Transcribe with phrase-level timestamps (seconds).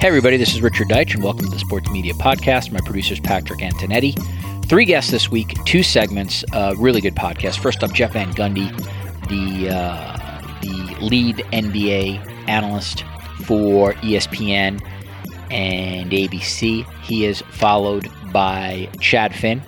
[0.00, 2.72] Hey, everybody, this is Richard Deitsch, and welcome to the Sports Media Podcast.
[2.72, 4.14] My producer is Patrick Antonetti.
[4.64, 7.58] Three guests this week, two segments, uh, really good podcast.
[7.58, 8.74] First up, Jeff Van Gundy,
[9.28, 13.04] the, uh, the lead NBA analyst
[13.44, 14.82] for ESPN
[15.50, 16.90] and ABC.
[17.02, 19.62] He is followed by Chad Finn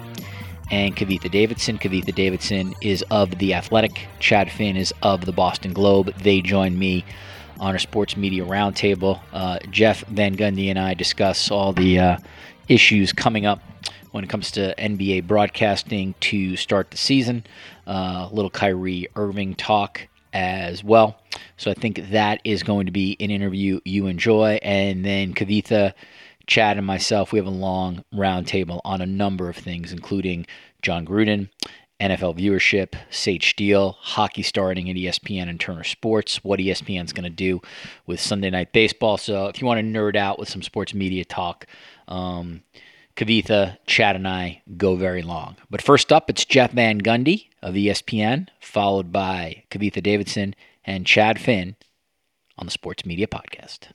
[0.70, 1.76] and Kavitha Davidson.
[1.76, 6.14] Kavitha Davidson is of The Athletic, Chad Finn is of the Boston Globe.
[6.14, 7.04] They join me
[7.62, 9.20] on our sports media roundtable.
[9.32, 12.16] Uh, Jeff Van Gundy and I discuss all the uh,
[12.66, 13.62] issues coming up
[14.10, 17.44] when it comes to NBA broadcasting to start the season.
[17.86, 21.20] Uh, a little Kyrie Irving talk as well.
[21.56, 24.58] So I think that is going to be an interview you enjoy.
[24.62, 25.92] And then Kavitha,
[26.48, 30.46] Chad, and myself, we have a long roundtable on a number of things, including
[30.82, 31.48] John Gruden,
[32.02, 37.30] NFL viewership, Sage Steele, hockey starting at ESPN and Turner Sports, what ESPN's going to
[37.30, 37.60] do
[38.06, 39.16] with Sunday Night Baseball.
[39.16, 41.66] So if you want to nerd out with some sports media talk,
[42.08, 42.62] um,
[43.14, 45.56] Kavitha, Chad, and I go very long.
[45.70, 51.38] But first up, it's Jeff Van Gundy of ESPN, followed by Kavitha Davidson and Chad
[51.40, 51.76] Finn
[52.58, 53.92] on the Sports Media Podcast.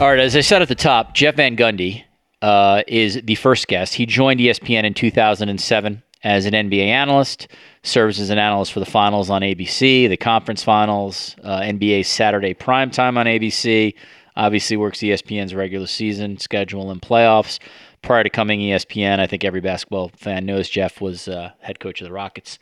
[0.00, 2.04] All right, as I said at the top, Jeff Van Gundy
[2.42, 3.94] uh, is the first guest.
[3.94, 7.48] He joined ESPN in 2007 as an NBA analyst,
[7.82, 12.54] serves as an analyst for the finals on ABC, the conference finals, uh, NBA Saturday
[12.54, 13.94] primetime on ABC.
[14.36, 17.58] Obviously, works ESPN's regular season schedule and playoffs.
[18.02, 22.00] Prior to coming ESPN, I think every basketball fan knows Jeff was uh, head coach
[22.00, 22.60] of the Rockets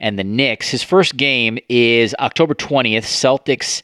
[0.00, 0.70] and the Knicks.
[0.70, 3.82] His first game is October 20th, Celtics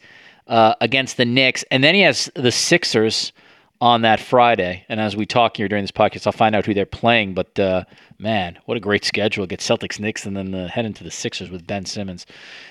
[0.49, 3.33] uh, against the Knicks, and then he has the Sixers
[3.81, 4.85] on that Friday.
[4.89, 7.35] And as we talk here during this podcast, I'll find out who they're playing.
[7.35, 7.85] But uh,
[8.19, 9.47] man, what a great schedule!
[9.47, 12.27] Get Celtics, Knicks, and then the, head into the Sixers with Ben Simmons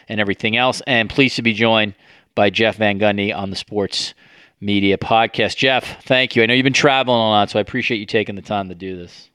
[0.09, 0.81] and everything else.
[0.88, 1.95] And pleased to be joined
[2.35, 4.13] by Jeff Van Gundy on the Sports
[4.59, 5.56] Media Podcast.
[5.56, 6.44] Jeff, thank you.
[6.44, 8.75] I know you've been traveling a lot, so I appreciate you taking the time to
[8.75, 9.29] do this.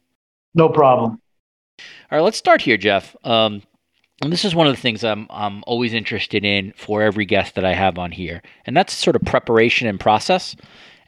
[0.55, 1.21] No problem.
[2.11, 3.17] All right, let's start here, Jeff.
[3.25, 3.63] Um,
[4.23, 7.57] and this is one of the things I'm I'm always interested in for every guest
[7.57, 10.55] that I have on here, and that's sort of preparation and process.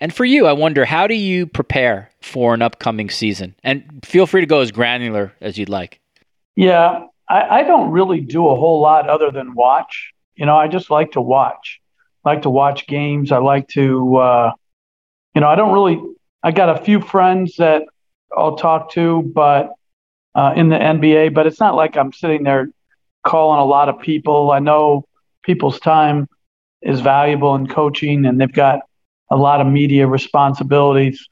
[0.00, 3.54] And for you, I wonder how do you prepare for an upcoming season?
[3.62, 6.00] And feel free to go as granular as you'd like.
[6.56, 10.12] Yeah, I, I don't really do a whole lot other than watch.
[10.36, 11.80] You know, I just like to watch.
[12.24, 13.32] I like to watch games.
[13.32, 14.52] I like to, uh,
[15.34, 16.00] you know, I don't really.
[16.42, 17.84] I got a few friends that
[18.36, 19.70] I'll talk to, but
[20.34, 22.68] uh, in the NBA, but it's not like I'm sitting there
[23.24, 24.50] calling a lot of people.
[24.50, 25.06] I know
[25.42, 26.28] people's time
[26.82, 28.80] is valuable in coaching, and they've got
[29.30, 31.26] a lot of media responsibilities,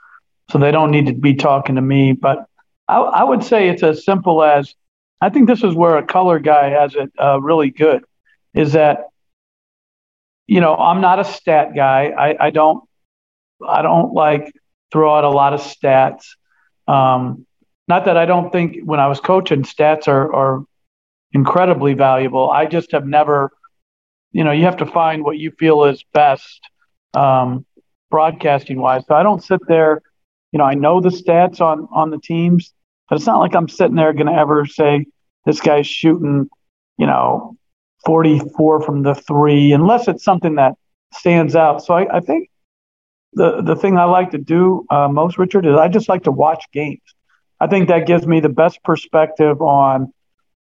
[0.51, 2.13] so they don't need to be talking to me.
[2.13, 2.47] But
[2.89, 4.75] I, I would say it's as simple as
[5.21, 8.05] I think this is where a color guy has it uh, really good,
[8.55, 9.09] is that
[10.47, 12.09] you know I'm not a stat guy.
[12.09, 12.85] I, I don't
[13.67, 14.53] I don't like
[14.91, 16.27] throw out a lot of stats.
[16.87, 17.47] Um,
[17.89, 20.65] not that I don't think when I was coaching, stats are, are
[21.33, 22.51] incredibly valuable.
[22.51, 23.51] I just have never,
[24.33, 26.61] you know, you have to find what you feel is best.
[27.15, 27.65] Um,
[28.13, 29.03] broadcasting wise.
[29.09, 30.03] So I don't sit there,
[30.53, 32.73] you know, I know the stats on on the teams,
[33.09, 35.07] but it's not like I'm sitting there going to ever say
[35.47, 36.49] this guy's shooting,
[36.99, 37.57] you know,
[38.05, 40.75] 44 from the three, unless it's something that
[41.13, 41.83] stands out.
[41.83, 42.51] So I, I think
[43.33, 46.33] the the thing I like to do uh, most, Richard, is I just like to
[46.33, 47.01] watch games.
[47.59, 50.13] I think that gives me the best perspective on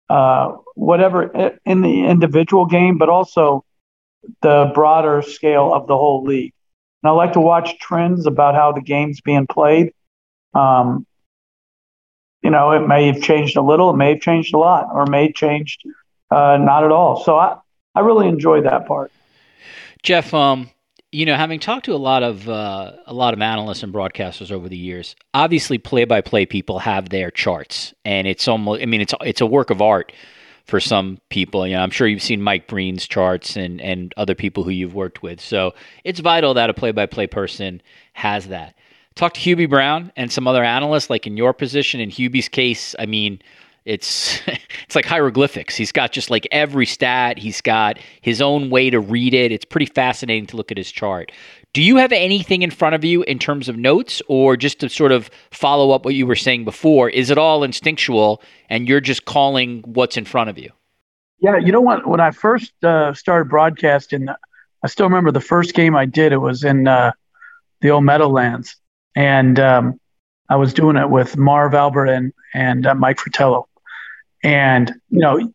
[0.09, 1.23] uh, whatever
[1.65, 3.65] in the individual game, but also
[4.41, 6.53] the broader scale of the whole league.
[7.01, 9.93] And I like to watch trends about how the game's being played.
[10.53, 11.05] Um,
[12.41, 15.05] you know, it may have changed a little, it may have changed a lot, or
[15.05, 15.83] may have changed
[16.31, 17.23] uh, not at all.
[17.23, 17.57] So I,
[17.95, 19.11] I really enjoy that part.
[20.03, 20.69] Jeff, um,
[21.11, 24.51] you know, having talked to a lot of uh, a lot of analysts and broadcasters
[24.51, 28.81] over the years, obviously play-by-play people have their charts, and it's almost.
[28.81, 30.11] I mean, it's it's a work of art
[30.69, 31.67] for some people.
[31.67, 34.95] You know, I'm sure you've seen Mike Breen's charts and and other people who you've
[34.95, 35.41] worked with.
[35.41, 35.73] So
[36.03, 37.81] it's vital that a play-by-play person
[38.13, 38.75] has that.
[39.15, 41.99] Talk to Hubie Brown and some other analysts, like in your position.
[41.99, 43.41] In Hubie's case, I mean,
[43.85, 45.75] it's it's like hieroglyphics.
[45.75, 47.37] He's got just like every stat.
[47.37, 49.51] He's got his own way to read it.
[49.51, 51.31] It's pretty fascinating to look at his chart.
[51.73, 54.89] Do you have anything in front of you in terms of notes, or just to
[54.89, 57.09] sort of follow up what you were saying before?
[57.09, 60.71] Is it all instinctual, and you're just calling what's in front of you?
[61.39, 62.07] Yeah, you know what?
[62.07, 64.29] When I first uh, started broadcasting,
[64.83, 66.31] I still remember the first game I did.
[66.31, 67.11] It was in uh,
[67.81, 68.75] the old Meadowlands,
[69.15, 69.99] and um,
[70.49, 73.67] I was doing it with Marv Albert and and uh, Mike Fratello,
[74.43, 75.53] and you know,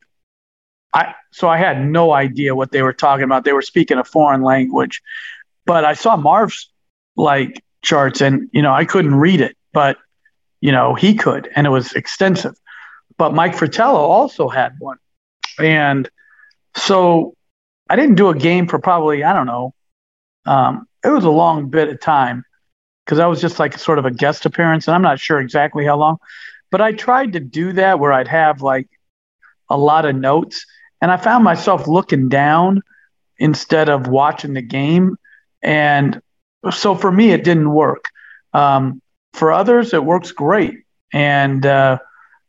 [0.93, 3.45] I so I had no idea what they were talking about.
[3.45, 5.03] They were speaking a foreign language,
[5.67, 6.71] but I saw Marv's
[7.17, 9.97] like charts, and you know, I couldn't read it, but
[10.61, 12.55] you know, he could, and it was extensive.
[13.17, 14.99] But Mike Fratello also had one,
[15.59, 16.09] and
[16.77, 17.35] so
[17.89, 19.75] I didn't do a game for probably I don't know.
[20.47, 22.45] Um, it was a long bit of time
[23.05, 25.85] because I was just like sort of a guest appearance, and I'm not sure exactly
[25.85, 26.19] how long,
[26.71, 28.89] but I tried to do that where I'd have like
[29.69, 30.67] a lot of notes,
[31.01, 32.83] and I found myself looking down
[33.39, 35.17] instead of watching the game,
[35.65, 36.21] and
[36.71, 38.11] so for me it didn't work.
[38.53, 39.01] Um,
[39.33, 41.99] for others, it works great, and uh,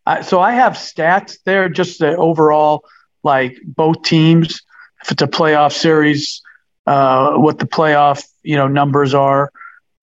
[0.05, 2.85] I, so I have stats there, just the overall
[3.23, 4.61] like both teams,
[5.01, 6.41] if it's a playoff series,
[6.85, 9.51] uh, what the playoff you know numbers are.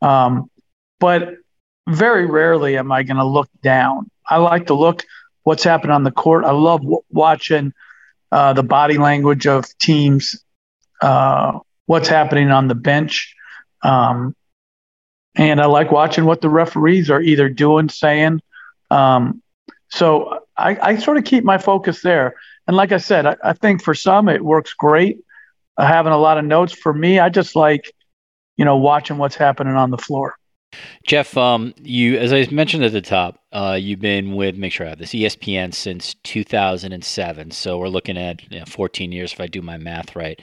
[0.01, 0.51] Um,
[0.99, 1.37] but
[1.89, 4.11] very rarely am I going to look down.
[4.29, 5.05] I like to look
[5.43, 6.45] what's happening on the court.
[6.45, 7.73] I love w- watching
[8.31, 10.45] uh, the body language of teams,
[11.01, 11.59] uh,
[11.93, 13.35] what's happening on the bench.
[13.83, 14.35] Um,
[15.35, 18.41] and I like watching what the referees are either doing, saying.
[18.91, 19.43] Um,
[19.89, 22.35] so I, I, sort of keep my focus there.
[22.67, 25.19] And like I said, I, I think for some it works great,
[25.77, 26.73] uh, having a lot of notes.
[26.73, 27.93] For me, I just like
[28.57, 30.37] you know, watching what's happening on the floor.
[31.07, 34.87] Jeff, um, you as I mentioned at the top, uh, you've been with make sure
[34.87, 37.51] I have this ESPN since 2007.
[37.51, 40.41] So we're looking at you know, 14 years if I do my math right.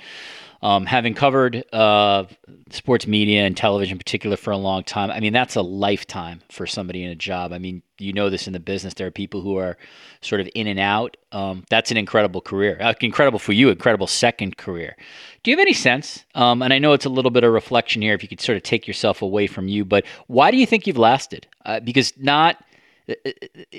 [0.62, 2.26] Um, having covered uh,
[2.70, 6.42] sports media and television in particular for a long time, I mean, that's a lifetime
[6.50, 7.54] for somebody in a job.
[7.54, 8.94] I mean, you know this in the business.
[8.94, 9.78] There are people who are
[10.22, 11.16] sort of in and out.
[11.32, 12.78] Um, that's an incredible career.
[12.82, 14.98] Uh, incredible for you, incredible second career.
[15.44, 16.26] Do you have any sense?
[16.36, 18.58] Um, and I know it's a little bit of reflection here if you could sort
[18.58, 21.48] of take yourself away from you, but why do you think you've lasted?
[21.66, 22.64] Uh, because not.
[23.08, 23.32] Uh, uh,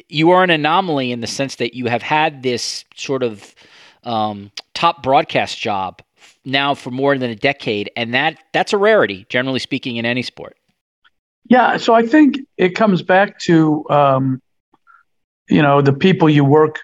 [0.09, 3.55] you are an anomaly in the sense that you have had this sort of
[4.03, 6.03] um, top broadcast job
[6.45, 10.23] now for more than a decade, and that that's a rarity, generally speaking, in any
[10.23, 10.57] sport.
[11.49, 14.43] Yeah, so I think it comes back to um,
[15.49, 16.81] you know the people you work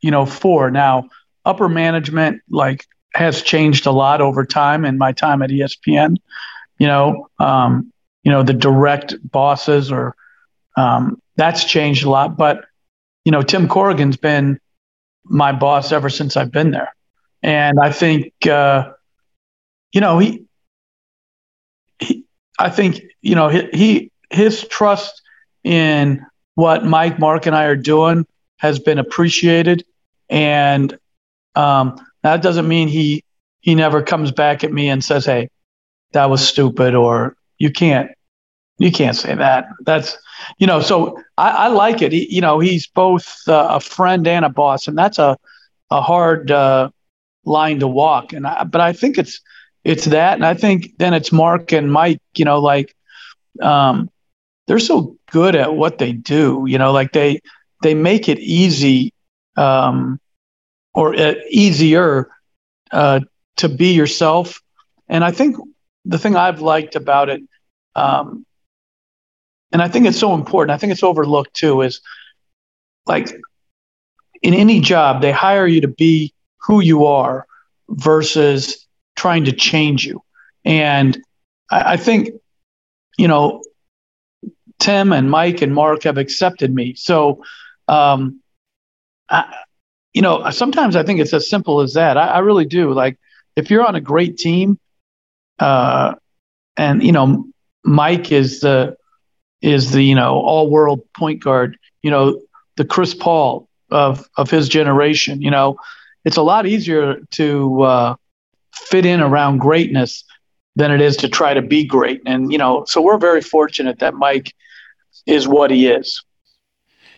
[0.00, 0.70] you know for.
[0.70, 1.08] Now,
[1.44, 4.84] upper management like has changed a lot over time.
[4.84, 6.16] In my time at ESPN,
[6.78, 10.14] you know, um, you know the direct bosses or
[10.76, 12.36] um, that's changed a lot.
[12.36, 12.64] But
[13.24, 14.58] you know, Tim Corrigan's been
[15.24, 16.94] my boss ever since I've been there,
[17.42, 18.92] and I think uh,
[19.92, 20.44] you know, he,
[21.98, 22.24] he
[22.58, 25.22] I think, you know, he, he, his trust
[25.64, 26.24] in
[26.54, 28.26] what Mike, Mark, and I are doing
[28.58, 29.84] has been appreciated.
[30.28, 30.98] And
[31.54, 33.24] um, that doesn't mean he,
[33.60, 35.50] he never comes back at me and says, Hey,
[36.12, 38.10] that was stupid, or you can't,
[38.78, 39.66] you can't say that.
[39.84, 40.16] That's,
[40.58, 42.12] you know, so I, I like it.
[42.12, 45.36] He, you know, he's both uh, a friend and a boss, and that's a,
[45.90, 46.90] a hard uh,
[47.44, 48.32] line to walk.
[48.32, 49.40] And I, but I think it's,
[49.84, 52.20] it's that, and I think then it's Mark and Mike.
[52.34, 52.94] You know, like
[53.62, 54.10] um,
[54.66, 56.64] they're so good at what they do.
[56.68, 57.40] You know, like they
[57.82, 59.12] they make it easy
[59.56, 60.20] um,
[60.94, 62.30] or uh, easier
[62.92, 63.20] uh,
[63.56, 64.60] to be yourself.
[65.08, 65.56] And I think
[66.04, 67.42] the thing I've liked about it,
[67.94, 68.44] um,
[69.72, 70.74] and I think it's so important.
[70.74, 71.82] I think it's overlooked too.
[71.82, 72.00] Is
[73.06, 73.34] like
[74.42, 77.46] in any job, they hire you to be who you are
[77.88, 78.86] versus
[79.18, 80.22] trying to change you.
[80.64, 81.20] And
[81.70, 82.30] I, I think,
[83.18, 83.62] you know,
[84.78, 86.94] Tim and Mike and Mark have accepted me.
[86.94, 87.42] So,
[87.88, 88.40] um,
[89.28, 89.52] I,
[90.14, 92.16] you know, sometimes I think it's as simple as that.
[92.16, 92.92] I, I really do.
[92.92, 93.18] Like,
[93.56, 94.78] if you're on a great team,
[95.58, 96.14] uh,
[96.76, 97.46] and you know,
[97.84, 98.96] Mike is the
[99.60, 101.76] is the you know all world point guard.
[102.02, 102.40] You know,
[102.76, 105.42] the Chris Paul of of his generation.
[105.42, 105.76] You know,
[106.24, 108.14] it's a lot easier to uh,
[108.78, 110.24] fit in around greatness
[110.76, 112.22] than it is to try to be great.
[112.24, 114.54] And, you know, so we're very fortunate that Mike
[115.26, 116.22] is what he is.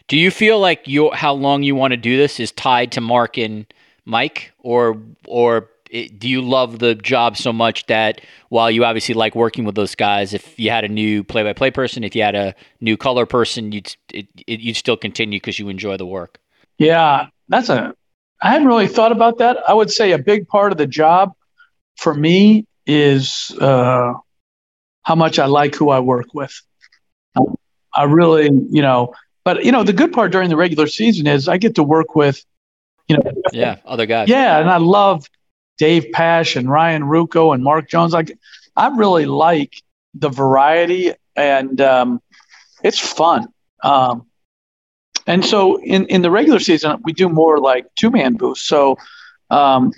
[0.09, 3.00] Do you feel like you how long you want to do this is tied to
[3.00, 3.73] Mark and
[4.05, 9.14] Mike or or it, do you love the job so much that while you obviously
[9.14, 12.35] like working with those guys, if you had a new play-by-play person, if you had
[12.35, 16.38] a new color person, you'd it, it, you'd still continue because you enjoy the work.
[16.79, 17.95] Yeah, that's a.
[18.43, 19.59] I hadn't really thought about that.
[19.69, 21.35] I would say a big part of the job
[22.00, 24.14] for me is uh,
[25.02, 26.59] how much I like who I work with.
[27.92, 29.14] I really, you know,
[29.45, 32.14] but you know, the good part during the regular season is I get to work
[32.14, 32.42] with,
[33.07, 34.28] you know, yeah, other guys.
[34.28, 35.26] Yeah, and I love
[35.76, 38.12] Dave Pasch and Ryan Ruocco and Mark Jones.
[38.14, 38.37] Like,
[38.76, 39.75] I really like
[40.14, 42.23] the variety, and um,
[42.83, 43.49] it's fun.
[43.83, 44.26] Um,
[45.26, 48.62] and so in, in the regular season, we do more like two man booths.
[48.62, 48.97] So
[49.50, 49.92] um,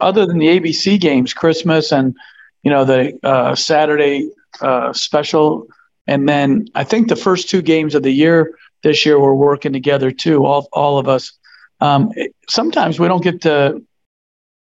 [0.00, 2.16] other than the ABC games, Christmas and
[2.62, 5.66] you know the uh, Saturday uh, special,
[6.06, 9.72] and then I think the first two games of the year this year we're working
[9.72, 10.44] together too.
[10.44, 11.32] All all of us.
[11.80, 13.82] Um, it, sometimes we don't get to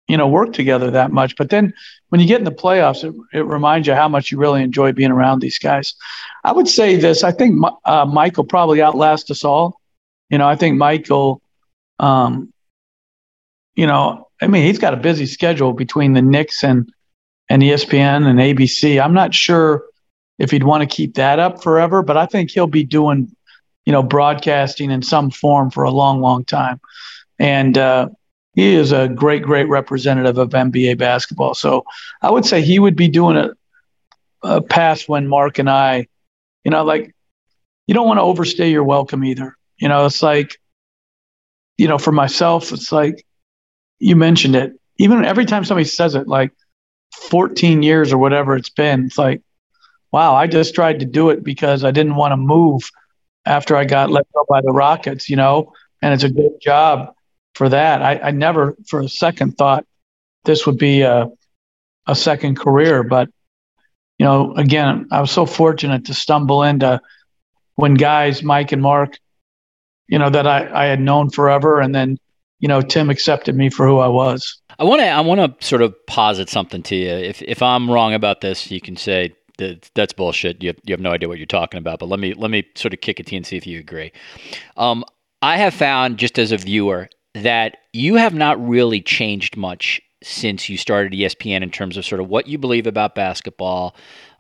[0.09, 1.73] you know work together that much, but then
[2.09, 4.93] when you get in the playoffs, it, it reminds you how much you really enjoy
[4.93, 5.95] being around these guys.
[6.45, 9.81] I would say this: I think uh, will probably outlast us all.
[10.31, 11.40] You know, I think Michael.
[11.99, 12.52] Um,
[13.75, 16.93] you know, I mean, he's got a busy schedule between the Knicks and
[17.49, 19.02] and ESPN and ABC.
[19.02, 19.85] I'm not sure
[20.38, 23.35] if he'd want to keep that up forever, but I think he'll be doing,
[23.85, 26.81] you know, broadcasting in some form for a long, long time.
[27.38, 28.09] And uh,
[28.55, 31.55] he is a great, great representative of NBA basketball.
[31.55, 31.85] So
[32.23, 33.50] I would say he would be doing a,
[34.43, 36.09] a pass when Mark and I,
[36.64, 37.14] you know, like
[37.87, 39.57] you don't want to overstay your welcome either.
[39.76, 40.59] You know, it's like,
[41.76, 43.25] you know, for myself, it's like
[43.99, 44.79] you mentioned it.
[44.99, 46.53] Even every time somebody says it, like
[47.15, 49.43] 14 years or whatever it's been, it's like,
[50.12, 52.91] wow, I just tried to do it because I didn't want to move
[53.45, 55.73] after I got let go by the Rockets, you know,
[56.03, 57.15] and it's a good job
[57.55, 58.03] for that.
[58.03, 59.87] I, I never for a second thought
[60.45, 61.29] this would be a,
[62.07, 63.29] a second career, but
[64.19, 67.00] you know, again, I was so fortunate to stumble into
[67.75, 69.19] when guys, Mike and Mark,
[70.09, 72.19] you know, that I, I had known forever and then
[72.59, 74.61] you know, Tim accepted me for who I was.
[74.79, 77.11] I want to I want to sort of posit something to you.
[77.11, 80.63] If if I'm wrong about this, you can say that that's bullshit.
[80.63, 81.99] You have, you have no idea what you're talking about.
[81.99, 83.79] But let me let me sort of kick it to you and see if you
[83.79, 84.13] agree.
[84.77, 85.05] Um,
[85.43, 90.69] I have found just as a viewer that you have not really changed much since
[90.69, 93.95] you started ESPN in terms of sort of what you believe about basketball,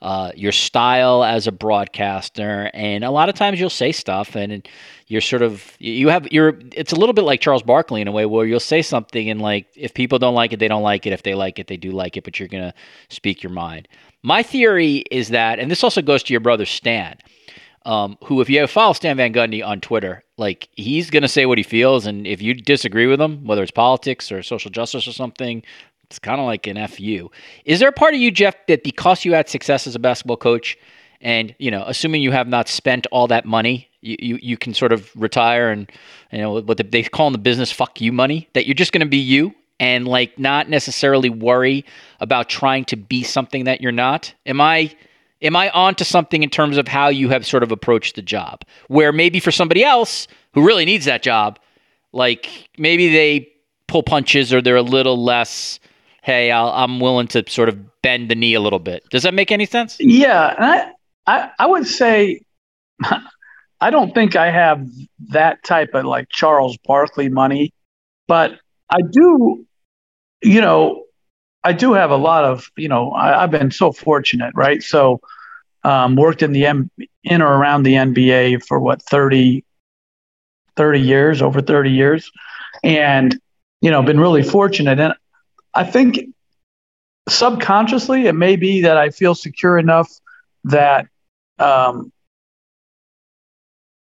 [0.06, 4.68] uh, your style as a broadcaster, and a lot of times you'll say stuff and
[5.08, 8.12] you're sort of you have you're it's a little bit like Charles Barkley in a
[8.12, 11.06] way where you'll say something and like if people don't like it they don't like
[11.06, 12.72] it if they like it they do like it but you're gonna
[13.08, 13.88] speak your mind.
[14.22, 17.18] My theory is that, and this also goes to your brother Stan,
[17.84, 21.58] um, who if you follow Stan Van Gundy on Twitter, like he's gonna say what
[21.58, 25.12] he feels, and if you disagree with him, whether it's politics or social justice or
[25.12, 25.64] something,
[26.06, 27.30] it's kind of like an fu.
[27.64, 30.36] Is there a part of you, Jeff, that because you had success as a basketball
[30.36, 30.76] coach,
[31.20, 34.72] and you know, assuming you have not spent all that money you, you, you can
[34.72, 35.90] sort of retire and
[36.30, 39.00] you know what they call in the business fuck you money that you're just going
[39.00, 41.84] to be you and like not necessarily worry
[42.20, 44.94] about trying to be something that you're not am i
[45.42, 48.22] am i on to something in terms of how you have sort of approached the
[48.22, 51.58] job where maybe for somebody else who really needs that job
[52.12, 53.48] like maybe they
[53.88, 55.80] pull punches or they're a little less
[56.26, 59.32] hey i am willing to sort of bend the knee a little bit does that
[59.32, 60.92] make any sense yeah I,
[61.26, 62.42] I, I would say
[63.80, 64.88] I don't think I have
[65.28, 67.72] that type of like Charles Barkley money,
[68.26, 68.58] but
[68.90, 69.66] I do,
[70.42, 71.04] you know,
[71.62, 74.82] I do have a lot of, you know, I, have been so fortunate, right?
[74.82, 75.20] So,
[75.84, 76.90] um, worked in the M,
[77.24, 79.64] in or around the NBA for what 30,
[80.76, 82.30] 30 years, over 30 years,
[82.82, 83.38] and
[83.82, 84.98] you know, been really fortunate.
[84.98, 85.14] And
[85.76, 86.18] I think
[87.28, 90.10] subconsciously, it may be that I feel secure enough
[90.64, 91.06] that
[91.58, 92.10] um,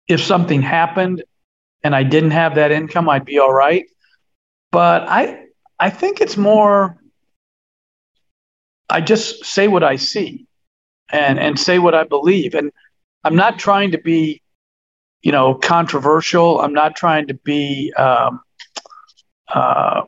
[0.09, 1.23] if something happened
[1.85, 3.87] and I didn't have that income, I'd be all right.
[4.73, 5.45] But I
[5.78, 6.97] I think it's more
[8.90, 10.47] I just say what I see
[11.11, 12.54] and and say what I believe.
[12.54, 12.73] And
[13.23, 14.42] I'm not trying to be,
[15.23, 16.61] you know, controversial.
[16.61, 18.40] I'm not trying to be um,
[19.49, 20.02] uh,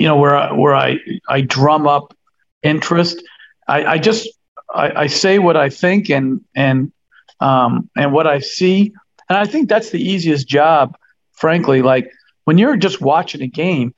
[0.00, 2.16] you know, where I, where I I drum up
[2.62, 3.22] interest.
[3.68, 4.30] I, I just
[4.74, 6.90] I, I say what I think and and
[7.38, 8.94] um, and what I see.
[9.28, 10.96] And I think that's the easiest job,
[11.32, 11.82] frankly.
[11.82, 12.10] Like
[12.44, 13.94] when you're just watching a game,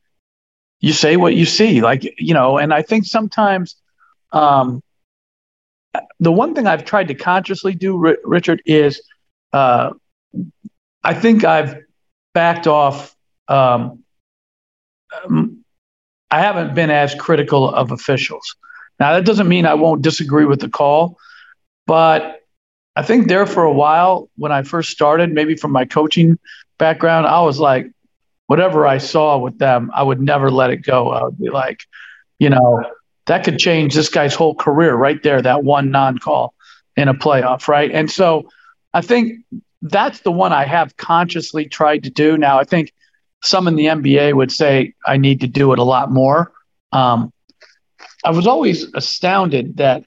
[0.80, 1.80] you say what you see.
[1.80, 3.76] Like, you know, and I think sometimes
[4.32, 4.82] um,
[6.18, 9.00] the one thing I've tried to consciously do, Richard, is
[9.52, 9.90] uh,
[11.04, 11.76] I think I've
[12.34, 13.14] backed off.
[13.46, 14.02] Um,
[16.32, 18.56] I haven't been as critical of officials.
[18.98, 21.18] Now, that doesn't mean I won't disagree with the call,
[21.86, 22.40] but
[22.96, 26.38] I think there for a while when I first started, maybe from my coaching
[26.78, 27.90] background, I was like,
[28.46, 31.10] whatever I saw with them, I would never let it go.
[31.10, 31.80] I would be like,
[32.38, 32.82] you know,
[33.26, 36.54] that could change this guy's whole career right there, that one non call
[36.96, 37.90] in a playoff, right?
[37.90, 38.48] And so
[38.94, 39.44] I think
[39.82, 42.38] that's the one I have consciously tried to do.
[42.38, 42.92] Now, I think
[43.42, 46.52] some in the NBA would say I need to do it a lot more.
[46.92, 47.32] Um,
[48.24, 50.04] I was always astounded that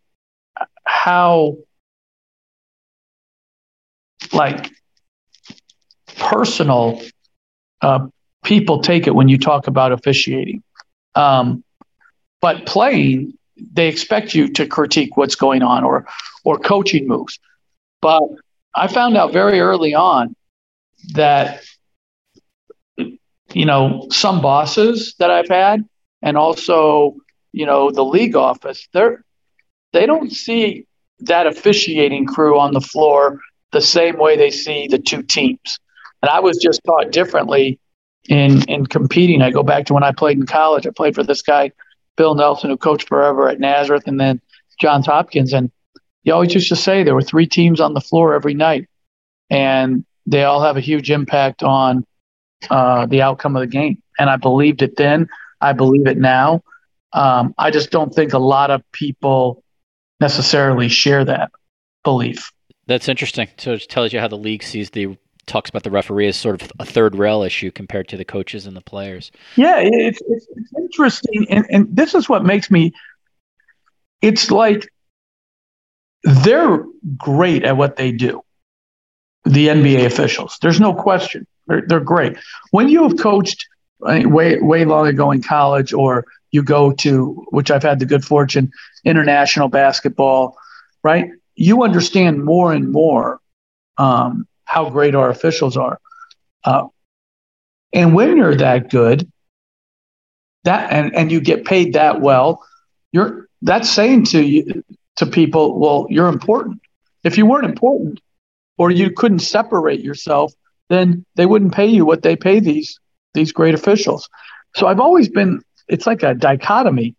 [0.85, 1.57] how
[4.31, 4.71] like
[6.17, 7.01] personal
[7.81, 8.07] uh,
[8.43, 10.63] people take it when you talk about officiating.
[11.15, 11.63] Um,
[12.41, 16.07] but playing, they expect you to critique what's going on or
[16.43, 17.39] or coaching moves.
[18.01, 18.23] But
[18.75, 20.35] I found out very early on
[21.13, 21.63] that
[23.55, 25.87] you know some bosses that I've had,
[26.21, 27.15] and also
[27.53, 29.23] you know the league office, they're
[29.93, 30.85] they don't see
[31.21, 33.39] that officiating crew on the floor
[33.71, 35.79] the same way they see the two teams.
[36.21, 37.79] And I was just taught differently
[38.27, 39.41] in in competing.
[39.41, 40.85] I go back to when I played in college.
[40.85, 41.71] I played for this guy,
[42.17, 44.41] Bill Nelson, who coached forever at Nazareth, and then
[44.81, 45.53] Johns Hopkins.
[45.53, 45.71] And
[46.23, 48.89] he always used to say there were three teams on the floor every night,
[49.49, 52.05] and they all have a huge impact on
[52.69, 54.01] uh, the outcome of the game.
[54.19, 55.27] And I believed it then.
[55.61, 56.63] I believe it now.
[57.13, 59.63] Um, I just don't think a lot of people
[60.19, 61.51] necessarily share that
[62.03, 62.51] belief.
[62.87, 63.47] That's interesting.
[63.57, 66.61] So it tells you how the league sees the talks about the referee as sort
[66.61, 69.31] of a third rail issue compared to the coaches and the players.
[69.55, 71.47] Yeah, it's, it's, it's interesting.
[71.49, 72.93] And, and this is what makes me,
[74.21, 74.87] it's like
[76.23, 76.83] they're
[77.17, 78.41] great at what they do,
[79.43, 80.57] the NBA officials.
[80.61, 81.45] There's no question.
[81.67, 82.37] They're, they're great.
[82.71, 83.67] When you have coached
[83.99, 88.23] way, way long ago in college or you go to, which I've had the good
[88.23, 88.71] fortune,
[89.03, 90.57] international basketball,
[91.03, 91.29] right?
[91.55, 93.39] You understand more and more
[93.97, 95.99] um, how great our officials are.
[96.63, 96.87] Uh,
[97.93, 99.31] and when you're that good,
[100.63, 102.63] that and, and you get paid that well,
[103.11, 104.83] you're that's saying to you
[105.17, 106.81] to people, well, you're important.
[107.23, 108.19] If you weren't important
[108.77, 110.53] or you couldn't separate yourself,
[110.89, 112.99] then they wouldn't pay you what they pay these
[113.33, 114.29] these great officials.
[114.75, 117.15] So I've always been it's like a dichotomy.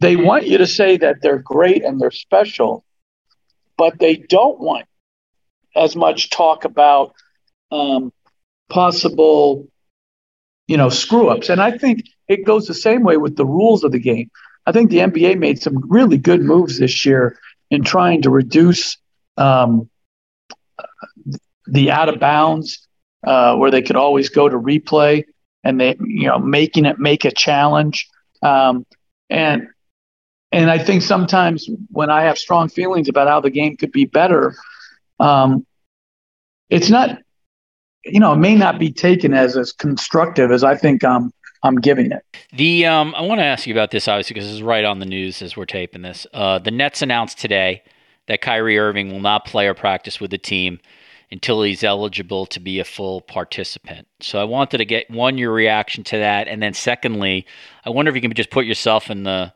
[0.00, 2.84] They want you to say that they're great and they're special,
[3.76, 4.86] but they don't want
[5.76, 7.14] as much talk about
[7.70, 8.12] um,
[8.68, 9.68] possible,
[10.66, 11.48] you know, screw ups.
[11.48, 14.30] And I think it goes the same way with the rules of the game.
[14.66, 17.38] I think the NBA made some really good moves this year
[17.70, 18.98] in trying to reduce
[19.36, 19.88] um,
[21.66, 22.86] the out of bounds,
[23.26, 25.24] uh, where they could always go to replay,
[25.64, 28.08] and they, you know, making it make a challenge.
[28.42, 28.84] Um,
[29.30, 29.68] and
[30.50, 34.04] and I think sometimes when I have strong feelings about how the game could be
[34.04, 34.54] better,
[35.18, 35.66] um,
[36.68, 37.18] it's not,
[38.04, 41.76] you know, it may not be taken as as constructive as I think I'm I'm
[41.76, 42.24] giving it.
[42.52, 45.06] The um, I want to ask you about this obviously because is right on the
[45.06, 46.26] news as we're taping this.
[46.34, 47.82] Uh, the Nets announced today
[48.26, 50.80] that Kyrie Irving will not play or practice with the team
[51.32, 54.06] until he's eligible to be a full participant.
[54.20, 57.46] So I wanted to get one your reaction to that, and then secondly,
[57.86, 59.52] I wonder if you can just put yourself in the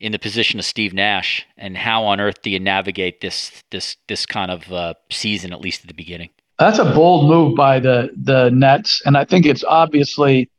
[0.00, 3.96] in the position of Steve Nash, and how on earth do you navigate this this
[4.08, 6.30] this kind of uh, season, at least at the beginning?
[6.58, 10.50] That's a bold move by the the Nets, and I think it's obviously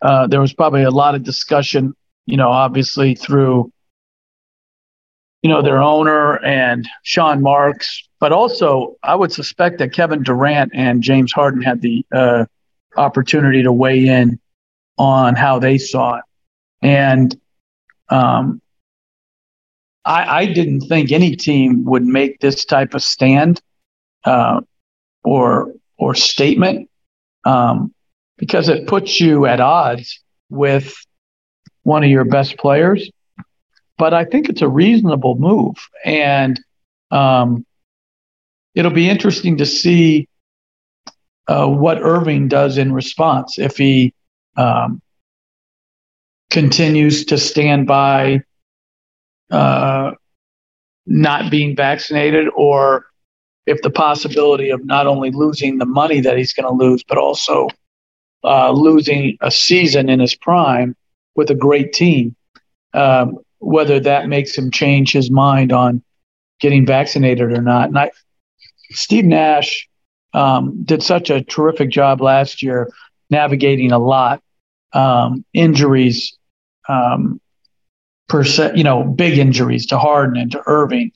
[0.00, 1.94] uh, there was probably a lot of discussion,
[2.24, 3.70] you know, obviously through
[5.44, 10.72] you know their owner and Sean Marks, but also I would suspect that Kevin Durant
[10.74, 12.46] and James Harden had the uh,
[12.96, 14.40] opportunity to weigh in
[14.96, 16.24] on how they saw it,
[16.80, 17.38] and
[18.08, 18.62] um,
[20.06, 23.60] I, I didn't think any team would make this type of stand
[24.24, 24.62] uh,
[25.24, 26.88] or or statement
[27.44, 27.92] um,
[28.38, 30.96] because it puts you at odds with
[31.82, 33.10] one of your best players.
[33.96, 36.60] But I think it's a reasonable move, and
[37.10, 37.64] um,
[38.74, 40.28] it'll be interesting to see
[41.46, 44.14] uh, what Irving does in response if he
[44.56, 45.00] um,
[46.50, 48.40] continues to stand by
[49.50, 50.12] uh,
[51.06, 53.06] not being vaccinated or
[53.66, 57.18] if the possibility of not only losing the money that he's going to lose, but
[57.18, 57.68] also
[58.42, 60.94] uh, losing a season in his prime
[61.34, 62.36] with a great team.
[62.92, 66.02] Um, whether that makes him change his mind on
[66.60, 67.88] getting vaccinated or not.
[67.88, 68.10] And I,
[68.90, 69.88] Steve Nash
[70.32, 72.90] um, did such a terrific job last year
[73.30, 74.42] navigating a lot
[74.92, 76.36] um, injuries,
[76.88, 77.40] um,
[78.28, 81.12] percent, you know, big injuries to Harden and to Irving.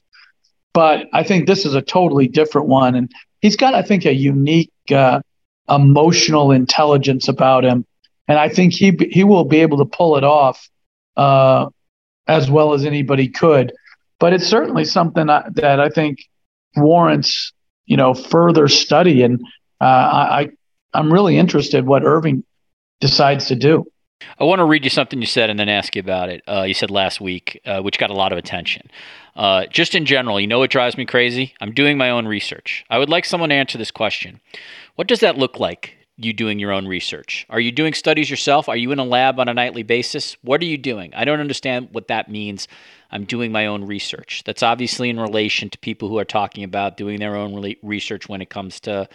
[0.74, 4.12] But I think this is a totally different one, and he's got, I think, a
[4.12, 5.20] unique uh,
[5.68, 7.84] emotional intelligence about him,
[8.28, 10.68] and I think he he will be able to pull it off
[11.16, 11.66] uh,
[12.28, 13.72] as well as anybody could.
[14.20, 16.18] But it's certainly something that I think
[16.76, 17.52] warrants
[17.86, 19.40] you know further study, and
[19.80, 20.50] uh, I
[20.94, 22.44] I'm really interested what Irving
[23.00, 23.86] decides to do.
[24.38, 26.42] I want to read you something you said and then ask you about it.
[26.48, 28.90] Uh, you said last week, uh, which got a lot of attention.
[29.36, 31.54] Uh, just in general, you know what drives me crazy?
[31.60, 32.84] I'm doing my own research.
[32.90, 34.40] I would like someone to answer this question.
[34.96, 37.46] What does that look like, you doing your own research?
[37.48, 38.68] Are you doing studies yourself?
[38.68, 40.36] Are you in a lab on a nightly basis?
[40.42, 41.14] What are you doing?
[41.14, 42.66] I don't understand what that means.
[43.10, 44.42] I'm doing my own research.
[44.44, 48.42] That's obviously in relation to people who are talking about doing their own research when
[48.42, 49.08] it comes to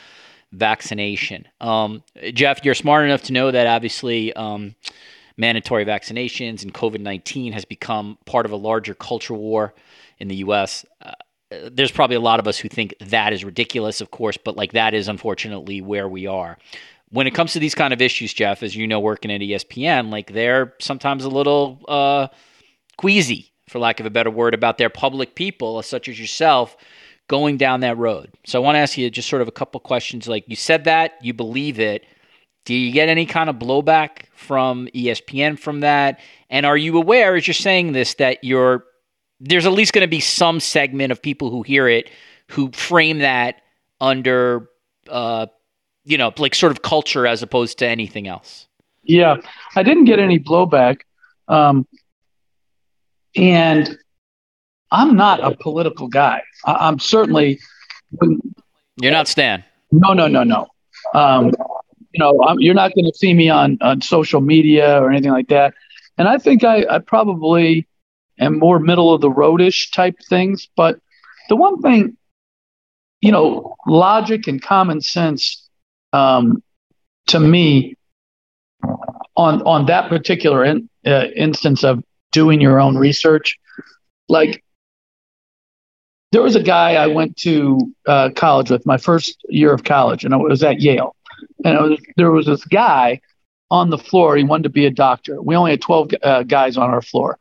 [0.53, 1.45] vaccination.
[1.59, 4.73] Um, Jeff, you're smart enough to know that obviously um,
[5.35, 9.73] mandatory vaccinations and COVID 19 has become part of a larger culture war
[10.19, 10.85] in the U.S.
[11.01, 11.11] Uh,
[11.71, 14.71] there's probably a lot of us who think that is ridiculous, of course, but like
[14.71, 16.57] that is unfortunately where we are.
[17.13, 20.11] When it comes to these kind of issues, Jeff, as you know, working at ESPN,
[20.11, 22.27] like they're sometimes a little uh,
[22.97, 26.75] queasy, for lack of a better word, about their public people, such as yourself,
[27.27, 28.31] going down that road.
[28.47, 30.27] So I want to ask you just sort of a couple questions.
[30.27, 32.03] Like you said that, you believe it.
[32.65, 36.19] Do you get any kind of blowback from ESPN from that?
[36.49, 38.85] And are you aware, as you're saying this, that you're
[39.39, 42.09] there's at least going to be some segment of people who hear it
[42.49, 43.61] who frame that
[43.99, 44.69] under,
[45.09, 45.47] uh,
[46.05, 48.67] you know, like sort of culture as opposed to anything else?
[49.03, 49.37] Yeah,
[49.75, 51.01] I didn't get any blowback.
[51.47, 51.87] Um,
[53.35, 53.97] and
[54.91, 56.41] I'm not a political guy.
[56.65, 57.59] I, am certainly.
[59.01, 59.63] You're not Stan.
[59.91, 60.67] No, no, no, no.
[61.13, 61.51] Um,
[62.11, 65.31] you know, I'm, you're not going to see me on, on social media or anything
[65.31, 65.73] like that.
[66.17, 67.87] And I think I, I probably
[68.39, 70.69] am more middle of the roadish type things.
[70.75, 70.99] But
[71.49, 72.17] the one thing,
[73.21, 75.62] you know, logic and common sense
[76.13, 76.63] um,
[77.27, 77.95] to me
[79.35, 83.57] on on that particular in, uh, instance of doing your own research,
[84.29, 84.63] like
[86.31, 90.23] there was a guy I went to uh, college with my first year of college,
[90.23, 91.15] and I was at Yale.
[91.65, 93.21] And was, there was this guy
[93.69, 94.35] on the floor.
[94.35, 95.41] He wanted to be a doctor.
[95.41, 97.37] We only had 12 uh, guys on our floor,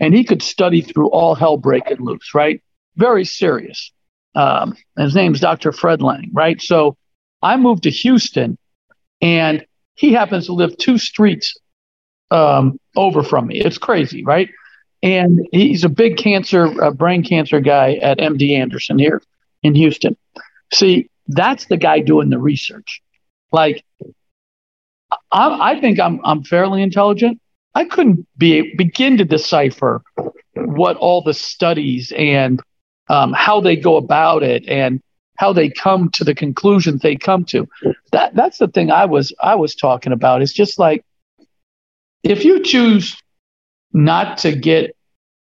[0.00, 2.62] and he could study through all hell breaking loose, right?
[2.96, 3.92] Very serious.
[4.34, 5.72] Um, his name's Dr.
[5.72, 6.60] Fred Lang, right?
[6.60, 6.96] So
[7.44, 8.58] I moved to Houston,
[9.20, 11.56] and he happens to live two streets
[12.32, 13.60] um, over from me.
[13.60, 14.48] It's crazy, right?
[15.04, 19.22] and he's a big cancer, uh, brain cancer guy at MD Anderson here
[19.62, 20.16] in Houston.
[20.72, 23.02] See, that's the guy doing the research.
[23.52, 23.84] Like,
[25.30, 27.38] I, I think I'm I'm fairly intelligent.
[27.74, 30.02] I couldn't be begin to decipher
[30.54, 32.60] what all the studies and
[33.08, 35.02] um, how they go about it and
[35.36, 37.68] how they come to the conclusions they come to.
[38.12, 40.42] That that's the thing I was I was talking about.
[40.42, 41.04] It's just like
[42.22, 43.16] if you choose
[43.92, 44.96] not to get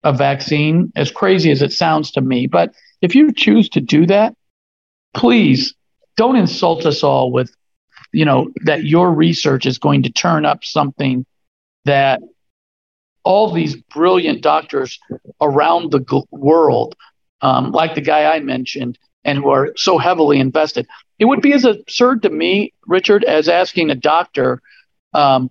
[0.04, 2.46] a vaccine, as crazy as it sounds to me.
[2.46, 4.34] But if you choose to do that,
[5.14, 5.74] please
[6.16, 7.54] don't insult us all with,
[8.12, 11.24] you know, that your research is going to turn up something
[11.84, 12.20] that
[13.24, 14.98] all these brilliant doctors
[15.40, 16.96] around the world,
[17.40, 20.86] um, like the guy I mentioned, and who are so heavily invested.
[21.18, 24.60] It would be as absurd to me, Richard, as asking a doctor
[25.14, 25.50] um,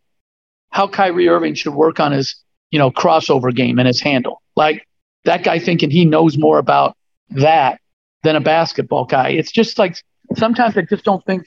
[0.70, 2.36] how Kyrie Irving should work on his
[2.72, 4.42] you know, crossover game and his handle.
[4.56, 4.88] Like
[5.26, 6.98] that guy thinking he knows more about
[7.30, 7.80] that
[8.24, 9.30] than a basketball guy.
[9.30, 9.98] It's just like
[10.36, 11.46] sometimes I just don't think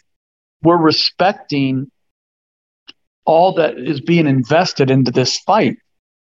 [0.63, 1.91] we're respecting
[3.25, 5.79] all that is being invested into this fight.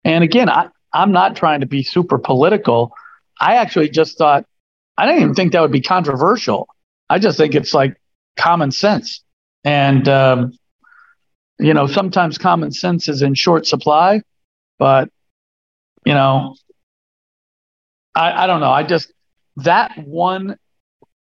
[0.05, 2.93] And again, I, I'm not trying to be super political.
[3.41, 4.45] I actually just thought,
[4.97, 6.69] I didn't even think that would be controversial.
[7.09, 8.01] I just think it's like
[8.37, 9.23] common sense.
[9.65, 10.53] And, um,
[11.59, 14.23] you know, sometimes common sense is in short supply.
[14.79, 15.11] But,
[16.05, 16.55] you know,
[18.15, 18.71] I, I don't know.
[18.71, 19.13] I just,
[19.57, 20.57] that one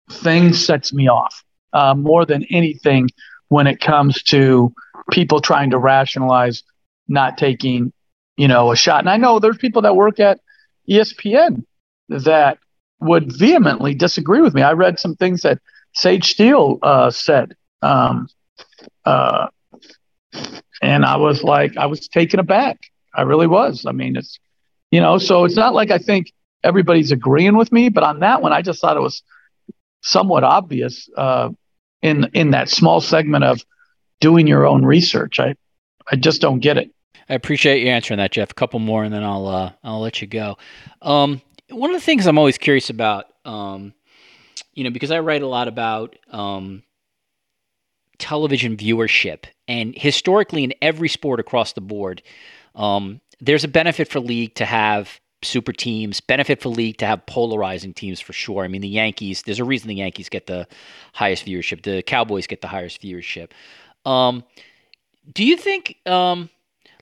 [0.09, 3.09] thing sets me off uh, more than anything
[3.49, 4.73] when it comes to
[5.11, 6.63] people trying to rationalize
[7.07, 7.93] not taking,
[8.37, 8.99] you know, a shot.
[8.99, 10.39] And I know there's people that work at
[10.89, 11.65] ESPN
[12.09, 12.57] that
[13.05, 14.61] would vehemently disagree with me.
[14.61, 15.59] I read some things that
[15.93, 17.55] Sage Steele uh, said.
[17.81, 18.27] Um,
[19.05, 19.47] uh,
[20.81, 22.77] and I was like, I was taken aback.
[23.13, 23.85] I really was.
[23.85, 24.39] I mean, it's,
[24.91, 28.41] You know, so it's not like I think everybody's agreeing with me, but on that
[28.41, 29.23] one, I just thought it was
[30.01, 31.49] somewhat obvious uh,
[32.01, 33.61] in in that small segment of
[34.19, 35.39] doing your own research.
[35.39, 35.55] I
[36.11, 36.91] I just don't get it.
[37.29, 38.51] I appreciate you answering that, Jeff.
[38.51, 40.57] A couple more, and then I'll uh, I'll let you go.
[41.01, 43.93] Um, one of the things I'm always curious about, um,
[44.73, 46.83] you know, because I write a lot about um,
[48.17, 52.21] television viewership, and historically, in every sport across the board,
[52.75, 57.25] um, there's a benefit for league to have super teams, benefit for league to have
[57.25, 58.63] polarizing teams for sure.
[58.63, 60.67] I mean, the Yankees, there's a reason the Yankees get the
[61.13, 63.51] highest viewership, the Cowboys get the highest viewership.
[64.05, 64.43] Um,
[65.31, 66.49] do you think, um,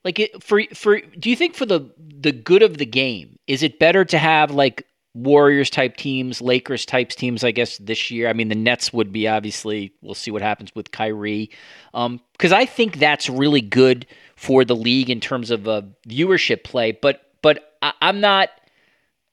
[0.03, 3.63] like, it, for for do you think for the the good of the game, is
[3.63, 4.85] it better to have like
[5.15, 8.27] Warriors type teams, Lakers types teams, I guess this year.
[8.27, 9.93] I mean, the Nets would be obviously.
[10.01, 11.51] We'll see what happens with Kyrie,
[11.91, 16.63] because um, I think that's really good for the league in terms of a viewership
[16.63, 16.93] play.
[16.93, 18.49] But but I, am not.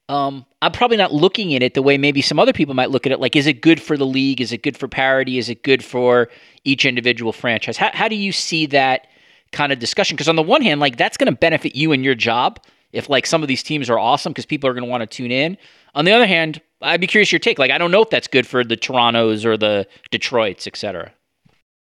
[0.07, 3.07] Um, I'm probably not looking at it the way maybe some other people might look
[3.07, 3.19] at it.
[3.19, 4.39] Like, is it good for the league?
[4.39, 5.39] Is it good for parity?
[5.39, 6.29] Is it good for
[6.63, 7.77] each individual franchise?
[7.77, 9.07] How, how do you see that
[9.51, 10.15] kind of discussion?
[10.15, 12.59] Because on the one hand, like that's going to benefit you and your job
[12.91, 15.07] if like some of these teams are awesome because people are going to want to
[15.07, 15.57] tune in.
[15.95, 17.59] On the other hand, I'd be curious your take.
[17.59, 21.11] Like, I don't know if that's good for the Torontos or the Detroits, et cetera.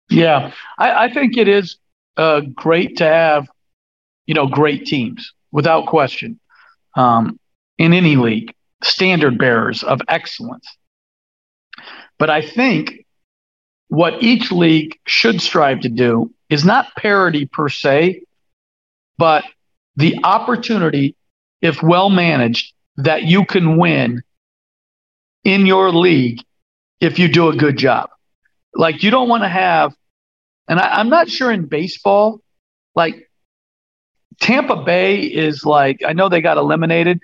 [0.09, 1.77] Yeah, I, I think it is
[2.17, 3.49] uh, great to have,
[4.27, 6.39] you know, great teams without question
[6.95, 7.39] um,
[7.79, 10.67] in any league, standard bearers of excellence.
[12.19, 13.05] But I think
[13.89, 18.23] what each league should strive to do is not parity per se,
[19.19, 19.45] but
[19.97, 21.17] the opportunity,
[21.61, 24.23] if well managed, that you can win
[25.45, 26.41] in your league
[27.01, 28.11] if you do a good job.
[28.75, 29.95] Like you don't want to have,
[30.69, 32.41] and I, I'm not sure in baseball,
[32.95, 33.31] like
[34.41, 37.21] Tampa Bay is like I know they got eliminated,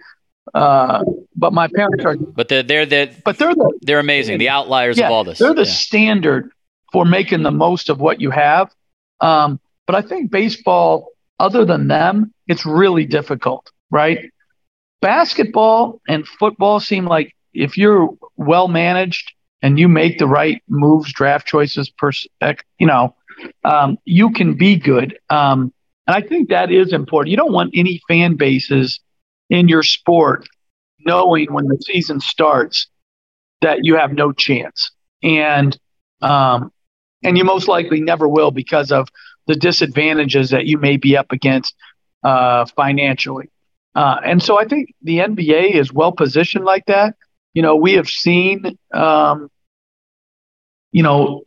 [0.54, 1.04] uh,
[1.36, 2.16] but my parents are.
[2.16, 4.38] But they're they're the, but they're the they're amazing.
[4.38, 5.38] The outliers yeah, of all this.
[5.38, 5.70] They're the yeah.
[5.70, 6.50] standard
[6.92, 8.72] for making the most of what you have.
[9.22, 11.08] Um, but I think baseball,
[11.38, 14.18] other than them, it's really difficult, right?
[15.00, 19.32] Basketball and football seem like if you're well managed
[19.62, 22.10] and you make the right moves, draft choices, per,
[22.78, 23.14] you know,
[23.64, 25.18] um, you can be good.
[25.30, 25.72] Um,
[26.06, 27.30] and I think that is important.
[27.30, 29.00] You don't want any fan bases
[29.50, 30.48] in your sport
[31.04, 32.88] knowing when the season starts
[33.60, 34.90] that you have no chance.
[35.22, 35.76] And
[36.20, 36.72] um,
[37.22, 39.08] and you most likely never will because of
[39.46, 41.74] the disadvantages that you may be up against
[42.22, 43.50] uh, financially.
[43.94, 47.14] Uh, and so I think the NBA is well positioned like that.
[47.54, 49.50] You know, we have seen, um,
[50.92, 51.42] you know,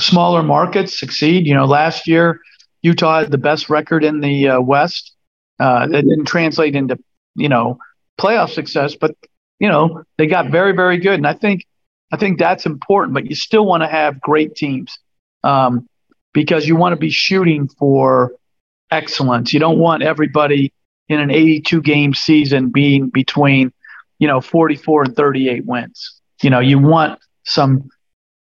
[0.00, 1.46] smaller markets succeed.
[1.46, 2.40] You know, last year
[2.82, 5.14] Utah had the best record in the uh, West.
[5.60, 6.96] Uh, that didn't translate into
[7.34, 7.78] you know
[8.18, 9.16] playoff success, but
[9.58, 11.66] you know they got very very good, and I think
[12.12, 13.14] I think that's important.
[13.14, 14.98] But you still want to have great teams
[15.44, 15.88] um,
[16.32, 18.32] because you want to be shooting for
[18.90, 19.52] excellence.
[19.52, 20.72] You don't want everybody
[21.08, 23.72] in an 82 game season being between
[24.18, 26.20] you know 44 and 38 wins.
[26.42, 27.88] You know you want some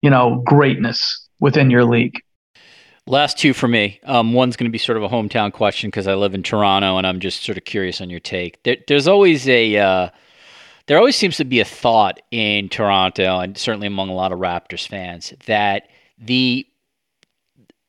[0.02, 2.20] you know greatness within your league.
[3.08, 4.00] Last two for me.
[4.02, 6.98] Um, one's going to be sort of a hometown question because I live in Toronto,
[6.98, 8.60] and I'm just sort of curious on your take.
[8.64, 10.08] There, there's always a, uh,
[10.86, 14.38] there always seems to be a thought in Toronto, and certainly among a lot of
[14.38, 16.66] Raptors fans, that the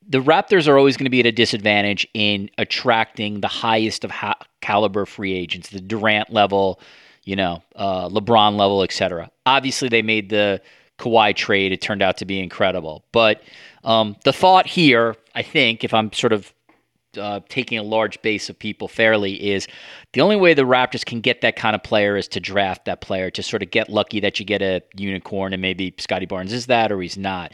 [0.09, 4.11] the Raptors are always going to be at a disadvantage in attracting the highest of
[4.11, 6.79] ha- caliber free agents, the Durant level,
[7.25, 9.29] you know, uh, LeBron level, etc.
[9.45, 10.61] Obviously, they made the
[10.97, 11.73] Kawhi trade.
[11.73, 13.41] It turned out to be incredible, but
[13.83, 16.53] um, the thought here, I think, if I'm sort of
[17.17, 19.67] uh, taking a large base of people fairly, is
[20.13, 23.01] the only way the Raptors can get that kind of player is to draft that
[23.01, 26.53] player, to sort of get lucky that you get a unicorn, and maybe Scottie Barnes
[26.53, 27.53] is that or he's not.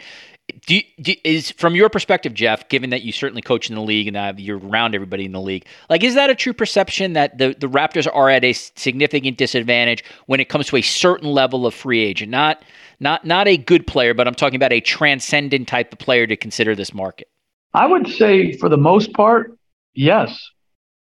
[0.66, 4.14] Do, do, is from your perspective, Jeff, given that you certainly coach in the league
[4.14, 7.56] and you're around everybody in the league, like is that a true perception that the,
[7.58, 11.74] the Raptors are at a significant disadvantage when it comes to a certain level of
[11.74, 12.30] free agent?
[12.30, 12.62] Not
[13.00, 16.36] not not a good player, but I'm talking about a transcendent type of player to
[16.36, 17.30] consider this market.
[17.74, 19.58] I would say for the most part,
[19.94, 20.40] yes,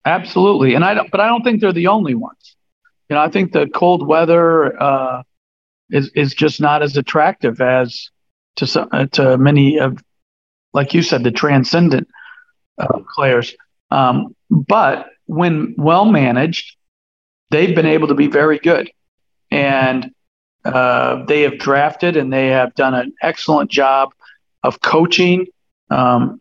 [0.05, 0.75] absolutely.
[0.75, 2.57] And I don't, but I don't think they're the only ones.
[3.09, 5.23] You know, I think the cold weather uh,
[5.91, 8.11] is is just not as attractive as
[8.57, 10.03] to some, uh, to many of,
[10.73, 12.09] like you said, the transcendent
[12.79, 13.55] uh, players.
[13.91, 16.77] Um, but when well managed,
[17.51, 18.91] they've been able to be very good.
[19.51, 20.11] And
[20.65, 24.15] uh, they have drafted and they have done an excellent job
[24.63, 25.47] of coaching.
[25.91, 26.41] Um,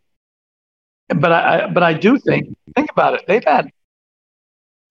[1.13, 3.23] but I, but I do think think about it.
[3.28, 3.71] They've had,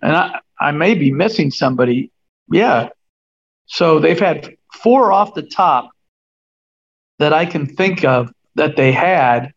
[0.00, 2.10] and I I may be missing somebody.
[2.50, 2.90] Yeah.
[3.66, 5.90] So they've had four off the top
[7.18, 9.52] that I can think of that they had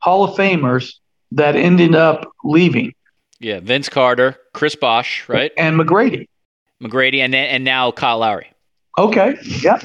[0.00, 0.94] Hall of Famers
[1.32, 2.94] that ended up leaving.
[3.40, 5.52] Yeah, Vince Carter, Chris Bosh, right?
[5.56, 6.28] And McGrady.
[6.82, 8.52] McGrady and then, and now Kyle Lowry.
[8.98, 9.36] Okay.
[9.62, 9.80] Yeah.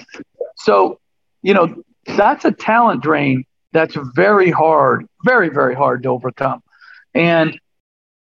[0.58, 1.00] So,
[1.42, 6.62] you know, that's a talent drain that's very hard, very, very hard to overcome.
[7.14, 7.60] And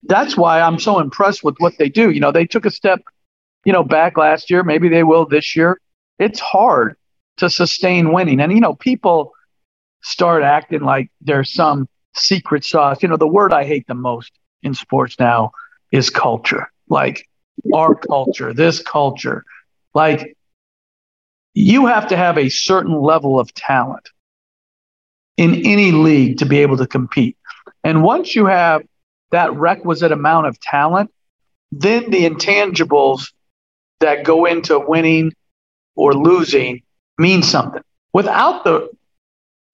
[0.04, 2.10] that's why I'm so impressed with what they do.
[2.10, 3.00] You know, they took a step,
[3.64, 4.64] you know, back last year.
[4.64, 5.78] Maybe they will this year.
[6.18, 6.96] It's hard
[7.36, 8.40] to sustain winning.
[8.40, 9.32] And, you know, people
[10.02, 13.02] start acting like there's some secret sauce.
[13.02, 15.52] You know, the word I hate the most in sports now
[15.92, 16.70] is culture.
[16.88, 17.28] Like
[17.72, 19.44] our culture, this culture.
[19.94, 20.36] Like
[21.54, 24.08] you have to have a certain level of talent
[25.36, 27.36] in any league to be able to compete.
[27.84, 28.82] And once you have
[29.30, 31.10] that requisite amount of talent,
[31.70, 33.32] then the intangibles
[34.00, 35.32] that go into winning
[35.94, 36.82] or losing
[37.18, 37.82] mean something.
[38.12, 38.90] Without the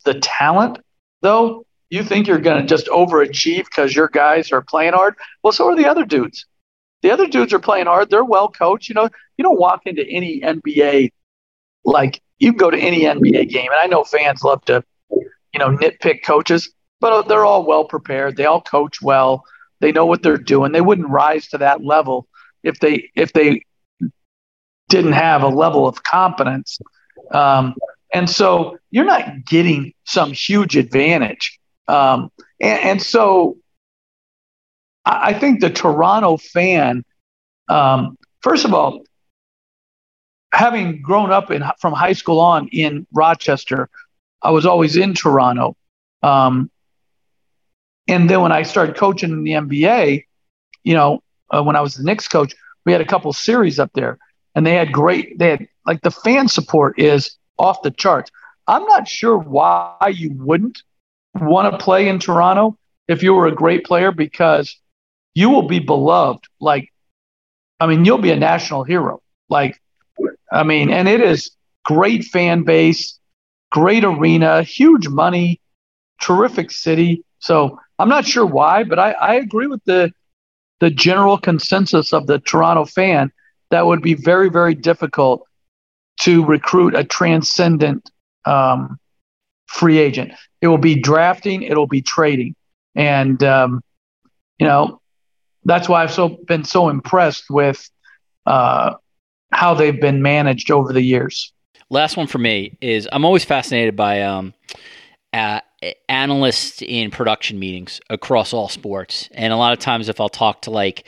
[0.05, 0.79] the talent,
[1.23, 5.17] though, you think you're going to just overachieve because your guys are playing hard.
[5.43, 6.47] Well, so are the other dudes.
[7.03, 8.11] The other dudes are playing hard.
[8.11, 8.89] They're well coached.
[8.89, 11.11] You know, you don't walk into any NBA
[11.85, 14.85] like you can go to any NBA game, and I know fans love to,
[15.53, 18.37] you know, nitpick coaches, but they're all well prepared.
[18.37, 19.45] They all coach well.
[19.81, 20.73] They know what they're doing.
[20.73, 22.27] They wouldn't rise to that level
[22.63, 23.63] if they if they
[24.89, 26.79] didn't have a level of competence.
[27.31, 27.75] Um,
[28.13, 31.59] and so you're not getting some huge advantage.
[31.87, 32.31] Um,
[32.61, 33.59] and, and, so
[35.05, 37.05] I, I, think the Toronto fan,
[37.69, 39.03] um, first of all,
[40.53, 43.89] having grown up in from high school on in Rochester,
[44.43, 45.77] I was always in Toronto.
[46.23, 46.71] Um,
[48.07, 50.25] and then when I started coaching in the NBA,
[50.85, 53.91] you know, uh, when I was the Knicks coach, we had a couple series up
[53.95, 54.19] there,
[54.55, 55.39] and they had great.
[55.39, 58.31] They had like the fan support is off the charts.
[58.67, 60.83] I'm not sure why you wouldn't
[61.35, 64.77] want to play in Toronto if you were a great player because
[65.35, 66.45] you will be beloved.
[66.61, 66.93] Like,
[67.81, 69.23] I mean, you'll be a national hero.
[69.49, 69.81] Like,
[70.51, 71.51] I mean, and it is
[71.85, 73.18] great fan base,
[73.71, 75.61] great arena, huge money,
[76.21, 77.25] terrific city.
[77.39, 80.13] So I'm not sure why, but I, I agree with the
[80.81, 83.33] the general consensus of the Toronto fan
[83.71, 85.43] that would be very, very difficult
[86.21, 88.11] to recruit a transcendent
[88.45, 88.99] um,
[89.67, 90.33] free agent.
[90.61, 92.55] It will be drafting, it'll be trading,
[92.95, 93.83] and um,
[94.59, 95.01] you know
[95.65, 97.89] that's why I've so been so impressed with
[98.47, 98.95] uh,
[99.53, 101.53] how they've been managed over the years.
[101.91, 104.55] Last one for me is I'm always fascinated by um,
[105.33, 105.61] uh,
[106.09, 110.63] analysts in production meetings across all sports, and a lot of times if I'll talk
[110.63, 111.07] to like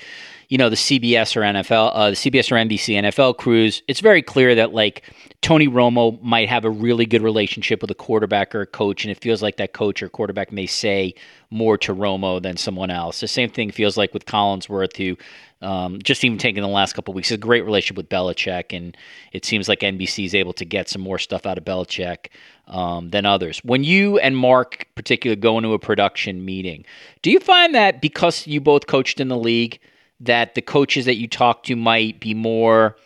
[0.51, 4.21] you know the CBS or NFL, uh, the CBS or NBC NFL crews, it's very
[4.21, 5.05] clear that like
[5.43, 9.13] Tony Romo might have a really good relationship with a quarterback or a coach, and
[9.13, 11.15] it feels like that coach or quarterback may say
[11.51, 13.21] more to Romo than someone else.
[13.21, 15.17] The same thing feels like with Collinsworth, who
[15.65, 18.97] um, just even taking the last couple weeks, a great relationship with Belichick, and
[19.33, 22.27] it seems like NBC is able to get some more stuff out of Belichick
[22.67, 23.61] um, than others.
[23.63, 26.85] When you and Mark, particularly, go into a production meeting,
[27.23, 29.79] do you find that because you both coached in the league?
[30.21, 32.97] That the coaches that you talk to might be more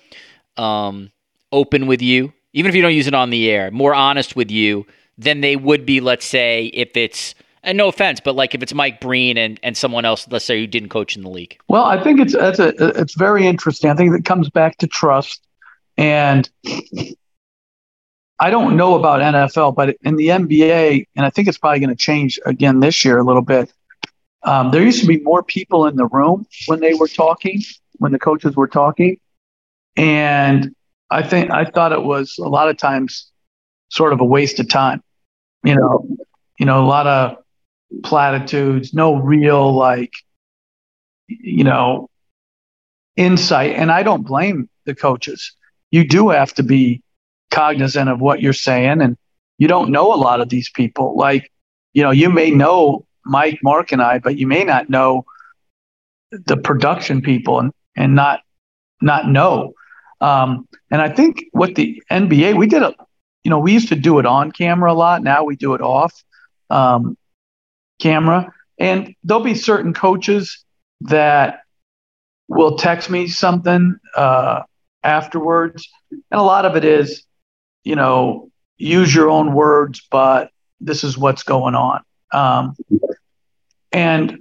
[0.56, 1.10] um,
[1.52, 4.50] open with you, even if you don't use it on the air, more honest with
[4.50, 8.62] you than they would be, let's say, if it's and no offense, but like if
[8.62, 11.58] it's Mike Breen and, and someone else, let's say who didn't coach in the league.
[11.68, 13.90] Well, I think it's it's a it's very interesting.
[13.90, 15.42] I think it comes back to trust,
[15.96, 16.48] and
[18.38, 21.90] I don't know about NFL, but in the NBA, and I think it's probably going
[21.90, 23.72] to change again this year a little bit.
[24.44, 27.62] Um, there used to be more people in the room when they were talking,
[27.94, 29.18] when the coaches were talking,
[29.96, 30.74] and
[31.10, 33.30] I think I thought it was a lot of times
[33.90, 35.02] sort of a waste of time.
[35.62, 36.06] You know,
[36.58, 37.36] you know, a lot of
[38.02, 40.12] platitudes, no real like,
[41.28, 42.10] you know,
[43.16, 43.76] insight.
[43.76, 45.52] And I don't blame the coaches.
[45.90, 47.02] You do have to be
[47.50, 49.16] cognizant of what you're saying, and
[49.58, 51.16] you don't know a lot of these people.
[51.16, 51.50] Like,
[51.92, 55.24] you know, you may know Mike, Mark, and I, but you may not know
[56.30, 58.40] the production people and, and not
[59.00, 59.72] not know.
[60.20, 62.94] Um, and I think what the NBA we did a
[63.42, 65.22] you know we used to do it on camera a lot.
[65.22, 66.12] Now we do it off
[66.70, 67.16] um,
[68.00, 70.64] camera, and there'll be certain coaches
[71.02, 71.60] that
[72.48, 74.62] will text me something uh,
[75.02, 77.24] afterwards, and a lot of it is
[77.84, 80.50] you know use your own words, but
[80.80, 82.02] this is what's going on.
[82.34, 82.76] Um,
[83.92, 84.38] and,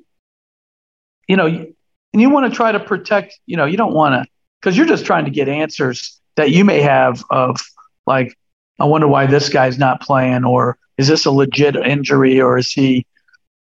[1.27, 3.39] you know, and you want to try to protect.
[3.45, 4.29] You know, you don't want to
[4.59, 7.61] because you're just trying to get answers that you may have of
[8.07, 8.35] like,
[8.79, 12.71] I wonder why this guy's not playing, or is this a legit injury, or is
[12.71, 13.05] he,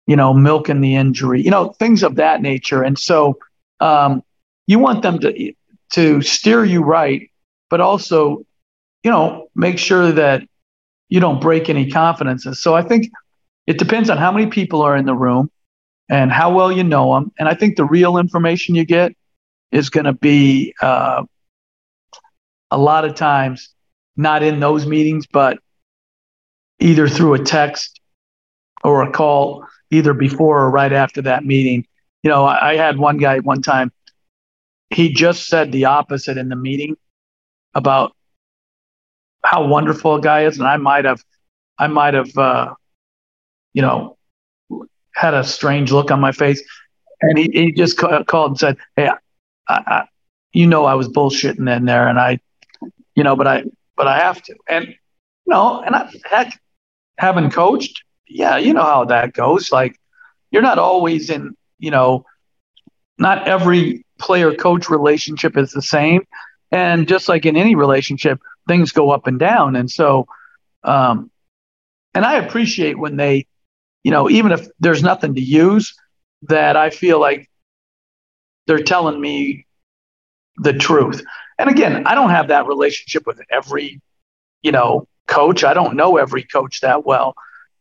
[0.07, 1.41] you know, milking the injury?
[1.41, 2.81] You know, things of that nature.
[2.83, 3.37] And so,
[3.79, 4.23] um,
[4.67, 5.53] you want them to
[5.93, 7.29] to steer you right,
[7.69, 8.43] but also,
[9.03, 10.41] you know, make sure that
[11.09, 12.61] you don't break any confidences.
[12.61, 13.11] So I think
[13.67, 15.49] it depends on how many people are in the room
[16.09, 17.31] and how well you know them.
[17.39, 19.13] And I think the real information you get
[19.71, 21.23] is going to be uh,
[22.71, 23.69] a lot of times
[24.15, 25.59] not in those meetings, but
[26.79, 27.99] either through a text
[28.83, 31.85] or a call, either before or right after that meeting.
[32.23, 33.91] You know, I, I had one guy one time,
[34.89, 36.95] he just said the opposite in the meeting
[37.73, 38.15] about
[39.43, 40.59] how wonderful a guy is.
[40.59, 41.23] And I might have,
[41.77, 42.73] I might have, uh,
[43.75, 44.17] you know,
[45.13, 46.63] had a strange look on my face.
[47.21, 49.17] And he, he just called and said, Hey, I,
[49.67, 50.05] I,
[50.53, 52.39] you know, I was bullshitting in there and I,
[53.15, 53.65] you know, but I,
[53.97, 54.55] but I have to.
[54.67, 54.95] And, you
[55.47, 56.59] know, and I, heck,
[57.17, 59.71] having coached, yeah, you know how that goes.
[59.71, 59.99] Like,
[60.51, 62.25] you're not always in, you know,
[63.17, 66.25] not every player coach relationship is the same.
[66.71, 69.75] And just like in any relationship, things go up and down.
[69.75, 70.27] And so,
[70.83, 71.29] um,
[72.13, 73.47] and I appreciate when they,
[74.05, 75.95] you know, even if there's nothing to use,
[76.43, 77.49] that I feel like
[78.67, 79.65] they're telling me
[80.57, 81.23] the truth.
[81.57, 83.99] And again, I don't have that relationship with every,
[84.61, 85.63] you know, coach.
[85.63, 87.33] I don't know every coach that well,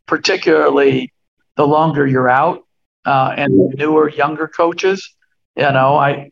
[0.07, 1.13] particularly
[1.57, 2.65] the longer you're out
[3.05, 5.15] uh, and newer, younger coaches.
[5.57, 6.31] You know, I,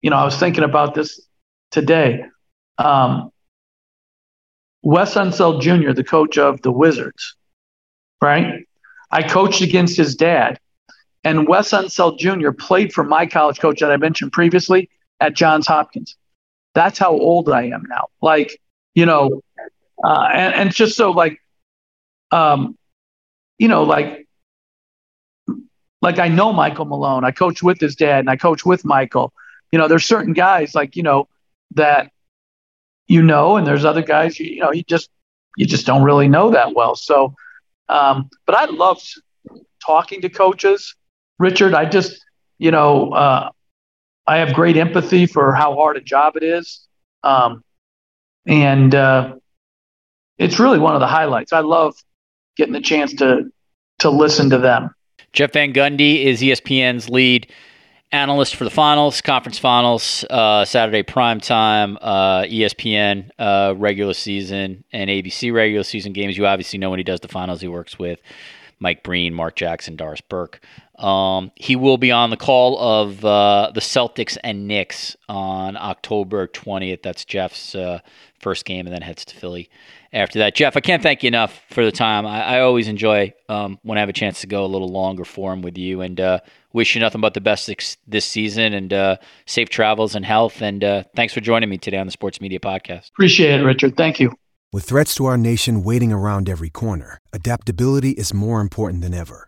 [0.00, 1.20] you know, I was thinking about this
[1.70, 2.24] today.
[2.78, 3.30] Um,
[4.80, 7.36] Wes Unseld Jr., the coach of the Wizards,
[8.22, 8.64] right?
[9.10, 10.58] I coached against his dad.
[11.24, 12.52] And Wes Unseld Jr.
[12.52, 14.88] played for my college coach that I mentioned previously
[15.20, 16.16] at Johns Hopkins.
[16.74, 18.06] That's how old I am now.
[18.22, 18.60] Like,
[18.94, 19.42] you know,
[20.04, 21.40] uh, and, and just so like,
[22.30, 22.78] um,
[23.58, 24.28] you know, like,
[26.00, 27.24] like I know Michael Malone.
[27.24, 29.32] I coach with his dad and I coach with Michael.
[29.72, 31.28] You know, there's certain guys like, you know,
[31.74, 32.12] that
[33.08, 35.10] you know, and there's other guys, you, you know, you just,
[35.56, 36.94] you just don't really know that well.
[36.94, 37.34] So,
[37.88, 39.02] um, but I love
[39.84, 40.94] talking to coaches,
[41.38, 41.74] Richard.
[41.74, 42.24] I just,
[42.58, 43.50] you know, uh,
[44.26, 46.86] I have great empathy for how hard a job it is.
[47.22, 47.62] Um,
[48.46, 49.36] and uh,
[50.38, 51.52] it's really one of the highlights.
[51.52, 51.94] I love
[52.56, 53.50] getting the chance to
[54.00, 54.90] to listen to them.
[55.32, 57.50] Jeff Van Gundy is ESPN's lead
[58.12, 64.84] analyst for the finals, conference finals, uh, Saturday prime time, uh, ESPN uh, regular season,
[64.92, 66.36] and ABC regular season games.
[66.36, 68.18] You obviously know when he does the finals, he works with
[68.80, 70.60] Mike Breen, Mark Jackson, Doris Burke.
[70.98, 76.48] Um, he will be on the call of uh, the Celtics and Knicks on October
[76.48, 77.02] 20th.
[77.02, 78.00] That's Jeff's uh,
[78.40, 79.70] first game, and then heads to Philly
[80.12, 80.56] after that.
[80.56, 82.26] Jeff, I can't thank you enough for the time.
[82.26, 85.24] I, I always enjoy um, when I have a chance to go a little longer
[85.24, 86.40] form with you, and uh,
[86.72, 87.70] wish you nothing but the best
[88.06, 90.60] this season and uh, safe travels and health.
[90.60, 93.10] And uh, thanks for joining me today on the Sports Media Podcast.
[93.10, 93.96] Appreciate it, Richard.
[93.96, 94.32] Thank you.
[94.72, 99.47] With threats to our nation waiting around every corner, adaptability is more important than ever.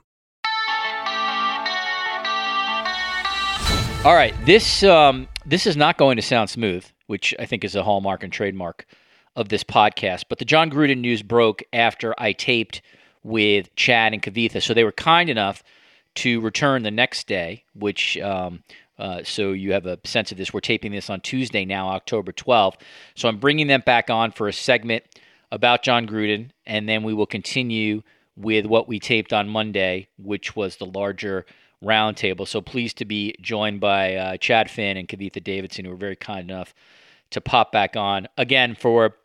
[4.03, 7.75] All right, this um, this is not going to sound smooth, which I think is
[7.75, 8.87] a hallmark and trademark
[9.35, 10.23] of this podcast.
[10.27, 12.81] But the Jon Gruden news broke after I taped
[13.21, 14.59] with Chad and Kavitha.
[14.63, 15.61] So they were kind enough
[16.15, 18.63] to return the next day, which um,
[18.97, 20.51] uh, so you have a sense of this.
[20.51, 22.77] We're taping this on Tuesday now, October 12th.
[23.13, 25.03] So I'm bringing them back on for a segment
[25.51, 28.01] about Jon Gruden, and then we will continue
[28.35, 31.45] with what we taped on Monday, which was the larger
[31.83, 32.47] roundtable.
[32.47, 36.15] So pleased to be joined by uh, Chad Finn and Kavitha Davidson, who were very
[36.15, 36.73] kind enough
[37.31, 39.15] to pop back on again for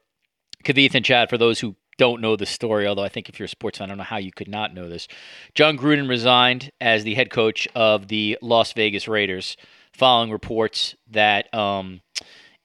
[0.64, 1.28] Kavitha and Chad.
[1.28, 3.86] For those who don't know the story, although I think if you're a sports fan,
[3.86, 5.08] I don't know how you could not know this.
[5.54, 9.56] Jon Gruden resigned as the head coach of the Las Vegas Raiders
[9.92, 12.02] following reports that um,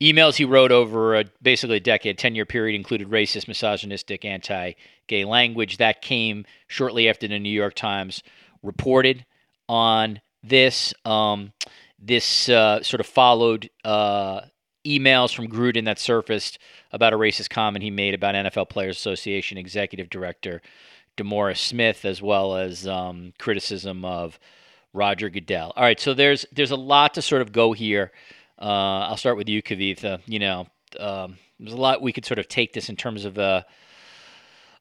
[0.01, 4.73] emails he wrote over a, basically a decade, 10 year period included racist, misogynistic, anti
[5.07, 5.77] gay language.
[5.77, 8.23] That came shortly after the New York Times
[8.61, 9.25] reported
[9.71, 10.93] on this.
[11.05, 11.53] Um,
[12.03, 14.41] this uh, sort of followed uh,
[14.85, 16.57] emails from Gruden that surfaced
[16.91, 20.61] about a racist comment he made about NFL Players Association executive director
[21.17, 24.39] DeMaurice Smith, as well as um, criticism of
[24.93, 25.73] Roger Goodell.
[25.75, 28.11] All right, so there's there's a lot to sort of go here.
[28.59, 30.21] Uh, I'll start with you, Kavitha.
[30.25, 30.67] You know,
[30.99, 33.65] um, there's a lot we could sort of take this in terms of a,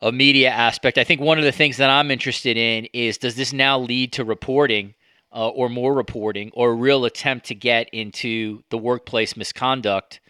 [0.03, 0.99] a media aspect.
[0.99, 4.13] I think one of the things that I'm interested in is does this now lead
[4.15, 4.95] to reporting
[5.33, 10.21] uh, or more reporting or a real attempt to get into the workplace misconduct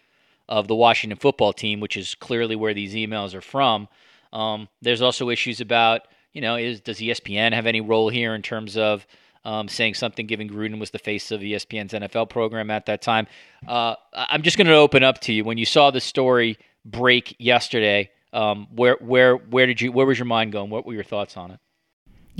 [0.49, 3.89] of the Washington football team, which is clearly where these emails are from.
[4.33, 6.03] Um, there's also issues about,
[6.33, 9.07] you know, is does ESPN have any role here in terms of
[9.45, 13.27] um, saying something, given Gruden was the face of ESPN's NFL program at that time.
[13.67, 17.35] Uh, I'm just going to open up to you when you saw the story break
[17.39, 18.11] yesterday.
[18.33, 20.71] Um, where where where did you where was your mind going?
[20.71, 21.61] What were your thoughts on it?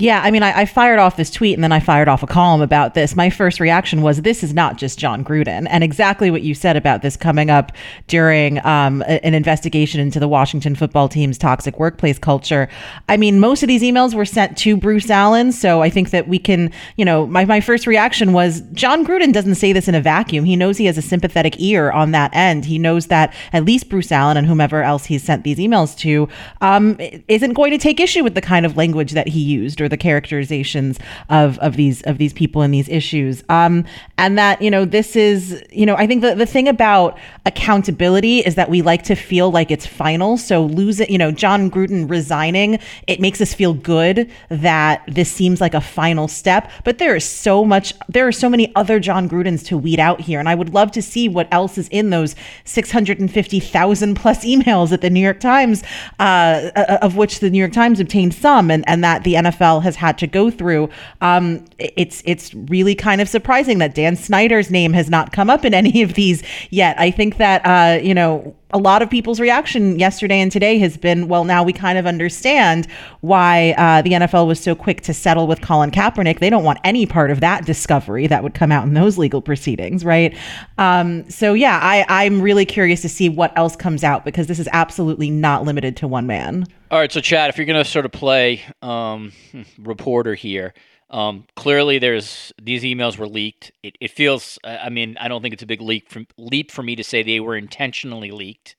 [0.01, 2.27] Yeah, I mean, I, I, fired off this tweet and then I fired off a
[2.27, 3.15] column about this.
[3.15, 5.67] My first reaction was, this is not just Jon Gruden.
[5.69, 7.71] And exactly what you said about this coming up
[8.07, 12.67] during um, an investigation into the Washington football team's toxic workplace culture.
[13.09, 15.51] I mean, most of these emails were sent to Bruce Allen.
[15.51, 19.31] So I think that we can, you know, my, my first reaction was, Jon Gruden
[19.31, 20.45] doesn't say this in a vacuum.
[20.45, 22.65] He knows he has a sympathetic ear on that end.
[22.65, 26.27] He knows that at least Bruce Allen and whomever else he's sent these emails to
[26.61, 26.97] um,
[27.27, 29.97] isn't going to take issue with the kind of language that he used or the
[29.97, 30.97] characterizations
[31.29, 33.43] of of these of these people and these issues.
[33.49, 33.85] Um,
[34.17, 38.39] and that you know this is you know I think the the thing about accountability
[38.39, 40.37] is that we like to feel like it's final.
[40.37, 45.61] So losing you know Jon Gruden resigning, it makes us feel good that this seems
[45.61, 46.71] like a final step.
[46.83, 50.21] But there is so much there are so many other Jon Grudens to weed out
[50.21, 53.31] here, and I would love to see what else is in those six hundred and
[53.31, 55.83] fifty thousand plus emails at the New York Times,
[56.19, 59.70] uh, uh of which the New York Times obtained some, and and that the NFL
[59.79, 60.89] has had to go through.
[61.21, 65.65] Um, it's it's really kind of surprising that Dan Snyder's name has not come up
[65.65, 66.99] in any of these yet.
[66.99, 70.97] I think that uh, you know a lot of people's reaction yesterday and today has
[70.97, 72.87] been, well, now we kind of understand
[73.21, 76.39] why uh, the NFL was so quick to settle with Colin Kaepernick.
[76.39, 79.41] They don't want any part of that discovery that would come out in those legal
[79.41, 80.37] proceedings, right?
[80.77, 84.59] Um, so yeah, I, I'm really curious to see what else comes out because this
[84.59, 86.65] is absolutely not limited to one man.
[86.89, 89.31] All right, so Chad, if you're going to sort of play um,
[89.79, 90.73] reporter here,
[91.11, 93.73] um, clearly, there's these emails were leaked.
[93.83, 94.57] It, it, feels.
[94.63, 97.21] I mean, I don't think it's a big leap from leap for me to say
[97.21, 98.77] they were intentionally leaked.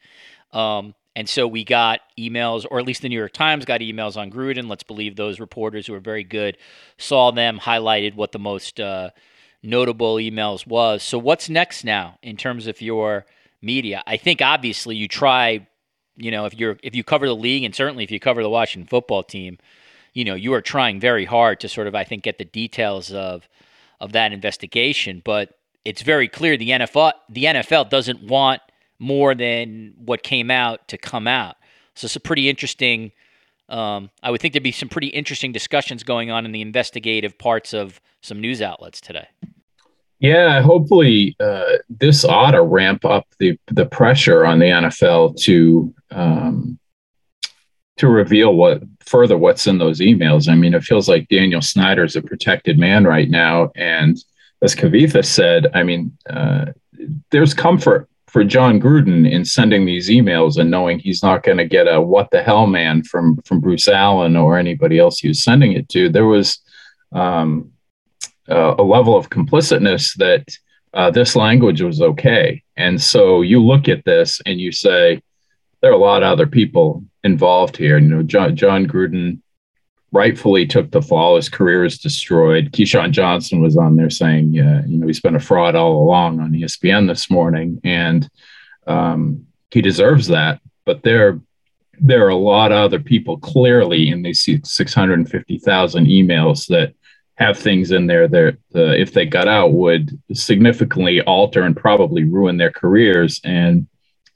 [0.52, 4.16] Um, and so we got emails, or at least the New York Times got emails
[4.16, 4.68] on Gruden.
[4.68, 6.56] Let's believe those reporters who are very good
[6.96, 9.10] saw them, highlighted what the most uh,
[9.62, 11.02] notable emails was.
[11.02, 13.26] So what's next now in terms of your
[13.60, 14.02] media?
[14.06, 15.66] I think obviously you try,
[16.16, 18.48] you know, if you're if you cover the league, and certainly if you cover the
[18.48, 19.58] Washington football team
[20.14, 23.12] you know, you are trying very hard to sort of, I think, get the details
[23.12, 23.48] of
[24.00, 25.22] of that investigation.
[25.24, 28.62] But it's very clear the NFL the NFL doesn't want
[28.98, 31.56] more than what came out to come out.
[31.94, 33.12] So it's a pretty interesting.
[33.68, 37.38] Um, I would think there'd be some pretty interesting discussions going on in the investigative
[37.38, 39.28] parts of some news outlets today.
[40.20, 45.92] Yeah, hopefully uh, this ought to ramp up the the pressure on the NFL to
[46.12, 46.78] um,
[47.98, 50.48] to reveal what further what's in those emails.
[50.48, 54.16] I mean, it feels like Daniel Snyder is a protected man right now, and
[54.62, 56.66] as Kavitha said, I mean, uh,
[57.30, 61.66] there's comfort for Jon Gruden in sending these emails and knowing he's not going to
[61.66, 65.42] get a "what the hell, man" from from Bruce Allen or anybody else he was
[65.42, 66.08] sending it to.
[66.08, 66.58] There was
[67.12, 67.72] um,
[68.48, 70.46] uh, a level of complicitness that
[70.94, 75.20] uh, this language was okay, and so you look at this and you say
[75.80, 77.98] there are a lot of other people involved here.
[77.98, 79.40] You know, John, Jon Gruden
[80.12, 81.36] rightfully took the fall.
[81.36, 82.72] His career is destroyed.
[82.72, 86.40] Keyshawn Johnson was on there saying, uh, you know, he's been a fraud all along
[86.40, 88.28] on ESPN this morning, and
[88.86, 90.60] um, he deserves that.
[90.84, 91.40] But there,
[91.98, 96.94] there are a lot of other people clearly in these 650,000 emails that
[97.36, 102.24] have things in there that, uh, if they got out, would significantly alter and probably
[102.24, 103.40] ruin their careers.
[103.44, 103.88] And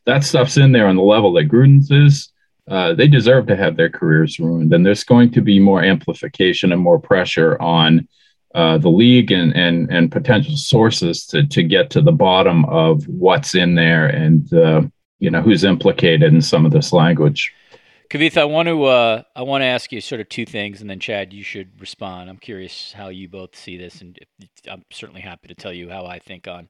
[0.06, 2.32] that stuff's in there on the level that Gruden's is
[2.68, 4.72] uh, they deserve to have their careers ruined.
[4.72, 8.08] And there's going to be more amplification and more pressure on
[8.54, 13.06] uh, the league and, and, and potential sources to, to get to the bottom of
[13.06, 14.82] what's in there and, uh,
[15.18, 17.52] you know, who's implicated in some of this language.
[18.08, 20.88] Kavitha, I want to uh, I want to ask you sort of two things, and
[20.88, 22.30] then Chad, you should respond.
[22.30, 24.16] I'm curious how you both see this, and
[24.70, 26.68] I'm certainly happy to tell you how I think on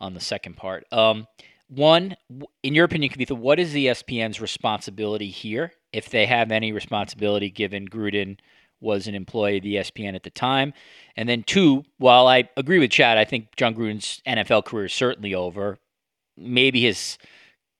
[0.00, 0.84] on the second part.
[0.92, 1.28] Um,
[1.68, 2.16] one,
[2.62, 7.50] in your opinion, Kavitha, what is the ESPN's responsibility here, if they have any responsibility,
[7.50, 8.38] given Gruden
[8.80, 10.72] was an employee of the ESPN at the time?
[11.16, 14.92] And then two, while I agree with Chad, I think Jon Gruden's NFL career is
[14.94, 15.78] certainly over.
[16.36, 17.18] maybe his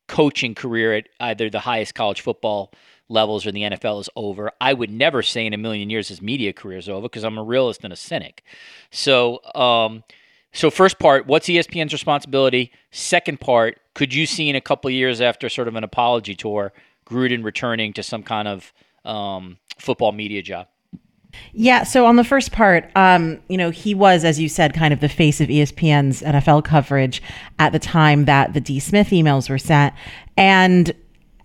[0.09, 2.72] coaching career at either the highest college football
[3.09, 4.51] levels or the NFL is over.
[4.61, 7.39] I would never say in a million years his media career is over because I'm
[7.39, 8.43] a realist and a cynic.
[8.91, 10.05] So, um,
[10.57, 12.72] so first part, what's ESPN's responsibility?
[12.90, 16.72] Second part, could you see in a couple years after sort of an apology tour,
[17.07, 18.72] Gruden returning to some kind of
[19.04, 20.66] um, football media job?
[21.52, 21.82] Yeah.
[21.82, 25.00] So on the first part, um, you know, he was, as you said, kind of
[25.00, 27.22] the face of ESPN's NFL coverage
[27.59, 28.80] at the time that the D.
[28.80, 29.92] Smith emails were sent,
[30.38, 30.94] and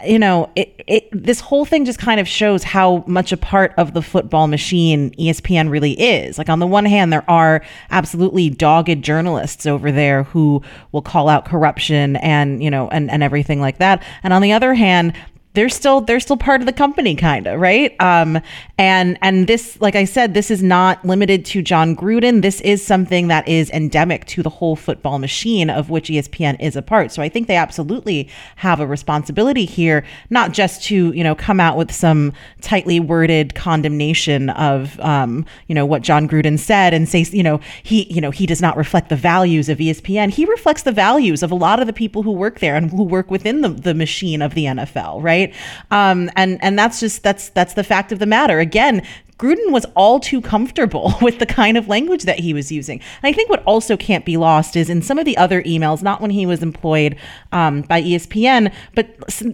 [0.05, 3.73] you know, it, it, this whole thing just kind of shows how much a part
[3.77, 6.37] of the football machine ESPN really is.
[6.37, 11.29] Like, on the one hand, there are absolutely dogged journalists over there who will call
[11.29, 14.03] out corruption and, you know, and, and everything like that.
[14.23, 15.13] And on the other hand,
[15.53, 17.95] they're still they're still part of the company kind of right?
[17.99, 18.39] Um
[18.77, 22.41] and and this like i said this is not limited to jon gruden.
[22.41, 26.75] This is something that is endemic to the whole football machine of which espn is
[26.75, 27.11] a part.
[27.11, 31.59] So i think they absolutely have a responsibility here not just to you know come
[31.59, 37.09] out with some tightly worded condemnation of um you know what jon gruden said and
[37.09, 40.45] say you know he you know he does not reflect the values of espn he
[40.45, 43.29] reflects the values of a lot of the people who work there and who work
[43.29, 45.55] within the, the machine of the nfl right right?
[45.91, 48.59] Um, and and that's just that's that's the fact of the matter.
[48.59, 49.05] Again,
[49.37, 53.01] Gruden was all too comfortable with the kind of language that he was using.
[53.23, 56.03] And I think what also can't be lost is in some of the other emails,
[56.03, 57.17] not when he was employed
[57.51, 59.07] um, by ESPN, but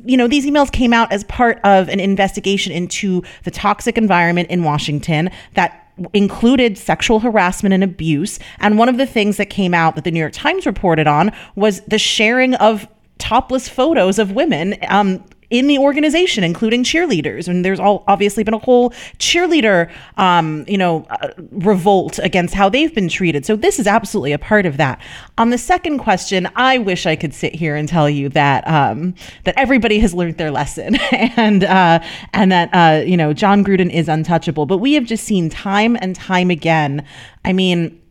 [0.05, 4.49] you know these emails came out as part of an investigation into the toxic environment
[4.49, 5.83] in Washington that
[6.13, 8.39] included sexual harassment and abuse.
[8.59, 11.31] And one of the things that came out that the New York Times reported on
[11.55, 17.47] was the sharing of topless photos of women um, in the organization, including cheerleaders.
[17.47, 22.67] And there's all obviously been a whole cheerleader, um, you know, uh, revolt against how
[22.67, 23.45] they've been treated.
[23.45, 25.01] So this is absolutely a part of that.
[25.37, 29.15] On the second question, I wish I could sit here and tell you that um,
[29.45, 31.99] that everybody has learned their lesson and uh,
[32.33, 34.65] and that uh, you know Jon Gruden is untouchable.
[34.65, 37.05] But we have just seen time and time again.
[37.45, 38.01] I mean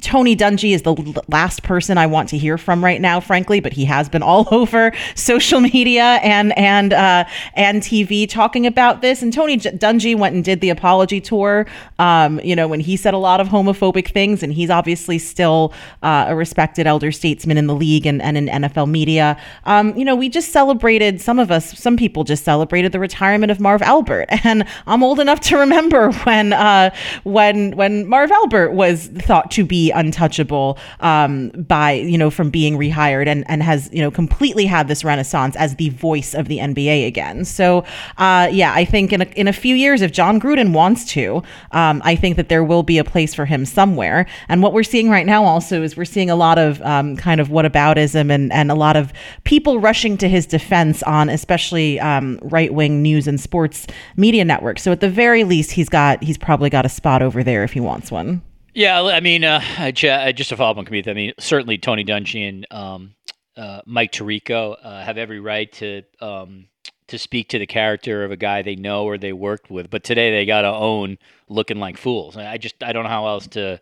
[0.00, 3.72] Tony Dungy is the last person I want to hear from right now, frankly, but
[3.72, 7.24] he has been all over social media and and uh,
[7.54, 9.22] and TV talking about this.
[9.22, 11.66] And Tony Dungy went and did the apology tour.
[11.98, 15.72] Um, you know, when he said a lot of homophobic things, and he's obviously still
[16.02, 19.38] uh, a respected elder statesman in the league and, and in NFL media.
[19.64, 21.20] Um, you know, we just celebrated.
[21.20, 25.20] Some of us, some people, just celebrated the retirement of Marv Albert, and I'm old
[25.20, 31.50] enough to remember when uh, when when Marv Albert was thought to be untouchable um,
[31.50, 35.56] by you know from being rehired and and has you know completely had this renaissance
[35.56, 37.44] as the voice of the NBA again.
[37.44, 37.84] So
[38.18, 41.42] uh, yeah, I think in a, in a few years, if Jon Gruden wants to,
[41.72, 44.26] um, I think that there will be a place for him somewhere.
[44.48, 47.40] And what we're seeing right now also is we're seeing a lot of um, kind
[47.40, 49.12] of whataboutism and and a lot of
[49.44, 54.82] people rushing to his defense on especially um, right wing news and sports media networks.
[54.82, 57.72] So at the very least, he's got he's probably got a spot over there if
[57.72, 58.42] he wants one.
[58.74, 62.48] Yeah, I mean, uh, just to follow up on Kavitha, I mean, certainly Tony Dungy
[62.48, 63.14] and um,
[63.56, 66.68] uh, Mike Tirico uh, have every right to um,
[67.08, 70.04] to speak to the character of a guy they know or they worked with, but
[70.04, 71.18] today they got to own
[71.50, 72.36] looking like fools.
[72.38, 73.78] I just I don't know how else to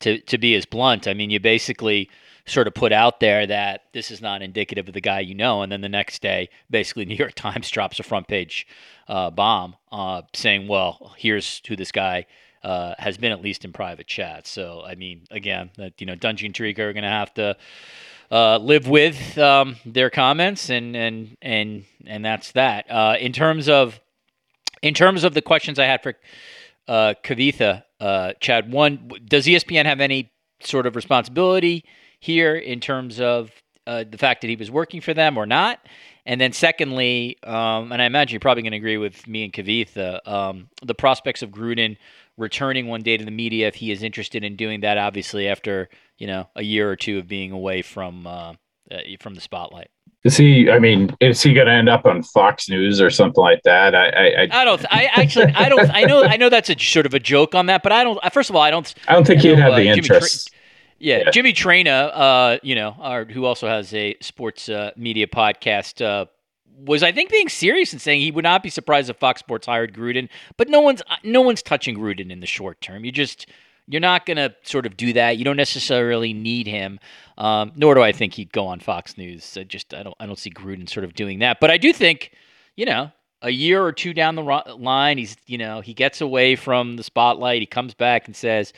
[0.00, 1.08] to to be as blunt.
[1.08, 2.08] I mean, you basically
[2.46, 5.62] sort of put out there that this is not indicative of the guy you know,
[5.62, 8.68] and then the next day, basically, New York Times drops a front page
[9.08, 12.26] uh, bomb uh, saying, "Well, here's who this guy."
[12.62, 14.46] Uh, has been at least in private chat.
[14.46, 17.56] So I mean, again, that you know, Dungy and Tirico are going to have to
[18.30, 22.90] uh, live with um, their comments, and and and and that's that.
[22.90, 24.00] Uh, in terms of
[24.82, 26.14] in terms of the questions I had for
[26.86, 30.30] uh, Kavitha, uh, Chad, one, does ESPN have any
[30.60, 31.84] sort of responsibility
[32.20, 33.50] here in terms of
[33.86, 35.80] uh, the fact that he was working for them or not?
[36.26, 39.52] And then, secondly, um, and I imagine you're probably going to agree with me and
[39.52, 41.96] Kavitha, um, the prospects of Gruden
[42.38, 44.96] returning one day to the media if he is interested in doing that.
[44.96, 48.54] Obviously, after you know a year or two of being away from uh,
[48.90, 49.90] uh, from the spotlight.
[50.24, 50.70] Is he?
[50.70, 53.94] I mean, is he going to end up on Fox News or something like that?
[53.94, 54.84] I, I, I, I don't.
[54.90, 55.90] I actually, I don't.
[55.90, 56.24] I know.
[56.24, 58.18] I know that's a sort of a joke on that, but I don't.
[58.32, 58.92] First of all, I don't.
[59.06, 60.50] I don't think he'd have uh, the interest.
[60.98, 65.28] yeah, yeah, Jimmy Traina, uh, you know, our, who also has a sports uh, media
[65.28, 66.26] podcast, uh,
[66.84, 69.66] was I think being serious and saying he would not be surprised if Fox Sports
[69.66, 73.04] hired Gruden, but no one's no one's touching Gruden in the short term.
[73.04, 73.46] You just
[73.86, 75.38] you're not going to sort of do that.
[75.38, 77.00] You don't necessarily need him,
[77.38, 79.56] um, nor do I think he'd go on Fox News.
[79.56, 81.58] I just I don't I don't see Gruden sort of doing that.
[81.60, 82.32] But I do think,
[82.76, 83.10] you know,
[83.42, 87.02] a year or two down the line, he's you know he gets away from the
[87.02, 87.60] spotlight.
[87.60, 88.72] He comes back and says,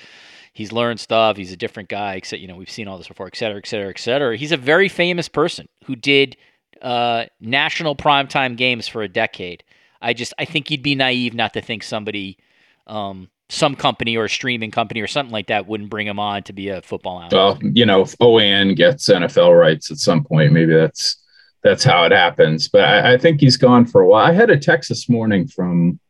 [0.53, 1.37] he's learned stuff.
[1.37, 2.15] He's a different guy.
[2.15, 4.37] Except you know we've seen all this before, et cetera, et cetera, et cetera.
[4.37, 6.37] He's a very famous person who did
[6.83, 9.65] uh, national primetime games for a decade.
[10.01, 12.39] I just I think you'd be naive not to think somebody,
[12.87, 16.43] um, some company or a streaming company or something like that wouldn't bring him on
[16.45, 17.63] to be a football analyst.
[17.63, 21.17] Well, you know, if OAN gets NFL rights at some point, maybe that's
[21.63, 22.69] that's how it happens.
[22.69, 24.25] But I, I think he's gone for a while.
[24.25, 26.01] I had a text this morning from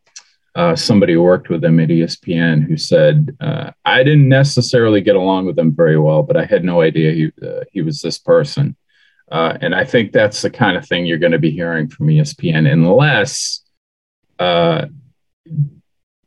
[0.55, 5.17] uh, somebody who worked with him at ESPN who said uh, I didn't necessarily get
[5.17, 8.19] along with him very well, but I had no idea he uh, he was this
[8.19, 8.77] person.
[9.31, 12.09] Uh, and I think that's the kind of thing you're going to be hearing from
[12.09, 13.61] ESPN, unless
[14.39, 14.87] uh,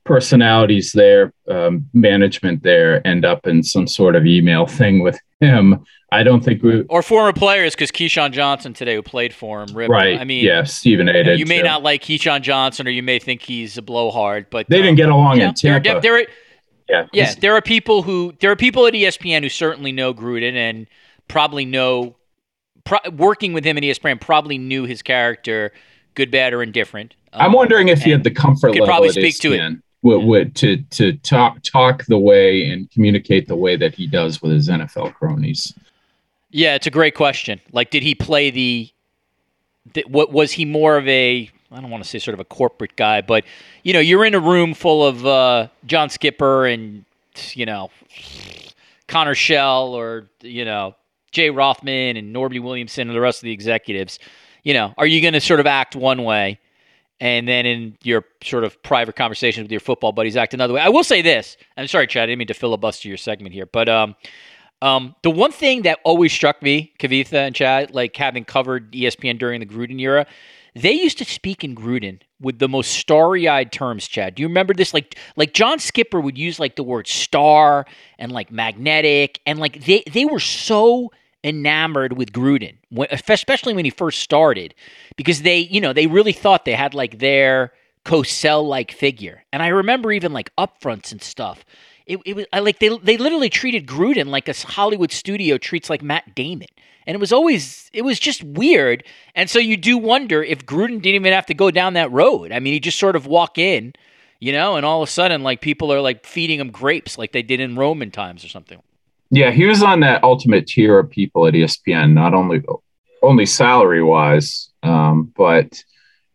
[0.06, 5.84] personalities there, um, management there, end up in some sort of email thing with him
[6.14, 9.76] I don't think we or former players because Keyshawn Johnson today, who played for him,
[9.76, 9.90] ripped.
[9.90, 10.20] right?
[10.20, 11.18] I mean, yeah, Stephen A.
[11.18, 11.64] You, did you may too.
[11.64, 14.98] not like Keyshawn Johnson, or you may think he's a blowhard, but They um, didn't
[14.98, 16.00] get along you in know, Tampa.
[16.02, 16.28] there,
[16.88, 20.54] yeah, yeah, there are people who there are people at ESPN who certainly know Gruden
[20.54, 20.86] and
[21.28, 22.16] probably know
[22.84, 25.72] pro- working with him E ESPN probably knew his character,
[26.16, 27.16] good, bad, or indifferent.
[27.34, 29.78] I'm Um, wondering if he had the comfort could level probably speak to it.
[30.04, 34.42] Would, would, to to talk talk the way and communicate the way that he does
[34.42, 35.74] with his NFL cronies.
[36.52, 37.62] Yeah, it's a great question.
[37.72, 38.90] Like, did he play the?
[39.94, 41.50] the what was he more of a?
[41.72, 43.46] I don't want to say sort of a corporate guy, but
[43.84, 47.06] you know, you're in a room full of uh, John Skipper and
[47.54, 47.90] you know
[49.08, 50.96] Connor Schell or you know
[51.34, 54.20] Jay Rothman and Norby Williamson and the rest of the executives.
[54.64, 56.60] You know, are you going to sort of act one way?
[57.20, 60.82] and then in your sort of private conversations with your football buddies act another way.
[60.82, 61.56] I will say this.
[61.78, 62.24] I'm sorry, Chad.
[62.24, 64.16] I didn't mean to filibuster your segment here, but um,
[64.82, 69.40] um, the one thing that always struck me, Kavitha and Chad, like having covered ESPN
[69.40, 70.26] during the Gruden era,
[70.76, 74.08] they used to speak in Gruden with the most starry-eyed terms.
[74.08, 74.94] Chad, do you remember this?
[74.94, 77.86] Like, like John Skipper would use like the word star
[78.20, 81.12] and like magnetic, and like they they were so
[81.44, 82.78] enamored with Gruden,
[83.12, 84.74] especially when he first started,
[85.18, 87.74] because they, you know, they really thought they had like their
[88.06, 89.44] Cosell like figure.
[89.52, 91.66] And I remember even like upfronts and stuff.
[92.06, 95.90] It, it was I like they they literally treated Gruden like a Hollywood studio treats
[95.90, 96.68] like Matt Damon.
[97.06, 99.04] And it was always it was just weird.
[99.36, 102.52] And so you do wonder if Gruden didn't even have to go down that road.
[102.52, 103.94] I mean, he just sort of walk in,
[104.40, 107.32] you know, and all of a sudden like people are like feeding him grapes like
[107.32, 108.82] they did in Roman times or something.
[109.30, 112.62] Yeah, he was on that ultimate tier of people at ESPN, not only
[113.22, 115.84] only salary wise, um, but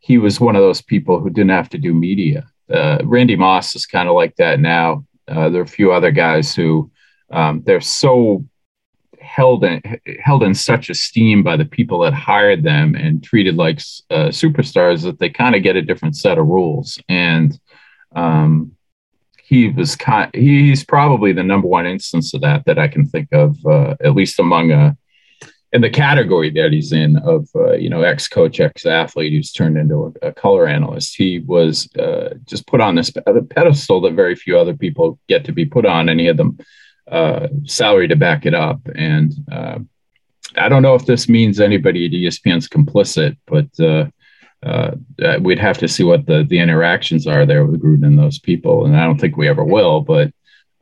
[0.01, 2.49] he was one of those people who didn't have to do media.
[2.73, 5.05] Uh, Randy Moss is kind of like that now.
[5.29, 6.91] Uh, there are a few other guys who
[7.31, 8.45] um, they're so
[9.21, 9.83] held in
[10.25, 13.79] held in such esteem by the people that hired them and treated like
[14.11, 16.99] uh, superstars that they kind of get a different set of rules.
[17.09, 17.59] And
[18.17, 18.73] um,
[19.49, 20.31] he was kind.
[20.35, 24.15] He's probably the number one instance of that that I can think of, uh, at
[24.15, 24.93] least among uh,
[25.73, 29.51] in the category that he's in of uh, you know ex coach, ex athlete who's
[29.51, 31.17] turned into a, a color analyst.
[31.17, 35.53] He was uh, just put on this pedestal that very few other people get to
[35.53, 36.65] be put on, and he had the
[37.11, 38.87] uh, salary to back it up.
[38.95, 39.79] And uh,
[40.59, 43.69] I don't know if this means anybody at ESPN's complicit, but
[44.63, 44.93] uh,
[45.23, 48.39] uh, we'd have to see what the the interactions are there with Gruden and those
[48.39, 50.01] people, and I don't think we ever will.
[50.01, 50.33] But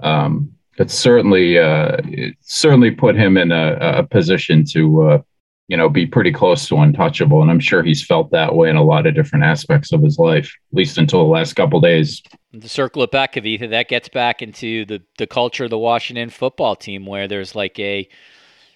[0.01, 5.23] um, it certainly uh, it certainly put him in a, a position to uh,
[5.69, 8.77] you know be pretty close to untouchable, and I'm sure he's felt that way in
[8.77, 12.23] a lot of different aspects of his life, at least until the last couple days.
[12.59, 16.77] To circle back, Kavitha, that gets back into the the culture of the Washington football
[16.77, 18.09] team, where there's like a,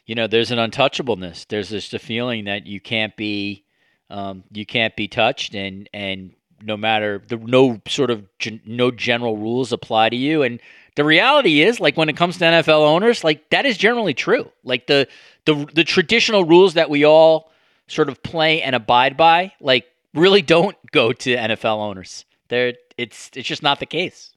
[0.04, 1.46] you know, there's an untouchableness.
[1.46, 3.64] There's just a feeling that you can't be,
[4.10, 6.32] um, you can't be touched, and and
[6.62, 10.42] no matter the no sort of gen, no general rules apply to you.
[10.42, 10.60] And
[10.96, 14.50] the reality is, like when it comes to NFL owners, like that is generally true.
[14.64, 15.08] Like the
[15.46, 17.50] the the traditional rules that we all
[17.86, 22.24] sort of play and abide by, like really don't go to NFL owners.
[22.48, 24.34] They're it's it's just not the case.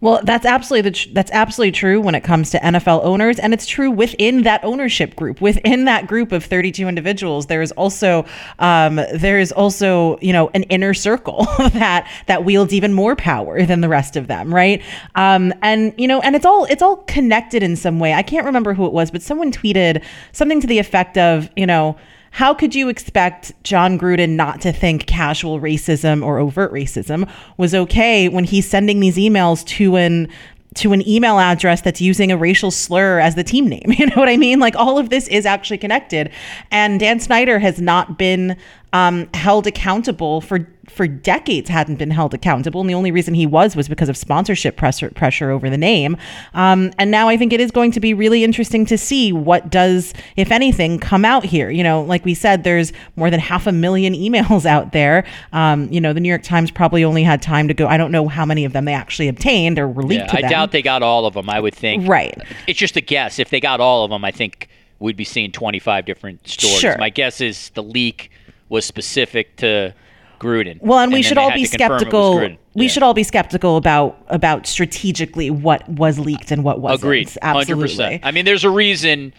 [0.00, 3.66] Well, that's absolutely tr- that's absolutely true when it comes to NFL owners, and it's
[3.66, 5.40] true within that ownership group.
[5.40, 8.26] Within that group of 32 individuals, there is also
[8.58, 13.64] um, there is also you know an inner circle that that wields even more power
[13.64, 14.82] than the rest of them, right?
[15.14, 18.12] Um, and you know, and it's all it's all connected in some way.
[18.12, 20.02] I can't remember who it was, but someone tweeted
[20.32, 21.96] something to the effect of you know
[22.32, 27.74] how could you expect Jon Gruden not to think casual racism or overt racism was
[27.74, 30.28] okay when he's sending these emails to an
[30.74, 33.82] to an email address that's using a racial slur as the team name.
[34.02, 34.58] You know what I mean?
[34.58, 36.30] Like all of this is actually connected.
[36.70, 38.56] And Dan Snyder has not been
[38.94, 43.46] um, held accountable for for decades hadn't been held accountable, and the only reason he
[43.46, 46.16] was was because of sponsorship pressure pressure over the name.
[46.54, 49.70] Um, and now I think it is going to be really interesting to see what
[49.70, 51.70] does, if anything, come out here.
[51.70, 55.24] You know, like we said, there's more than half a million emails out there.
[55.52, 57.86] Um, you know, the New York Times probably only had time to go.
[57.86, 60.32] I don't know how many of them they actually obtained or were leaked.
[60.32, 60.50] Yeah, I them.
[60.50, 61.48] doubt they got all of them.
[61.48, 62.08] I would think.
[62.08, 62.36] Right.
[62.66, 63.38] It's just a guess.
[63.38, 64.68] If they got all of them, I think
[64.98, 66.78] we'd be seeing 25 different stories.
[66.78, 66.96] Sure.
[66.98, 68.30] My guess is the leak
[68.68, 69.94] was specific to
[70.42, 70.82] Gruden.
[70.82, 72.58] Well, and, we should all be to confirm it was skeptical.
[72.74, 72.90] We Yeah.
[72.90, 77.02] should all be skeptical about about strategically what was leaked and what wasn't.
[77.02, 77.30] Agreed.
[77.40, 77.88] Absolutely.
[77.96, 78.20] 100%.
[78.22, 79.32] I mean, there's a reason,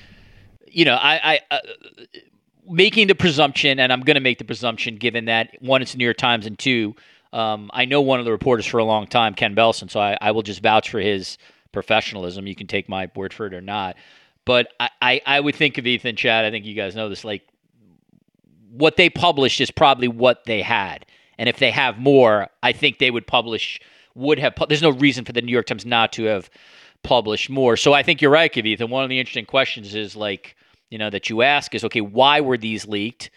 [0.67, 1.59] you know, I, I uh,
[2.69, 5.97] making the presumption, and I'm going to make the presumption given that one, it's the
[5.97, 6.95] New York Times, and two,
[7.33, 10.17] um, I know one of the reporters for a long time, Ken Belson, so I,
[10.21, 11.37] I will just vouch for his
[11.71, 12.47] professionalism.
[12.47, 13.97] You can take my word for it or not.
[14.45, 17.23] But I, I, I would think of Ethan Chad, I think you guys know this,
[17.25, 17.43] like
[18.75, 21.05] what they published is probably what they had.
[21.37, 23.79] And if they have more, I think they would publish,
[24.15, 26.49] would have, pu- there's no reason for the New York Times not to have
[27.03, 27.75] published more.
[27.77, 28.79] So I think you're right, Kavith.
[28.79, 30.55] And one of the interesting questions is like,
[30.89, 33.29] you know, that you ask is, okay, why were these leaked?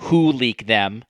[0.00, 1.04] Who leaked them?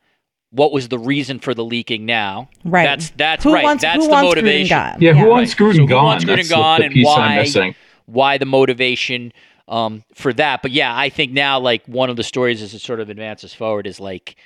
[0.50, 2.50] What was the reason for the leaking now?
[2.64, 2.84] Right.
[2.84, 3.64] That's, that's who right.
[3.64, 4.76] Wants, that's who the wants Gruden motivation.
[4.76, 4.96] gone?
[5.00, 5.26] Yeah, who Yeah.
[5.26, 6.04] wants Gruden So who gone?
[6.04, 7.74] wants Gruden That's the- gone and why-
[8.06, 9.32] why the motivation
[9.72, 10.60] um, for that.
[10.60, 13.54] But yeah, I think now like one of the stories as it sort of advances
[13.54, 14.36] forward is like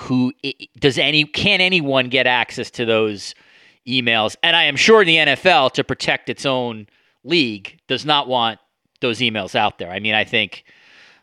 [0.00, 0.32] who
[0.78, 3.34] does any can anyone get access to those
[3.88, 4.36] emails?
[4.42, 6.86] And I am sure the NFL to protect its own
[7.24, 8.60] league does not want
[9.00, 9.90] those emails out there.
[9.90, 10.64] I mean, I think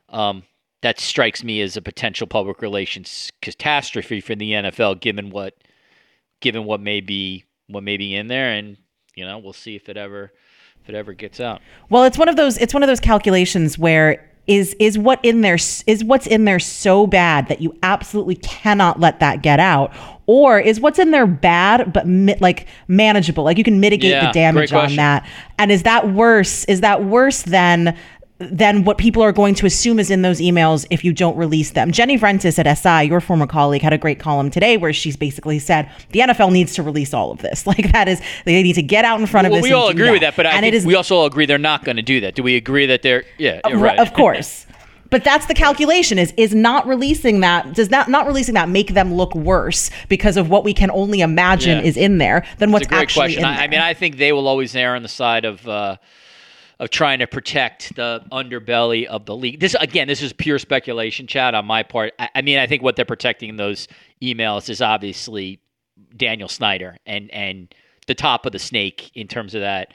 [0.10, 0.42] um,
[0.82, 5.54] that strikes me as a potential public relations catastrophe for the NFL, given what
[6.40, 8.78] given what may be what may be in there, and
[9.14, 10.32] you know we'll see if it ever
[10.84, 11.62] if it ever gets out.
[11.90, 12.58] Well, it's one of those.
[12.58, 16.60] It's one of those calculations where is is what in there is what's in there
[16.60, 19.94] so bad that you absolutely cannot let that get out,
[20.26, 23.44] or is what's in there bad but mi- like manageable?
[23.44, 25.28] Like you can mitigate Yeah, the damage on that.
[25.60, 26.66] And is that worse?
[26.66, 27.98] Is that worse than?
[28.50, 31.72] Than what people are going to assume is in those emails if you don't release
[31.72, 31.92] them.
[31.92, 35.60] Jenny Vrentas at SI, your former colleague, had a great column today where she's basically
[35.60, 37.66] said the NFL needs to release all of this.
[37.72, 39.70] Like that is they need to get out in front of Well, this.
[39.70, 41.58] we all agree with that, but I and it is we also all agree they're
[41.58, 42.36] not going to do that.
[42.36, 43.24] Do we agree that they're?
[43.38, 44.00] Yeah, right.
[44.00, 44.66] Of course.
[45.10, 48.94] But that's the calculation is is not releasing that does not not releasing that make
[48.94, 51.84] them look worse because of what we can only imagine Yeah.
[51.84, 53.40] is in there than what's It's a great actually question.
[53.44, 55.98] in I, I mean, I think they will always err on the side of uh,
[56.82, 59.60] of trying to protect the underbelly of the league.
[59.60, 62.14] This again, this is pure speculation, Chad, on my part.
[62.18, 63.88] I, I mean, I think what they're protecting in those
[64.22, 65.62] emails is obviously
[66.18, 67.74] Daniel Snyder and and
[68.08, 69.94] the top of the snake in terms of that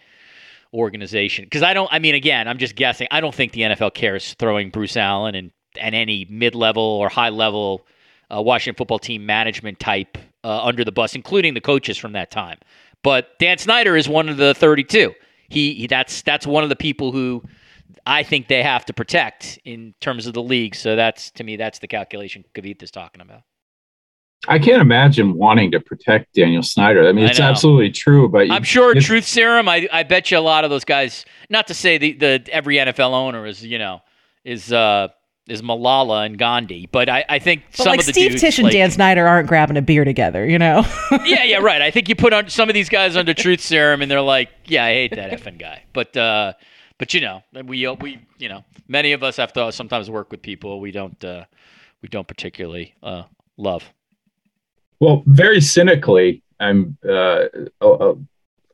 [0.72, 1.44] organization.
[1.44, 1.92] Because I don't.
[1.92, 3.08] I mean, again, I'm just guessing.
[3.10, 7.08] I don't think the NFL cares throwing Bruce Allen and and any mid level or
[7.08, 7.84] high level
[8.32, 12.30] uh, Washington football team management type uh, under the bus, including the coaches from that
[12.30, 12.58] time.
[13.02, 15.12] But Dan Snyder is one of the 32.
[15.48, 17.42] He, he that's that's one of the people who
[18.04, 20.74] I think they have to protect in terms of the league.
[20.74, 23.42] So that's to me that's the calculation Kavith is talking about.
[24.48, 27.08] I can't imagine wanting to protect Daniel Snyder.
[27.08, 27.46] I mean, it's know.
[27.46, 29.68] absolutely true, but I'm sure Truth Serum.
[29.68, 31.24] I, I bet you a lot of those guys.
[31.50, 34.02] Not to say the, the every NFL owner is you know
[34.44, 35.08] is uh
[35.48, 38.40] is Malala and Gandhi, but I, I think but some like of the Steve dudes,
[38.40, 40.84] Tish and like- Dan Snyder aren't grabbing a beer together, you know.
[41.24, 41.82] yeah, yeah, right.
[41.82, 44.50] I think you put on some of these guys under truth serum, and they're like,
[44.64, 46.54] "Yeah, I hate that effing guy." But, uh,
[46.98, 50.42] but you know, we we you know, many of us have to sometimes work with
[50.42, 51.44] people we don't uh,
[52.02, 53.24] we don't particularly uh,
[53.56, 53.84] love.
[55.00, 57.44] Well, very cynically, I'm uh,
[57.80, 58.14] a, a,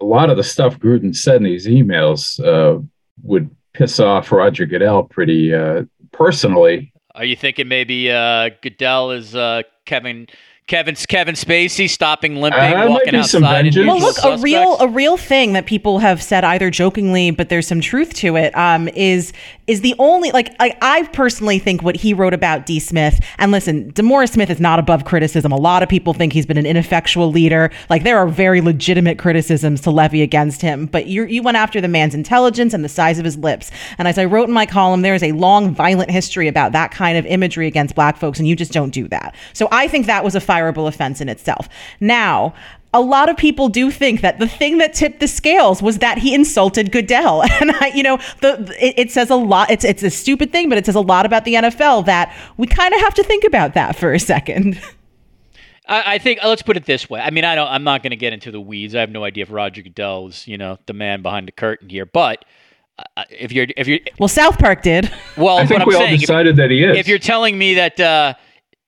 [0.00, 2.80] a lot of the stuff Gruden said in these emails uh,
[3.22, 5.82] would piss off Roger Goodell pretty uh,
[6.12, 6.92] personally.
[7.14, 10.28] Are you thinking maybe uh, Goodell is uh, Kevin?
[10.68, 13.74] Kevin's Kevin Spacey stopping limping, Uh, walking be some outside.
[13.74, 17.48] Well, usual look, a real a real thing that people have said either jokingly, but
[17.48, 18.56] there's some truth to it.
[18.56, 19.32] Um, is
[19.66, 22.78] is the only like I, I personally think what he wrote about D.
[22.78, 23.20] Smith.
[23.38, 25.50] And listen, DeMaurice Smith is not above criticism.
[25.52, 27.70] A lot of people think he's been an ineffectual leader.
[27.90, 30.86] Like there are very legitimate criticisms to levy against him.
[30.86, 33.72] But you you went after the man's intelligence and the size of his lips.
[33.98, 36.92] And as I wrote in my column, there is a long violent history about that
[36.92, 39.34] kind of imagery against black folks, and you just don't do that.
[39.52, 41.68] So I think that was a fireable offense in itself.
[42.00, 42.54] Now
[42.94, 46.18] a lot of people do think that the thing that tipped the scales was that
[46.18, 49.70] he insulted Goodell, and I, you know, the it, it says a lot.
[49.70, 52.66] It's it's a stupid thing, but it says a lot about the NFL that we
[52.66, 54.78] kind of have to think about that for a second.
[55.88, 57.20] I, I think uh, let's put it this way.
[57.20, 57.68] I mean, I don't.
[57.68, 58.94] I'm not going to get into the weeds.
[58.94, 61.88] I have no idea if Roger Goodell is, you know, the man behind the curtain
[61.88, 62.04] here.
[62.06, 62.44] But
[63.16, 65.10] uh, if you're, if you're, Well, South Park did.
[65.36, 66.96] well, I what think I'm we all saying, if- decided that he is.
[66.98, 68.34] if you're telling me that uh,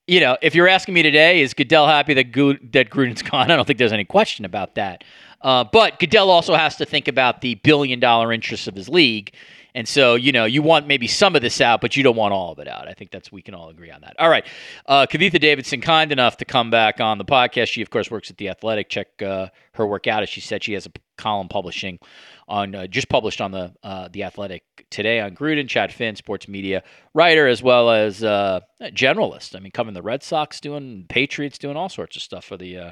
[0.07, 2.33] you know, if you're asking me today, is Goodell happy that
[2.71, 3.51] that Gruden's gone?
[3.51, 5.03] I don't think there's any question about that.
[5.41, 9.33] Uh, but Goodell also has to think about the billion dollar interests of his league.
[9.75, 12.33] And so, you know, you want maybe some of this out, but you don't want
[12.33, 12.87] all of it out.
[12.87, 14.15] I think that's we can all agree on that.
[14.17, 14.45] All right.
[14.85, 17.67] Uh, Kavitha Davidson, kind enough to come back on the podcast.
[17.67, 18.87] She, of course, works at The Athletic.
[18.89, 20.23] Check uh, her work out.
[20.23, 21.99] As she said, she has a column publishing
[22.47, 26.47] on uh, just published on the uh, the Athletic today on Gruden, Chad Finn, sports
[26.47, 26.83] media
[27.13, 29.55] writer, as well as uh, generalist.
[29.55, 32.77] I mean, covering the Red Sox, doing Patriots, doing all sorts of stuff for the
[32.77, 32.91] uh,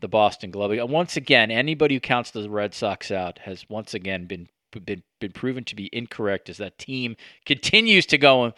[0.00, 0.78] the Boston Globe.
[0.90, 4.48] Once again, anybody who counts the Red Sox out has once again been
[4.80, 8.52] been been proven to be incorrect as that team continues to go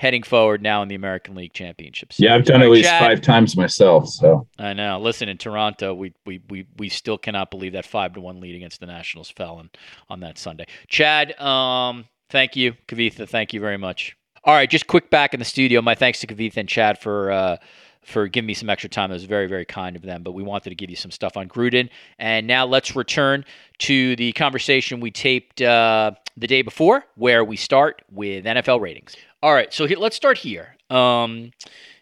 [0.00, 2.18] heading forward now in the American League Championships.
[2.18, 4.08] Yeah, I've done at least Chad, five times myself.
[4.08, 4.98] So I know.
[4.98, 8.56] Listen, in Toronto, we we we we still cannot believe that five to one lead
[8.56, 9.68] against the Nationals fell on,
[10.08, 10.64] on that Sunday.
[10.88, 12.72] Chad, um, thank you.
[12.88, 14.16] Kavitha, thank you very much.
[14.44, 15.82] All right, just quick back in the studio.
[15.82, 17.56] My thanks to Kavitha and Chad for uh,
[18.02, 19.10] for giving me some extra time.
[19.10, 20.22] It was very, very kind of them.
[20.22, 21.90] But we wanted to give you some stuff on Gruden.
[22.18, 23.44] And now let's return
[23.80, 29.16] to the conversation we taped uh, the day before, where we start with NFL ratings.
[29.42, 30.76] All right, so here, let's start here.
[30.90, 31.52] Um,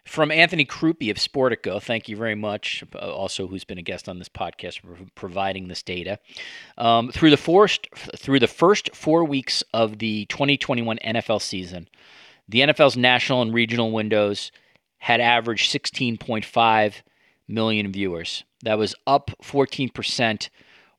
[0.05, 2.83] from Anthony Crupi of Sportico, thank you very much.
[2.93, 6.19] Uh, also, who's been a guest on this podcast, for providing this data.
[6.79, 11.89] Um, through the first through the first four weeks of the 2021 NFL season,
[12.49, 14.51] the NFL's national and regional windows
[14.97, 16.95] had averaged 16.5
[17.47, 18.43] million viewers.
[18.65, 20.49] That was up 14%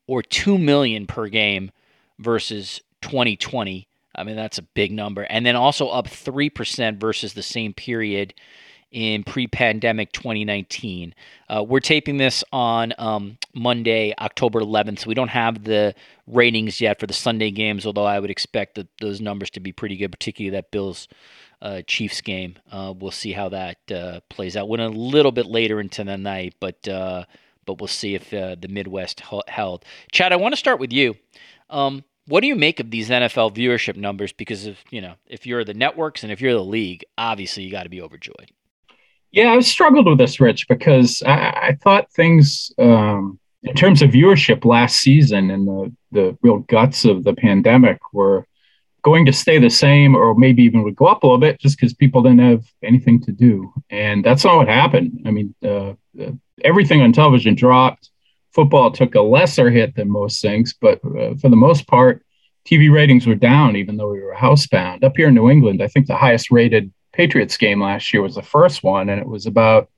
[0.06, 1.70] or 2 million per game
[2.18, 3.89] versus 2020.
[4.20, 5.22] I mean, that's a big number.
[5.22, 8.34] And then also up 3% versus the same period
[8.90, 11.14] in pre pandemic 2019.
[11.48, 15.94] Uh, we're taping this on um, Monday, October 11th, so we don't have the
[16.26, 19.72] ratings yet for the Sunday games, although I would expect that those numbers to be
[19.72, 21.08] pretty good, particularly that Bills
[21.62, 22.56] uh, Chiefs game.
[22.70, 24.68] Uh, we'll see how that uh, plays out.
[24.68, 27.24] Went a little bit later into the night, but uh,
[27.66, 29.84] but we'll see if uh, the Midwest held.
[30.10, 31.14] Chad, I want to start with you.
[31.68, 34.32] Um, what do you make of these NFL viewership numbers?
[34.32, 37.70] Because if you know, if you're the networks and if you're the league, obviously you
[37.70, 38.50] got to be overjoyed.
[39.32, 44.10] Yeah, I struggled with this, Rich, because I, I thought things um, in terms of
[44.10, 48.46] viewership last season and the the real guts of the pandemic were
[49.02, 51.78] going to stay the same or maybe even would go up a little bit just
[51.78, 53.72] because people didn't have anything to do.
[53.88, 55.22] And that's not what happened.
[55.24, 58.10] I mean, uh, uh, everything on television dropped.
[58.52, 62.24] Football took a lesser hit than most things, but uh, for the most part,
[62.66, 65.04] TV ratings were down, even though we were housebound.
[65.04, 68.34] Up here in New England, I think the highest rated Patriots game last year was
[68.34, 69.88] the first one, and it was about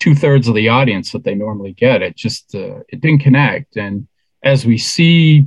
[0.00, 2.02] two thirds of the audience that they normally get.
[2.02, 3.76] It just uh, it didn't connect.
[3.76, 4.06] And
[4.42, 5.46] as we see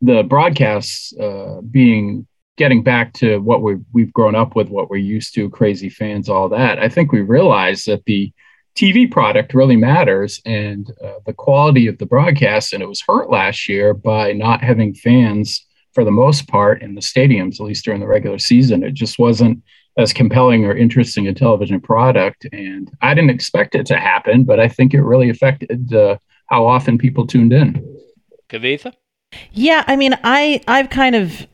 [0.00, 4.96] the broadcasts uh, being getting back to what we we've grown up with, what we're
[4.96, 6.78] used to, crazy fans, all that.
[6.78, 8.32] I think we realize that the
[8.76, 12.72] TV product really matters and uh, the quality of the broadcast.
[12.72, 16.94] And it was hurt last year by not having fans for the most part in
[16.94, 18.82] the stadiums, at least during the regular season.
[18.82, 19.62] It just wasn't
[19.96, 22.46] as compelling or interesting a television product.
[22.52, 26.66] And I didn't expect it to happen, but I think it really affected uh, how
[26.66, 27.82] often people tuned in.
[28.50, 28.92] Kavitha?
[29.52, 31.46] Yeah, I mean, I I've kind of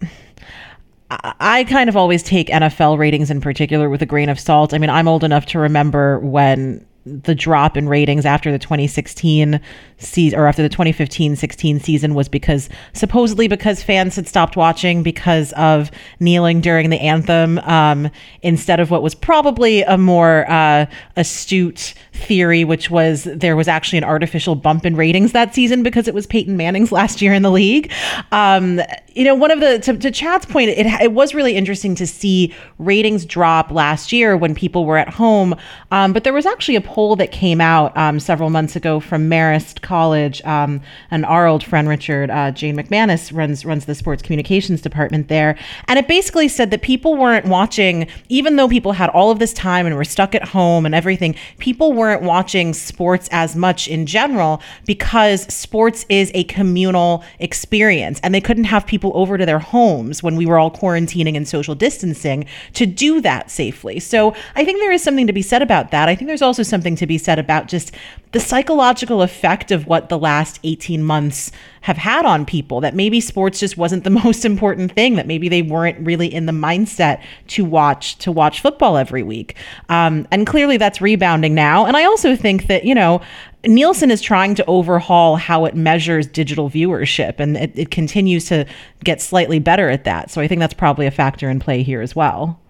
[1.10, 4.74] I kind of always take NFL ratings in particular with a grain of salt.
[4.74, 9.61] I mean, I'm old enough to remember when the drop in ratings after the 2016
[9.98, 15.53] season or after the 2015-16 season was because supposedly because fans had stopped watching because
[15.53, 15.90] of
[16.20, 18.11] kneeling during the anthem um,
[18.42, 20.86] instead of what was probably a more uh,
[21.16, 26.09] astute theory which was there was actually an artificial bump in ratings that season because
[26.09, 27.92] it was Peyton Manning's last year in the league.
[28.30, 28.80] Um,
[29.14, 32.06] you know one of the to, to Chad's point it, it was really interesting to
[32.06, 35.54] see ratings drop last year when people were at home
[35.90, 39.28] um, but there was actually a poll that came out um, several months ago from
[39.28, 44.22] Marist College, um, and our old friend Richard uh, Jane McManus runs runs the sports
[44.22, 45.58] communications department there,
[45.88, 49.52] and it basically said that people weren't watching, even though people had all of this
[49.52, 51.34] time and were stuck at home and everything.
[51.58, 58.34] People weren't watching sports as much in general because sports is a communal experience, and
[58.34, 61.74] they couldn't have people over to their homes when we were all quarantining and social
[61.74, 62.44] distancing
[62.74, 63.98] to do that safely.
[63.98, 66.09] So I think there is something to be said about that.
[66.09, 67.92] I think there's also something something to be said about just
[68.32, 73.20] the psychological effect of what the last 18 months have had on people that maybe
[73.20, 77.22] sports just wasn't the most important thing that maybe they weren't really in the mindset
[77.46, 79.57] to watch to watch football every week
[79.88, 83.20] um, and clearly that's rebounding now and i also think that you know
[83.64, 88.66] Nielsen is trying to overhaul how it measures digital viewership, and it, it, continues to
[89.04, 90.30] get slightly better at that.
[90.30, 92.60] So I think that's probably a factor in play here as well.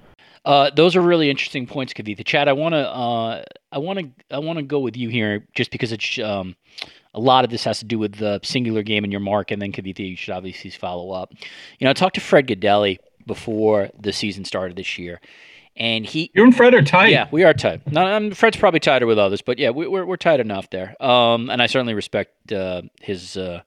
[0.45, 2.25] Uh, those are really interesting points, Kavitha.
[2.25, 5.47] Chad, I want to, uh, I want to, I want to go with you here,
[5.55, 6.57] just because it's um,
[7.15, 9.63] a lot of this has to do with the singular game in your mark, and
[9.63, 11.33] then Kavitha, you should obviously follow up.
[11.79, 15.21] You know, I talked to Fred Gaudelli before the season started this year,
[15.77, 17.09] and he, you and Fred are tight.
[17.09, 17.91] Yeah, we are tight.
[17.91, 20.71] Now, um, Fred's probably tighter with others, but yeah, we, are we're, we're tight enough
[20.71, 21.01] there.
[21.03, 23.63] Um, and I certainly respect uh, his uh,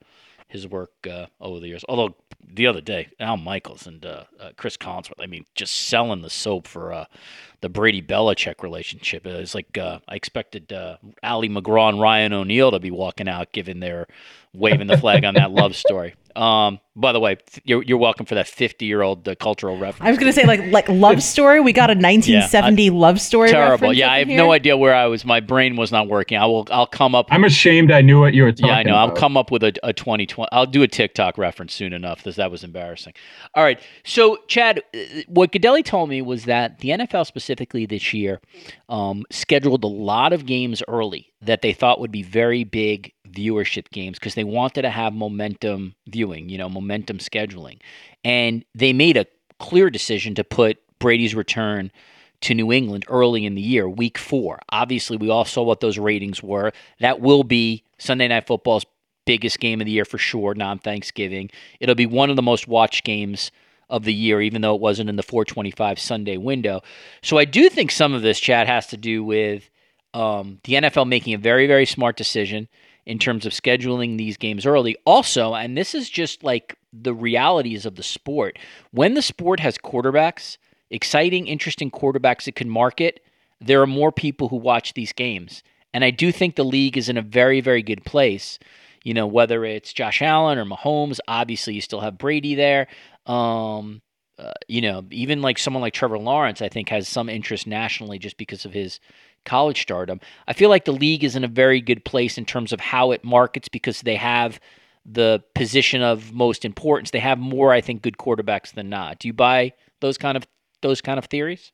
[0.48, 1.84] his work uh, over the years.
[1.90, 2.16] Although
[2.48, 6.30] the other day, Al Michaels and uh, uh, Cris Collinsworth, I mean, just selling the
[6.30, 7.06] soap for uh,
[7.62, 9.26] the Brady Belichick relationship.
[9.26, 13.52] It's like uh, I expected uh, Ali MacGraw and Ryan O'Neal to be walking out,
[13.52, 14.08] given their
[14.58, 16.16] waving the flag on that love story.
[16.36, 20.06] Um, by the way, you're, you're welcome for that 50 year old uh, cultural reference.
[20.06, 21.62] I was going to say like like love story.
[21.62, 23.50] We got a 1970 yeah, love story.
[23.50, 23.94] Terrible.
[23.94, 24.38] Yeah, I have here.
[24.38, 25.24] no idea where I was.
[25.24, 26.38] My brain was not working.
[26.38, 26.68] I will.
[26.72, 27.28] I'll come up.
[27.30, 27.92] I'm ashamed.
[27.92, 28.68] I knew what you were talking.
[28.68, 28.92] Yeah, I know.
[28.92, 29.10] About.
[29.10, 30.50] I'll come up with a, a 2020.
[30.52, 32.18] I'll do a TikTok reference soon enough.
[32.18, 33.14] Because that was embarrassing.
[33.54, 33.80] All right.
[34.04, 38.42] So Chad, uh, what Gaudelli told me was that the NFL specifically this year
[38.90, 43.90] um, scheduled a lot of games early that they thought would be very big viewership
[43.92, 47.80] games because they wanted to have momentum viewing, you know, momentum scheduling.
[48.24, 49.28] And they made a
[49.60, 51.92] clear decision to put Brady's return
[52.42, 54.60] to New England early in the year, week four.
[54.70, 56.72] Obviously, we all saw what those ratings were.
[57.00, 58.86] That will be Sunday Night Football's
[59.26, 61.50] biggest game of the year for sure, non Thanksgiving.
[61.80, 63.52] It'll be one of the most watched games
[63.90, 66.82] of the year, even though it wasn't in the 425 Sunday window.
[67.22, 69.70] So I do think some of this, Chad, has to do with
[70.14, 72.68] um, the NFL making a very, very smart decision
[73.06, 74.96] in terms of scheduling these games early.
[75.06, 78.58] Also, and this is just like the realities of the sport,
[78.92, 80.58] when the sport has quarterbacks,
[80.90, 83.22] exciting, interesting quarterbacks that can market,
[83.62, 85.64] there are more people who watch these games.
[85.94, 88.60] And I do think the league is in a very, very good place.
[89.04, 92.88] You know, whether it's Josh Allen or Mahomes, obviously you still have Brady there.
[93.26, 94.02] Um,
[94.38, 98.20] uh, you know, even like someone like Trevor Lawrence, I think has some interest nationally
[98.20, 99.00] just because of his
[99.46, 100.20] college stardom.
[100.48, 103.12] I feel like the league is in a very good place in terms of how
[103.12, 104.60] it markets because they have
[105.06, 107.12] the position of most importance.
[107.12, 109.20] They have more, I think, good quarterbacks than not.
[109.20, 110.48] Do you buy those kind of
[110.82, 111.72] those kind of theories?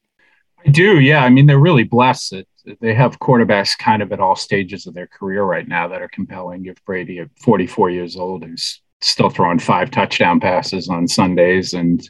[0.65, 0.99] I do.
[0.99, 1.23] Yeah.
[1.23, 2.35] I mean, they're really blessed.
[2.79, 6.09] They have quarterbacks kind of at all stages of their career right now that are
[6.09, 6.65] compelling.
[6.65, 12.07] Have Brady at 44 years old, who's still throwing five touchdown passes on Sundays, and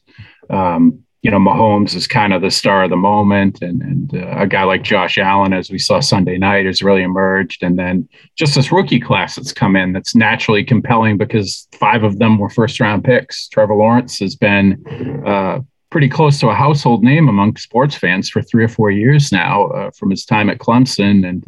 [0.49, 4.38] um, you know, Mahomes is kind of the star of the moment, and and uh,
[4.38, 7.61] a guy like Josh Allen, as we saw Sunday night, has really emerged.
[7.61, 12.17] And then just this rookie class that's come in that's naturally compelling because five of
[12.17, 13.47] them were first round picks.
[13.49, 14.84] Trevor Lawrence has been
[15.26, 15.59] uh,
[15.91, 19.67] pretty close to a household name among sports fans for three or four years now
[19.67, 21.45] uh, from his time at Clemson, and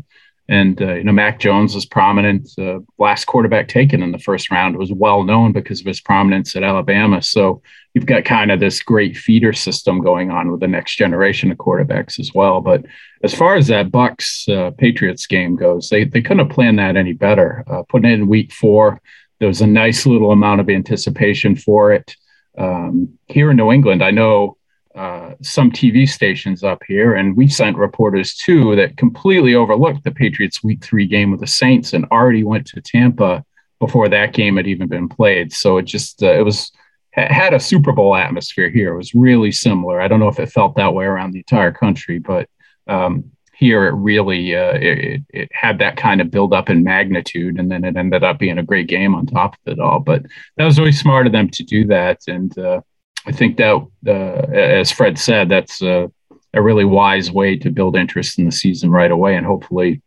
[0.50, 2.48] and uh, you know, Mac Jones was prominent.
[2.60, 6.56] Uh, last quarterback taken in the first round was well known because of his prominence
[6.56, 7.24] at Alabama.
[7.24, 7.64] So
[7.94, 11.58] you've got kind of this great feeder system going on with the next generation of
[11.58, 12.60] quarterbacks as well.
[12.60, 12.86] But
[13.24, 16.98] as far as that Bucks uh, Patriots game goes, they they couldn't have planned that
[16.98, 17.64] any better.
[17.68, 19.02] Uh, putting it in Week Four,
[19.40, 22.16] there was a nice little amount of anticipation for it.
[22.58, 24.58] Um, here in New England, I know
[24.96, 30.12] uh, some TV stations up here, and we sent reporters too that completely overlooked the
[30.12, 33.46] Patriots' Week Three game with the Saints and already went to Tampa
[33.80, 35.52] before that game had even been played.
[35.52, 36.72] So it just uh, it was
[37.16, 38.94] had a Super Bowl atmosphere here.
[38.94, 40.02] It was really similar.
[40.02, 42.50] I don't know if it felt that way around the entire country, but
[42.88, 47.60] um, here it really uh, it, it had that kind of build up in magnitude,
[47.60, 50.00] and then it ended up being a great game on top of it all.
[50.00, 50.24] But
[50.58, 52.82] that was really smart of them to do that, and uh,
[53.26, 53.76] I think that,
[54.08, 54.12] uh,
[54.52, 56.12] as Fred said, that's a,
[56.54, 59.36] a, really wise way to build interest in the season right away.
[59.36, 60.02] And hopefully,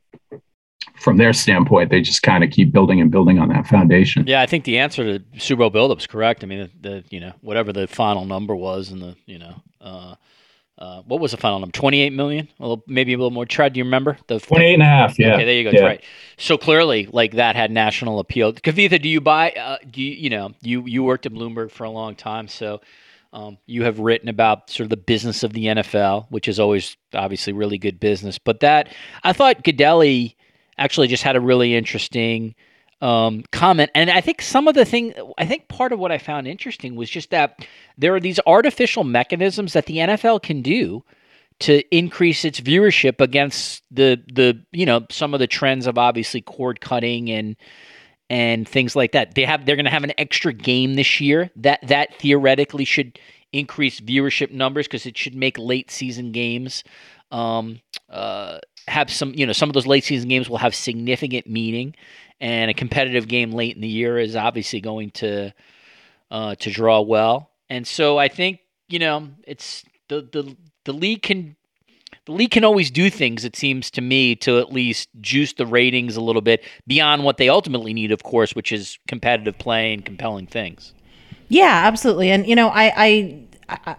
[0.99, 4.25] from their standpoint, they just kind of keep building and building on that foundation.
[4.27, 6.43] Yeah, I think the answer to Super Bowl build is correct.
[6.43, 9.55] I mean, the, the, you know whatever the final number was, and the you know.
[9.81, 10.15] Uh,
[10.79, 11.73] uh, what was the final number?
[11.73, 12.47] 28 million?
[12.61, 13.47] A little, maybe a little more.
[13.47, 14.19] Chad, do you remember?
[14.27, 15.33] The 28 and a half, yeah.
[15.33, 15.71] Okay, there you go.
[15.71, 15.85] Yeah.
[15.85, 16.05] Right.
[16.37, 18.53] So clearly, like that had national appeal.
[18.53, 21.85] Kavitha, do you buy, uh, do you, you know, you, you worked at Bloomberg for
[21.85, 22.47] a long time.
[22.47, 22.83] So
[23.33, 26.97] um, you have written about sort of the business of the NFL, which is always
[27.15, 28.39] obviously really good business.
[28.39, 28.93] But that
[29.23, 30.36] I thought Gaudelli
[30.79, 32.55] actually just had a really interesting
[33.01, 36.19] um, comment, and I think some of the thing, I think part of what I
[36.19, 37.67] found interesting was just that
[37.99, 41.05] there are these artificial mechanisms that the NFL can do
[41.59, 46.41] to increase its viewership against the the you know some of the trends of obviously
[46.41, 47.57] cord cutting and
[48.29, 49.35] and things like that.
[49.35, 53.19] They have they're going to have an extra game this year that that theoretically should
[53.53, 56.85] increase viewership numbers because it should make late season games
[57.31, 58.59] um, uh,
[58.89, 61.95] have some you know some of those late season games will have significant meaning,
[62.41, 65.53] and a competitive game late in the year is obviously going to
[66.31, 67.51] uh, to draw well.
[67.69, 71.57] And so I think you know it's the the the league can
[72.27, 75.67] the league can always do things, it seems to me, to at least juice the
[75.67, 79.93] ratings a little bit beyond what they ultimately need, of course, which is competitive play
[79.93, 80.93] and compelling things.
[81.49, 82.31] Yeah, absolutely.
[82.31, 83.43] And you know, I, I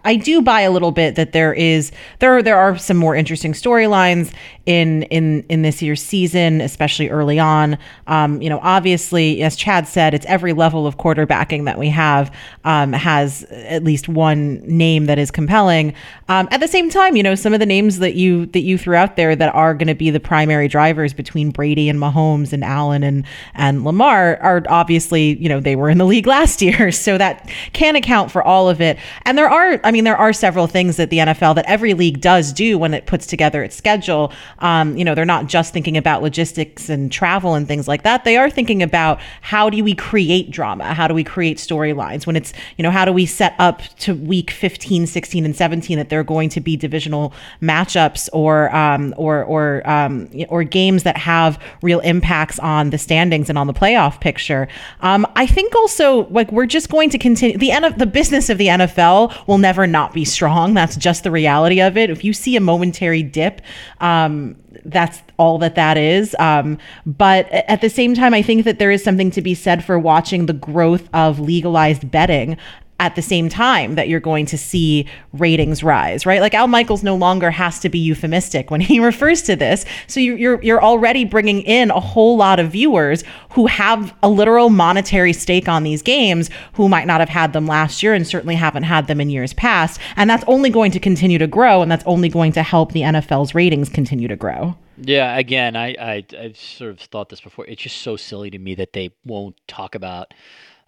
[0.04, 3.52] I do buy a little bit that there is there there are some more interesting
[3.52, 4.32] storylines
[4.68, 7.78] in in in this year's season, especially early on.
[8.06, 12.30] Um, you know, obviously, as Chad said, it's every level of quarterbacking that we have
[12.64, 15.94] um, has at least one name that is compelling.
[16.28, 18.76] Um, at the same time, you know, some of the names that you that you
[18.76, 22.52] threw out there that are going to be the primary drivers between Brady and Mahomes
[22.52, 23.24] and Allen and
[23.54, 27.50] and Lamar are obviously you know they were in the league last year, so that
[27.72, 28.98] can account for all of it.
[29.22, 32.20] And there are I mean, there are several things that the NFL that every league
[32.20, 34.30] does do when it puts together its schedule.
[34.58, 38.24] Um, you know, they're not just thinking about logistics and travel and things like that.
[38.24, 40.94] They are thinking about how do we create drama?
[40.94, 42.26] How do we create storylines?
[42.26, 45.98] When it's, you know, how do we set up to week 15, 16, and 17
[45.98, 47.32] that they're going to be divisional
[47.62, 53.48] matchups or, um, or, or, um, or games that have real impacts on the standings
[53.48, 54.68] and on the playoff picture.
[55.00, 58.48] Um, I think also, like, we're just going to continue the, end of the business
[58.48, 60.74] of the NFL will never not be strong.
[60.74, 62.10] That's just the reality of it.
[62.10, 63.60] If you see a momentary dip,
[64.00, 64.47] um,
[64.84, 66.34] that's all that that is.
[66.38, 69.84] Um, but at the same time, I think that there is something to be said
[69.84, 72.56] for watching the growth of legalized betting
[73.00, 76.40] at the same time that you're going to see ratings rise, right?
[76.40, 79.84] Like Al Michaels no longer has to be euphemistic when he refers to this.
[80.06, 84.70] So you're you're already bringing in a whole lot of viewers who have a literal
[84.70, 88.54] monetary stake on these games who might not have had them last year and certainly
[88.54, 91.90] haven't had them in years past, and that's only going to continue to grow and
[91.90, 94.76] that's only going to help the NFL's ratings continue to grow.
[95.00, 97.66] Yeah, again, I, I I've sort of thought this before.
[97.66, 100.34] It's just so silly to me that they won't talk about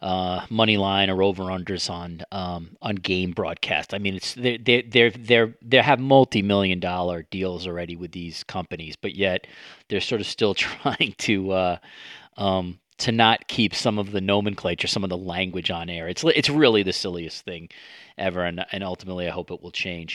[0.02, 3.92] uh, money line or over unders on um, on game broadcast.
[3.92, 8.12] I mean, it's they they they they they have multi million dollar deals already with
[8.12, 9.46] these companies, but yet
[9.88, 11.52] they're sort of still trying to.
[11.52, 11.76] Uh,
[12.36, 16.06] um, to not keep some of the nomenclature, some of the language on air.
[16.06, 17.70] It's it's really the silliest thing
[18.18, 20.14] ever, and, and ultimately, I hope it will change.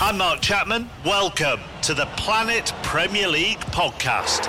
[0.00, 0.88] I'm Mark Chapman.
[1.04, 4.48] Welcome to the Planet Premier League podcast.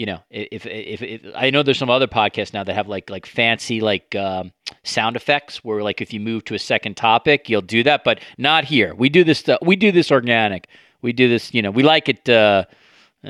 [0.00, 3.10] you know, if, if, if, I know there's some other podcasts now that have like
[3.10, 4.50] like fancy like um,
[4.82, 8.18] sound effects where like if you move to a second topic, you'll do that, but
[8.38, 8.94] not here.
[8.94, 9.46] We do this.
[9.46, 10.68] Uh, we do this organic.
[11.02, 11.52] We do this.
[11.52, 12.26] You know, we like it.
[12.26, 12.64] Uh,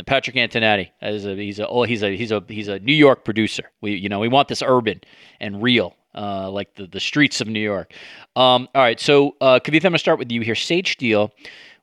[0.06, 3.24] Patrick Antonetti as a, he's a oh he's a he's a he's a New York
[3.24, 3.64] producer.
[3.80, 5.00] We you know we want this urban
[5.40, 7.92] and real, uh, like the the streets of New York.
[8.36, 10.54] Um, all right, so uh, Kavitha, I'm gonna start with you here.
[10.54, 11.32] Sage Steele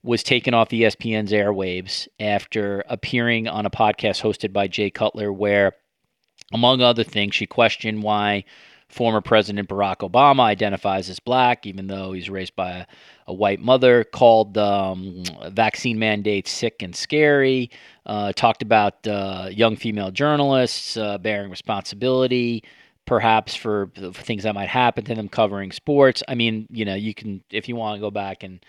[0.03, 5.73] was taken off ESPN's airwaves after appearing on a podcast hosted by Jay Cutler, where,
[6.53, 8.45] among other things, she questioned why
[8.89, 12.85] former President Barack Obama identifies as black, even though he's raised by a,
[13.27, 17.69] a white mother, called um, vaccine mandates sick and scary,
[18.05, 22.63] uh, talked about uh, young female journalists uh, bearing responsibility.
[23.05, 26.23] Perhaps for, for things that might happen to them covering sports.
[26.27, 28.59] I mean, you know, you can, if you want to go back and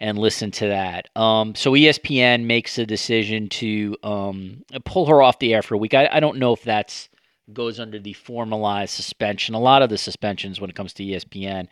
[0.00, 1.08] and listen to that.
[1.16, 5.78] Um, so ESPN makes a decision to um, pull her off the air for a
[5.78, 5.94] week.
[5.94, 7.08] I, I don't know if that's
[7.52, 9.54] goes under the formalized suspension.
[9.54, 11.68] A lot of the suspensions when it comes to ESPN,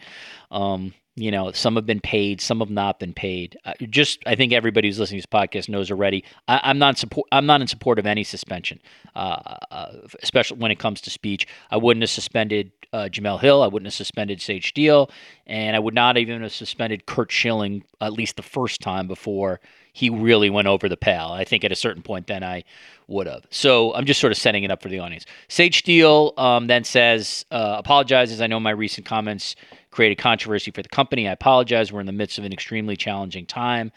[0.51, 3.57] um, you know, some have been paid, some have not been paid.
[3.65, 6.25] Uh, just, I think everybody who's listening to this podcast knows already.
[6.49, 7.29] I, am not support.
[7.31, 8.81] I'm not in support of any suspension,
[9.15, 9.93] uh, uh,
[10.23, 11.47] especially when it comes to speech.
[11.71, 13.63] I wouldn't have suspended uh, Jemele Hill.
[13.63, 15.09] I wouldn't have suspended Sage Steele,
[15.47, 19.61] and I would not even have suspended Curt Schilling at least the first time before
[19.93, 21.29] he really went over the pale.
[21.29, 22.65] I think at a certain point, then I
[23.07, 23.47] would have.
[23.51, 25.25] So I'm just sort of setting it up for the audience.
[25.47, 28.41] Sage Steele um, then says, uh, apologizes.
[28.41, 29.55] I know my recent comments
[29.95, 31.29] created controversy for the company.
[31.29, 31.93] I apologize.
[31.93, 33.93] We're in the midst of an extremely challenging time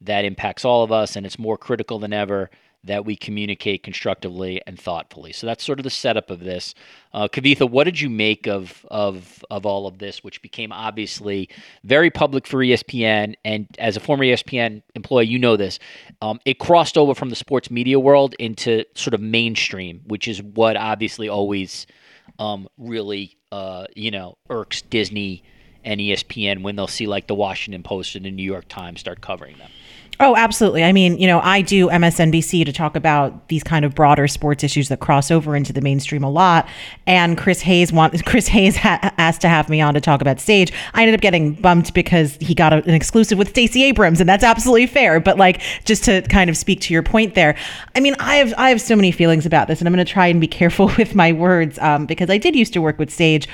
[0.00, 2.50] that impacts all of us, and it's more critical than ever
[2.84, 5.32] that we communicate constructively and thoughtfully.
[5.32, 6.74] So that's sort of the setup of this.
[7.12, 11.48] Uh, Kavitha, what did you make of of of all of this, which became obviously
[11.84, 13.34] very public for ESPN?
[13.44, 15.78] And as a former ESPN employee, you know this.
[16.22, 20.42] Um, it crossed over from the sports media world into sort of mainstream, which is
[20.42, 21.86] what obviously always
[22.38, 25.44] um, really uh, you know irks Disney
[25.84, 29.20] and ESPN when they'll see like the Washington Post and the New York Times start
[29.20, 29.70] covering them.
[30.20, 30.84] Oh, absolutely.
[30.84, 34.62] I mean, you know, I do MSNBC to talk about these kind of broader sports
[34.62, 36.68] issues that cross over into the mainstream a lot.
[37.06, 40.38] And Chris Hayes want Chris Hayes ha- asked to have me on to talk about
[40.38, 40.72] Sage.
[40.94, 44.28] I ended up getting bumped because he got a, an exclusive with Stacey Abrams, and
[44.28, 45.18] that's absolutely fair.
[45.18, 47.56] But like, just to kind of speak to your point there,
[47.96, 50.12] I mean, I have I have so many feelings about this, and I'm going to
[50.12, 53.10] try and be careful with my words um, because I did used to work with
[53.10, 53.48] Sage.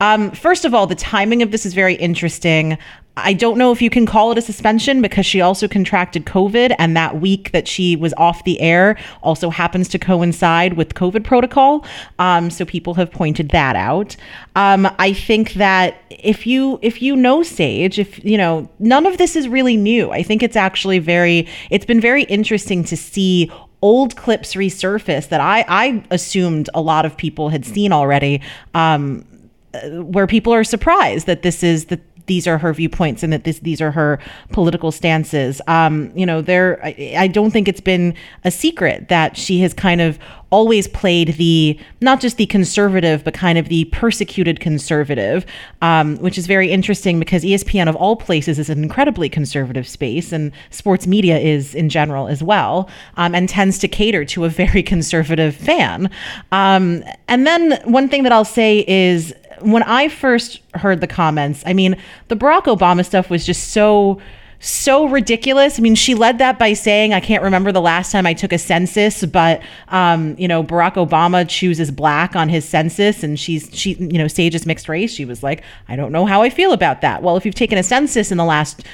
[0.00, 2.76] Um, first of all, the timing of this is very interesting.
[3.16, 6.74] I don't know if you can call it a suspension because she also contracted COVID,
[6.78, 11.22] and that week that she was off the air also happens to coincide with COVID
[11.22, 11.84] protocol.
[12.18, 14.16] Um, so people have pointed that out.
[14.56, 19.18] Um, I think that if you if you know Sage, if you know, none of
[19.18, 20.10] this is really new.
[20.10, 21.46] I think it's actually very.
[21.68, 23.50] It's been very interesting to see
[23.82, 28.40] old clips resurface that I I assumed a lot of people had seen already.
[28.72, 29.26] Um,
[29.90, 33.58] where people are surprised that this is the these are her viewpoints and that this
[33.60, 34.18] these are her
[34.50, 35.60] political stances.
[35.66, 39.74] Um, you know, there I, I don't think it's been a secret that she has
[39.74, 40.18] kind of
[40.52, 45.46] always played the not just the conservative but kind of the persecuted conservative
[45.80, 50.30] um, which is very interesting because espn of all places is an incredibly conservative space
[50.30, 54.50] and sports media is in general as well um, and tends to cater to a
[54.50, 56.10] very conservative fan
[56.52, 61.62] um, and then one thing that i'll say is when I first heard the comments,
[61.66, 61.96] I mean,
[62.28, 64.20] the Barack Obama stuff was just so
[64.64, 65.76] so ridiculous.
[65.76, 68.52] I mean, she led that by saying, I can't remember the last time I took
[68.52, 73.68] a census, but, um, you know, Barack Obama chooses black on his census and she's,
[73.72, 75.12] she, you know, Sage is mixed race.
[75.12, 77.24] She was like, I don't know how I feel about that.
[77.24, 78.84] Well, if you've taken a census in the last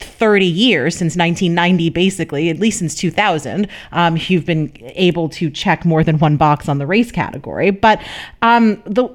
[0.00, 5.84] 30 years since 1990 basically at least since 2000 um, you've been able to check
[5.84, 7.70] more than one box on the race category.
[7.70, 8.02] But
[8.42, 9.08] um, the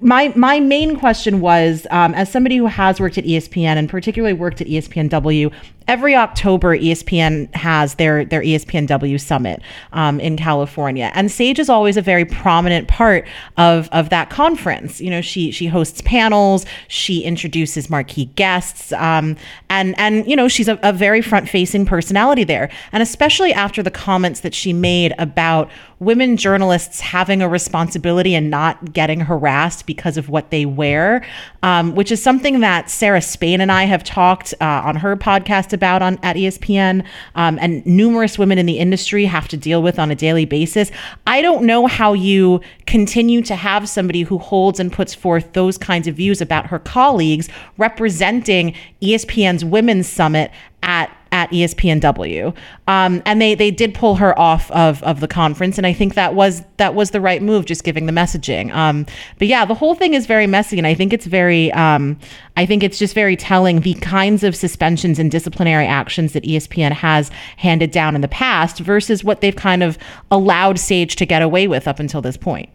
[0.00, 4.34] my my main question was um, as somebody who has worked at espn and particularly
[4.34, 5.52] worked at espnw
[5.88, 9.62] every October, ESPN has their their ESPNW summit
[9.92, 15.00] um, in California, and Sage is always a very prominent part of of that conference.
[15.00, 19.36] You know, she she hosts panels, she introduces marquee guests, um,
[19.68, 23.82] and and you know she's a, a very front facing personality there, and especially after
[23.82, 25.70] the comments that she made about
[26.04, 31.24] women journalists having a responsibility and not getting harassed because of what they wear,
[31.62, 35.72] um, which is something that Sarah Spain and I have talked uh, on her podcast
[35.72, 37.04] about on at ESPN,
[37.34, 40.90] um, and numerous women in the industry have to deal with on a daily basis.
[41.26, 45.78] I don't know how you continue to have somebody who holds and puts forth those
[45.78, 47.48] kinds of views about her colleagues
[47.78, 50.50] representing ESPN's Women's Summit
[50.82, 52.54] at at ESPNW,
[52.86, 56.14] um, and they they did pull her off of of the conference, and I think
[56.14, 58.72] that was that was the right move, just giving the messaging.
[58.72, 59.04] Um,
[59.40, 62.16] but yeah, the whole thing is very messy, and I think it's very um,
[62.56, 66.92] I think it's just very telling the kinds of suspensions and disciplinary actions that ESPN
[66.92, 69.98] has handed down in the past versus what they've kind of
[70.30, 72.70] allowed Sage to get away with up until this point.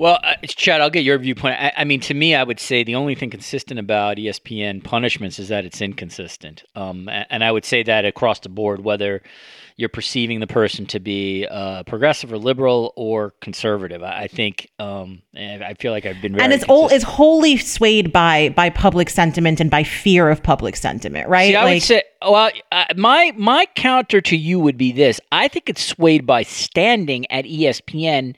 [0.00, 1.56] Well, uh, Chad, I'll get your viewpoint.
[1.60, 5.38] I, I, mean, to me, I would say the only thing consistent about ESPN punishments
[5.38, 6.64] is that it's inconsistent.
[6.74, 9.22] Um, and I would say that across the board, whether
[9.76, 14.70] you're perceiving the person to be uh, progressive or liberal or conservative, I, I think
[14.78, 19.10] um, I feel like I've been and it's all it's wholly swayed by by public
[19.10, 21.48] sentiment and by fear of public sentiment, right?
[21.48, 25.20] See, I like, would say, well, uh, my my counter to you would be this:
[25.30, 28.34] I think it's swayed by standing at ESPN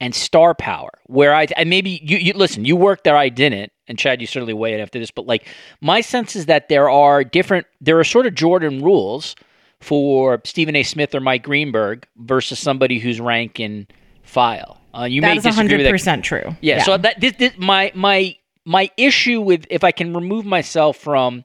[0.00, 0.90] and star power.
[1.06, 4.26] Where I, I maybe you, you listen, you worked there, I didn't, and Chad, you
[4.26, 5.10] certainly weigh in after this.
[5.10, 5.46] But like
[5.80, 9.36] my sense is that there are different, there are sort of Jordan rules
[9.80, 10.82] for Stephen A.
[10.82, 13.86] Smith or Mike Greenberg versus somebody who's rank and
[14.22, 14.80] file.
[14.96, 16.22] Uh, you that may is disagree 100% with that.
[16.24, 16.56] true.
[16.60, 16.82] Yeah, yeah.
[16.82, 21.44] So that this, this, my my my issue with if I can remove myself from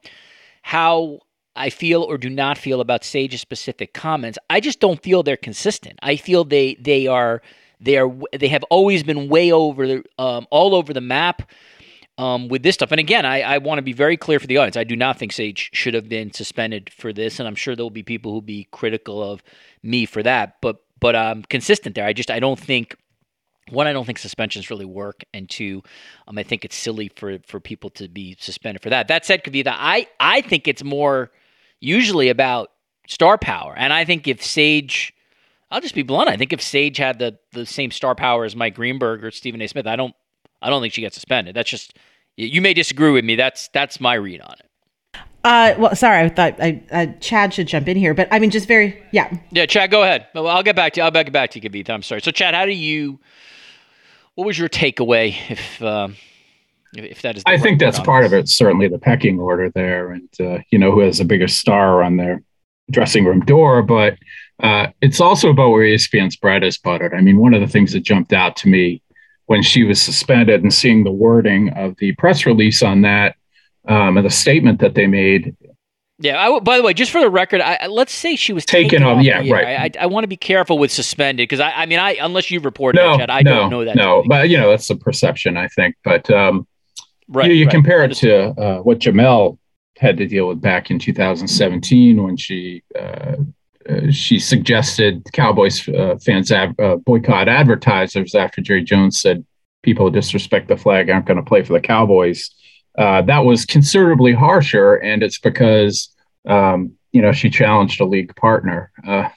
[0.62, 1.20] how
[1.56, 5.38] I feel or do not feel about Sage's specific comments, I just don't feel they're
[5.38, 6.00] consistent.
[6.02, 7.42] I feel they they are
[7.82, 11.50] they are they have always been way over um, all over the map
[12.18, 12.92] um, with this stuff.
[12.92, 14.78] And again, I, I want to be very clear for the audience.
[14.78, 17.84] I do not think Sage should have been suspended for this, and I'm sure there
[17.84, 19.42] will be people who'll be critical of
[19.82, 20.58] me for that.
[20.62, 22.06] But but I'm consistent there.
[22.06, 22.96] I just I don't think
[23.70, 25.82] one, I don't think suspensions really work, and two,
[26.28, 29.08] um, I think it's silly for for people to be suspended for that.
[29.08, 31.32] That said, Kavitha, I I think it's more
[31.80, 32.72] usually about
[33.08, 35.14] star power, and I think if Sage
[35.72, 36.30] I'll just be blunt.
[36.30, 39.62] I think if Sage had the the same star power as Mike Greenberg or Stephen
[39.62, 39.68] A.
[39.68, 40.14] Smith, I don't
[40.62, 41.56] I don't think she gets suspended.
[41.56, 41.98] That's just
[42.38, 43.36] you may disagree with me.
[43.36, 44.66] That's that's my read on it.
[45.44, 48.52] Uh, well, sorry, I thought I, uh, Chad should jump in here, but I mean,
[48.52, 49.36] just very, yeah.
[49.50, 50.28] Yeah, Chad, go ahead.
[50.36, 51.04] Well, I'll get back to you.
[51.04, 51.90] I'll get back to you, Kavitha.
[51.90, 52.22] I'm sorry.
[52.22, 53.20] So, Chad, how do you?
[54.36, 56.16] What was your takeaway, if um,
[56.94, 57.44] if that is?
[57.48, 58.50] I think that's part of it.
[58.50, 62.18] Certainly, the pecking order there, and uh, you know who has the biggest star on
[62.18, 62.44] their
[62.92, 64.20] dressing room door, but
[64.62, 67.14] uh, it's also about where ESPN's bread is buttered.
[67.14, 69.02] I mean, one of the things that jumped out to me
[69.48, 73.36] when she was suspended and seeing the wording of the press release on that
[73.88, 75.56] um, and the statement that they made.
[76.20, 76.40] Yeah.
[76.40, 79.04] I, by the way, just for the record, I, let's say she was taken, taken
[79.04, 79.18] off.
[79.18, 79.98] off yeah, right.
[79.98, 82.60] I, I, want to be careful with suspended because I, I mean, I unless you
[82.60, 83.96] report no, it, Chad, I no, don't know that.
[83.96, 85.96] No, but you know, that's the perception, I think.
[86.04, 86.68] But um,
[87.28, 87.72] right, you, you right.
[87.74, 89.58] compare it to uh, what Jemele
[89.98, 93.38] had to deal with back in 2017 when she uh,
[93.90, 96.68] uh, she suggested Cowboys uh, fans uh,
[97.06, 99.46] boycott advertisers after Jerry Jones said
[99.82, 102.50] people who disrespect the flag aren't going to play for the Cowboys.
[102.98, 106.14] Uh, that was considerably harsher, and it's because
[106.48, 108.92] um, you know she challenged a league partner.
[109.08, 109.30] Uh,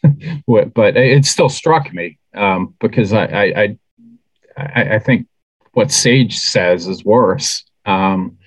[0.74, 3.78] but it still struck me um, because I I,
[4.56, 5.26] I I think
[5.72, 7.64] what Sage says is worse.
[7.86, 8.38] Um,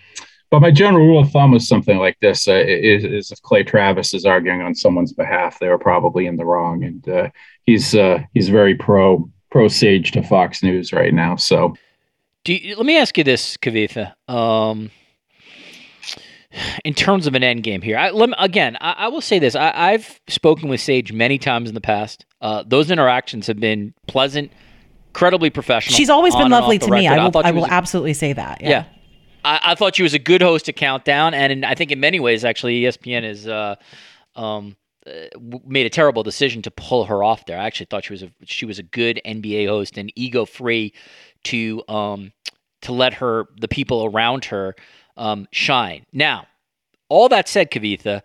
[0.49, 3.63] but my general rule of thumb is something like this: uh, is, is, if Clay
[3.63, 7.29] Travis is arguing on someone's behalf, they were probably in the wrong, and uh,
[7.65, 11.35] he's uh, he's very pro pro Sage to Fox News right now.
[11.35, 11.75] So,
[12.45, 14.13] you, let me ask you this, Kavitha.
[14.29, 14.89] Um,
[16.85, 19.53] in terms of an end game here, I, me, again, I, I, will say this:
[19.53, 22.25] I, have spoken with Sage many times in the past.
[22.39, 24.53] Uh, those interactions have been pleasant,
[25.09, 25.97] incredibly professional.
[25.97, 26.99] She's always been lovely to record.
[26.99, 27.07] me.
[27.09, 28.61] I will, I, I will absolutely say that.
[28.61, 28.69] yeah.
[28.69, 28.85] yeah
[29.43, 31.99] I, I, thought she was a good host to Countdown, and in, I think in
[31.99, 33.75] many ways, actually, ESPN is uh,
[34.35, 35.27] um, uh,
[35.65, 37.59] made a terrible decision to pull her off there.
[37.59, 40.93] I actually thought she was a she was a good NBA host and ego free
[41.45, 42.33] to um,
[42.81, 44.75] to let her the people around her
[45.15, 46.05] um, shine.
[46.11, 46.47] Now,
[47.09, 48.21] all that said, Kavitha,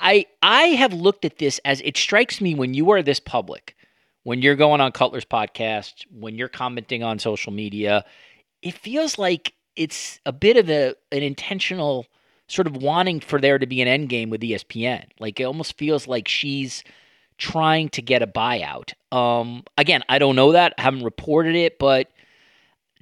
[0.00, 3.76] I I have looked at this as it strikes me when you are this public,
[4.24, 8.04] when you're going on Cutler's podcast, when you're commenting on social media,
[8.62, 12.06] it feels like it's a bit of a an intentional
[12.48, 15.04] sort of wanting for there to be an end game with ESPN.
[15.20, 16.82] Like it almost feels like she's
[17.36, 18.92] trying to get a buyout.
[19.12, 20.74] Um, again, I don't know that.
[20.76, 22.10] I haven't reported it, but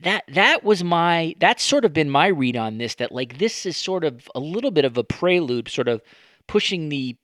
[0.03, 3.65] that that was my that's sort of been my read on this that like this
[3.65, 6.03] is sort of a little bit of a prelude sort of
[6.47, 7.17] pushing the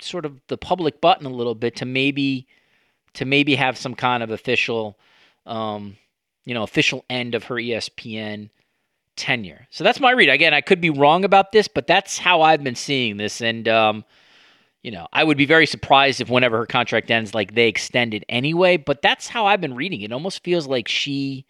[0.00, 2.46] sort of the public button a little bit to maybe
[3.14, 4.98] to maybe have some kind of official
[5.46, 5.96] um
[6.44, 8.50] you know official end of her ESPN
[9.18, 9.66] tenure.
[9.70, 10.30] So that's my read.
[10.30, 13.42] Again, I could be wrong about this, but that's how I've been seeing this.
[13.42, 14.04] And, um,
[14.82, 18.14] you know, I would be very surprised if whenever her contract ends, like they extend
[18.14, 18.76] it anyway.
[18.78, 20.12] But that's how I've been reading it.
[20.12, 21.44] Almost feels like she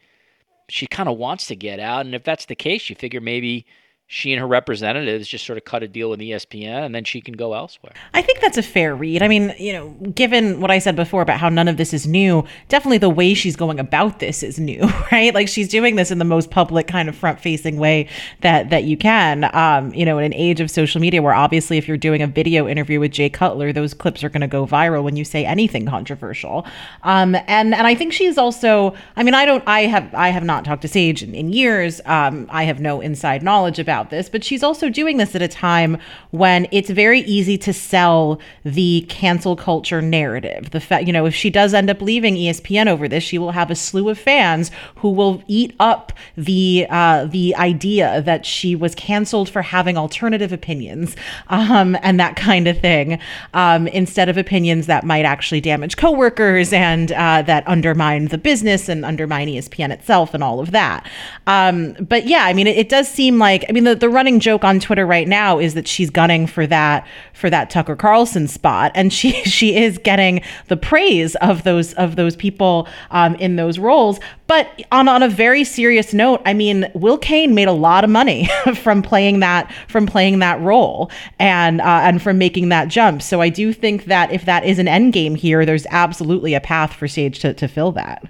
[0.71, 3.65] she kind of wants to get out, and if that's the case, you figure maybe
[4.11, 7.21] she and her representatives just sort of cut a deal with ESPN and then she
[7.21, 7.93] can go elsewhere.
[8.15, 9.23] I think that's a fair read.
[9.23, 12.07] I mean, you know, given what I said before about how none of this is
[12.07, 14.81] new, definitely the way she's going about this is new,
[15.13, 15.35] right?
[15.35, 18.09] Like she's doing this in the most public kind of front-facing way
[18.41, 19.55] that that you can.
[19.55, 22.27] Um, you know, in an age of social media where obviously if you're doing a
[22.27, 25.45] video interview with Jay Cutler, those clips are going to go viral when you say
[25.45, 26.65] anything controversial.
[27.03, 30.45] Um, and and I think she's also, I mean, I don't I have I have
[30.45, 32.01] not talked to Sage in, in years.
[32.07, 35.43] Um, I have no inside knowledge about about this, but she's also doing this at
[35.43, 35.99] a time
[36.31, 40.71] when it's very easy to sell the cancel culture narrative.
[40.71, 43.51] The fact, you know, if she does end up leaving ESPN over this, she will
[43.51, 48.77] have a slew of fans who will eat up the uh, the idea that she
[48.77, 51.17] was canceled for having alternative opinions
[51.49, 53.19] um, and that kind of thing,
[53.55, 58.89] um, instead of opinions that might actually damage coworkers and uh, that undermine the business
[58.89, 61.09] and undermine ESPN itself and all of that.
[61.49, 64.41] Um, but yeah, I mean, it, it does seem like I mean the, the running
[64.41, 68.47] joke on Twitter right now is that she's gunning for that for that Tucker Carlson
[68.47, 73.57] spot, and she she is getting the praise of those of those people um, in
[73.57, 74.21] those roles.
[74.47, 78.11] But on on a very serious note, I mean, Will Cain made a lot of
[78.11, 83.23] money from playing that from playing that role and uh, and from making that jump.
[83.23, 86.61] So I do think that if that is an end game here, there's absolutely a
[86.61, 88.25] path for Sage to to fill that.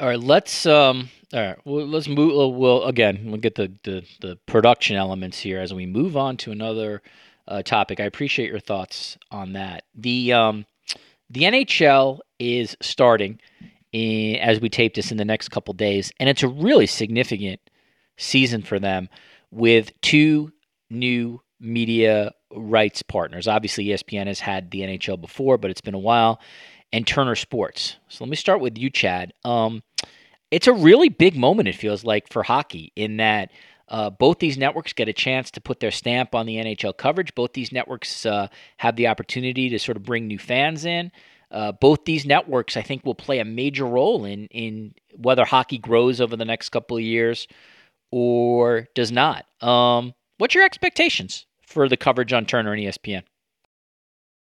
[0.00, 1.58] All right, let's um all right.
[1.64, 2.54] Well, let's move.
[2.54, 3.22] We'll again.
[3.26, 7.02] We'll get the, the the production elements here as we move on to another
[7.48, 7.98] uh, topic.
[7.98, 9.82] I appreciate your thoughts on that.
[9.96, 10.64] The um,
[11.28, 13.40] the NHL is starting
[13.92, 17.60] in, as we tape this in the next couple days, and it's a really significant
[18.16, 19.08] season for them
[19.50, 20.52] with two
[20.88, 23.48] new media rights partners.
[23.48, 26.40] Obviously, ESPN has had the NHL before, but it's been a while,
[26.92, 27.96] and Turner Sports.
[28.08, 29.32] So let me start with you, Chad.
[29.44, 29.82] Um,
[30.50, 33.50] it's a really big moment, it feels like, for hockey in that
[33.88, 37.34] uh, both these networks get a chance to put their stamp on the NHL coverage.
[37.34, 38.48] Both these networks uh,
[38.78, 41.12] have the opportunity to sort of bring new fans in.
[41.50, 45.78] Uh, both these networks, I think, will play a major role in in whether hockey
[45.78, 47.46] grows over the next couple of years
[48.10, 49.44] or does not.
[49.60, 53.22] Um, what's your expectations for the coverage on Turner and ESPN?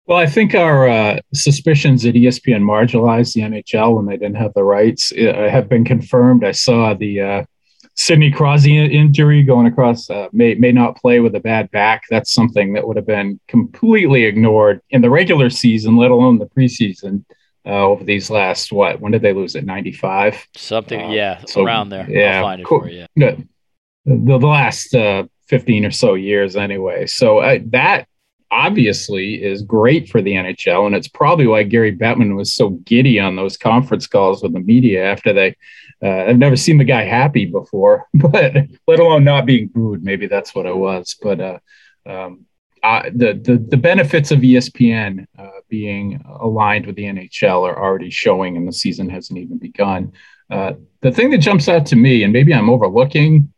[0.09, 4.55] Well, I think our uh, suspicions that ESPN marginalized the NHL when they didn't have
[4.55, 6.45] the rights uh, have been confirmed.
[6.45, 7.45] I saw the uh,
[7.95, 12.05] Sidney Crosby injury going across uh, may may not play with a bad back.
[12.09, 16.47] That's something that would have been completely ignored in the regular season, let alone the
[16.47, 17.27] preseason.
[17.67, 19.03] Uh, over these last what?
[19.03, 19.67] When did they lose it?
[19.67, 20.43] Ninety five.
[20.57, 22.09] Something, uh, yeah, so, around there.
[22.09, 22.81] Yeah, I'll find it cool.
[22.81, 23.05] for you.
[23.19, 23.47] Good.
[24.07, 24.97] The, the last
[25.49, 27.05] fifteen or so years, anyway.
[27.05, 28.09] So that
[28.51, 30.87] obviously is great for the NHL.
[30.87, 34.61] And it's probably why Gary Bettman was so giddy on those conference calls with the
[34.61, 35.57] media after they.
[36.01, 38.55] Uh, I've never seen the guy happy before, but
[38.87, 40.05] let alone not being booed.
[40.05, 41.17] Maybe that's what it was.
[41.21, 41.59] But uh,
[42.07, 42.47] um,
[42.83, 48.57] the, the the benefits of ESPN uh, being aligned with the NHL are already showing,
[48.57, 50.13] and the season hasn't even begun.
[50.51, 53.53] Uh, the thing that jumps out to me, and maybe I'm overlooking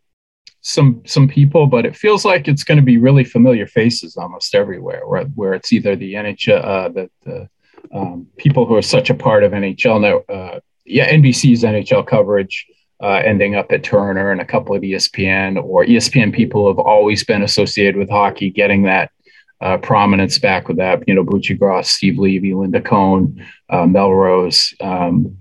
[0.63, 4.55] some some people, but it feels like it's going to be really familiar faces almost
[4.55, 5.07] everywhere.
[5.07, 7.49] Where where it's either the NHL, uh, the, the
[7.93, 12.67] um, people who are such a part of NHL now, uh, yeah, NBC's NHL coverage.
[13.03, 17.25] Uh, ending up at Turner and a couple of ESPN or ESPN people have always
[17.25, 19.11] been associated with hockey, getting that
[19.63, 21.03] uh, prominence back with that.
[21.07, 25.37] You know, Buccigross, Steve Levy, Linda Cohn, uh, Melrose, um,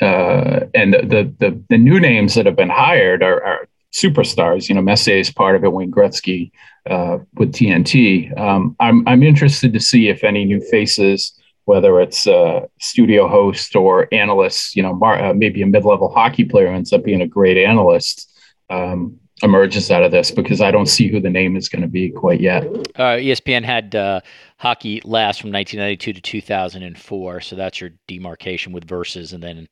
[0.00, 4.68] uh, and the, the the new names that have been hired are, are superstars.
[4.68, 5.72] You know, Messier is part of it.
[5.72, 6.50] Wayne Gretzky
[6.88, 8.36] uh, with TNT.
[8.38, 11.32] Um, I'm I'm interested to see if any new faces,
[11.64, 16.44] whether it's a studio host or analysts, you know, mar- uh, maybe a mid-level hockey
[16.44, 18.28] player ends up being a great analyst.
[18.70, 21.88] Um, emerges out of this because I don't see who the name is going to
[21.88, 22.64] be quite yet.
[22.96, 24.20] Uh, ESPN had uh,
[24.58, 29.68] hockey last from 1992 to 2004, so that's your demarcation with versus, and then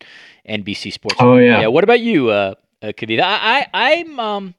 [0.48, 1.16] NBC Sports.
[1.20, 1.62] Oh yeah.
[1.62, 1.66] Yeah.
[1.68, 3.22] What about you, uh, uh, Kavitha.
[3.22, 4.54] I, I am um,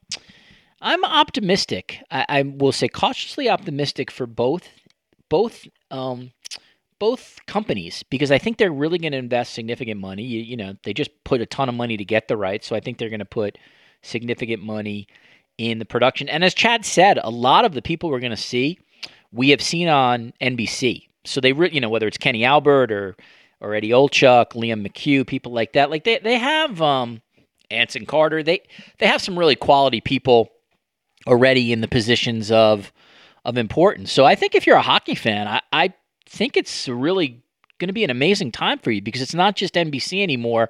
[0.81, 2.03] I'm optimistic.
[2.10, 4.68] I, I, will say cautiously optimistic for both
[5.30, 6.31] both um,
[6.99, 10.23] both companies because I think they're really going to invest significant money.
[10.23, 12.76] You, you, know, they just put a ton of money to get the rights, so
[12.76, 13.57] I think they're going to put
[14.02, 15.07] significant money
[15.57, 16.27] in the production.
[16.30, 18.80] And as Chad said, a lot of the people we're going to see,
[19.31, 21.07] we have seen on NBC.
[21.23, 23.15] So they, re- you know, whether it's Kenny Albert or
[23.60, 27.22] or Eddie Olczyk, Liam McHugh, people like that, like they they have um,
[27.72, 28.43] Anson Carter.
[28.43, 28.61] They
[28.99, 30.49] they have some really quality people
[31.27, 32.91] already in the positions of
[33.45, 34.11] of importance.
[34.11, 35.93] So I think if you're a hockey fan, I, I
[36.27, 37.41] think it's really
[37.80, 40.69] going to be an amazing time for you because it's not just NBC anymore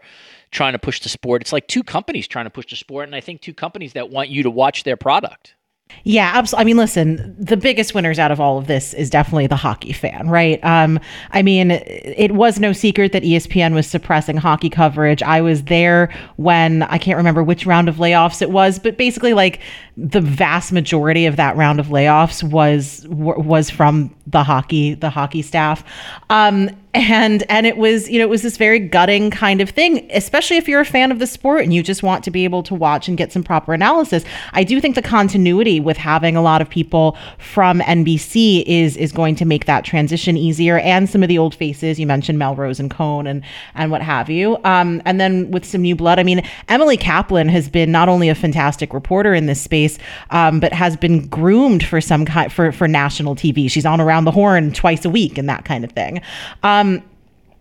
[0.52, 1.41] trying to push the sport.
[1.41, 4.10] It's like two companies trying to push the sport, and I think two companies that
[4.10, 5.56] want you to watch their product.
[6.03, 6.61] Yeah, absolutely.
[6.61, 9.93] I mean, listen, the biggest winners out of all of this is definitely the hockey
[9.93, 10.63] fan, right?
[10.63, 10.99] Um,
[11.31, 15.22] I mean, it was no secret that ESPN was suppressing hockey coverage.
[15.22, 19.34] I was there when I can't remember which round of layoffs it was, but basically,
[19.34, 19.59] like
[19.95, 25.41] the vast majority of that round of layoffs was was from the hockey the hockey
[25.41, 25.84] staff.
[26.30, 30.09] Um, and and it was you know it was this very gutting kind of thing
[30.13, 32.63] especially if you're a fan of the sport and you just want to be able
[32.63, 34.26] to watch and get some proper analysis.
[34.53, 39.11] I do think the continuity with having a lot of people from nbc is is
[39.11, 41.99] going to make that transition easier and some of the old faces.
[41.99, 43.43] You mentioned melrose and cohn and
[43.76, 44.57] and what have you.
[44.63, 48.30] Um, and then with some new blood i mean emily kaplan has been not only
[48.30, 49.97] a fantastic reporter in this space
[50.31, 54.26] um, but has been groomed for some kind for for national tv she's on around
[54.26, 56.22] the horn twice a week and that kind of thing.
[56.63, 57.10] Um, um,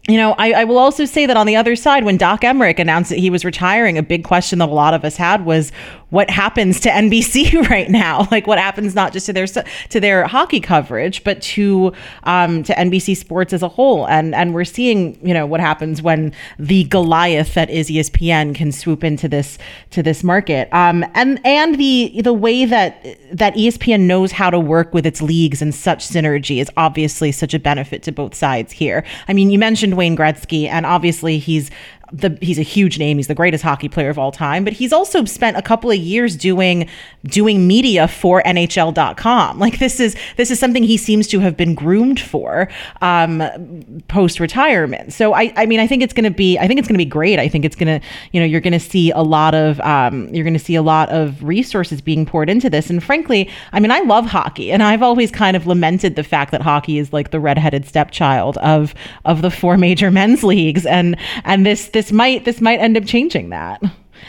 [0.09, 2.79] you know, I, I, will also say that on the other side, when Doc Emrick
[2.79, 5.73] announced that he was retiring, a big question that a lot of us had was,
[6.11, 8.29] what happens to NBC right now?
[8.31, 11.93] Like what happens not just to their to their hockey coverage, but to
[12.25, 14.07] um, to NBC Sports as a whole.
[14.07, 18.73] And and we're seeing you know what happens when the Goliath that is ESPN can
[18.73, 19.59] swoop into this
[19.91, 20.69] to this market.
[20.73, 25.23] Um, and and the the way that that ESPN knows how to work with its
[25.23, 29.05] leagues and such synergy is obviously such a benefit to both sides here.
[29.29, 31.71] I mean, you mentioned Wayne Gretzky, and obviously he's
[32.13, 33.17] the he's a huge name.
[33.17, 35.97] He's the greatest hockey player of all time, but he's also spent a couple of
[35.97, 36.89] years doing
[37.25, 39.59] doing media for NHL.com.
[39.59, 42.69] Like this is this is something he seems to have been groomed for
[43.03, 45.13] um, post retirement.
[45.13, 47.05] So I I mean I think it's going to be I think it's going to
[47.05, 47.39] be great.
[47.39, 50.29] I think it's going to you know you're going to see a lot of um,
[50.35, 52.91] you're going to see a lot of resources being poured into this.
[52.91, 56.51] And frankly, I mean I love hockey, and I've always kind of lamented the fact
[56.53, 61.17] that hockey is like the redheaded stepchild of of the four major men's leagues, and
[61.45, 63.83] and this this this might this might end up changing that.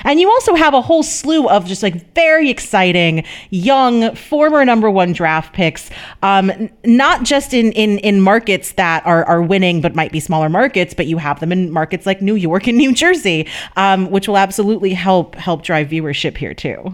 [0.03, 4.89] And you also have a whole slew of just like very exciting young former number
[4.89, 5.89] one draft picks,
[6.21, 10.49] um, not just in, in in markets that are are winning but might be smaller
[10.49, 14.27] markets, but you have them in markets like New York and New Jersey, um, which
[14.27, 16.93] will absolutely help help drive viewership here too.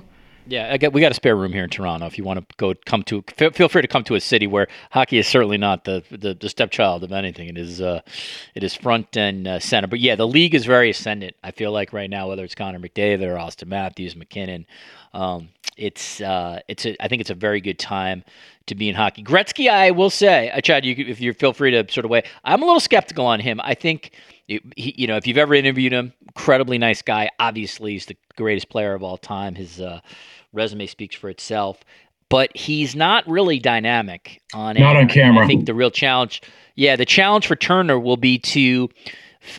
[0.49, 2.05] Yeah, I get, we got a spare room here in Toronto.
[2.05, 4.67] If you want to go, come to feel, free to come to a city where
[4.91, 7.49] hockey is certainly not the the, the stepchild of anything.
[7.49, 8.01] It is uh,
[8.55, 9.87] it is front and uh, center.
[9.87, 11.35] But yeah, the league is very ascendant.
[11.43, 14.65] I feel like right now, whether it's Connor McDavid or Auston Matthews, MacKinnon,
[15.13, 18.23] um, it's uh, it's a, I think it's a very good time
[18.67, 19.23] to be in hockey.
[19.23, 22.23] Gretzky, I will say, uh, Chad, you if you feel free to sort of weigh.
[22.45, 23.59] I'm a little skeptical on him.
[23.61, 24.11] I think.
[24.47, 27.29] He, you know, if you've ever interviewed him, incredibly nice guy.
[27.37, 29.55] Obviously, he's the greatest player of all time.
[29.55, 29.99] His uh,
[30.57, 31.79] resume speaks for itself.
[32.29, 35.45] But he's not really dynamic on not on camera.
[35.45, 36.41] I think the real challenge,
[36.75, 38.89] yeah, the challenge for Turner will be to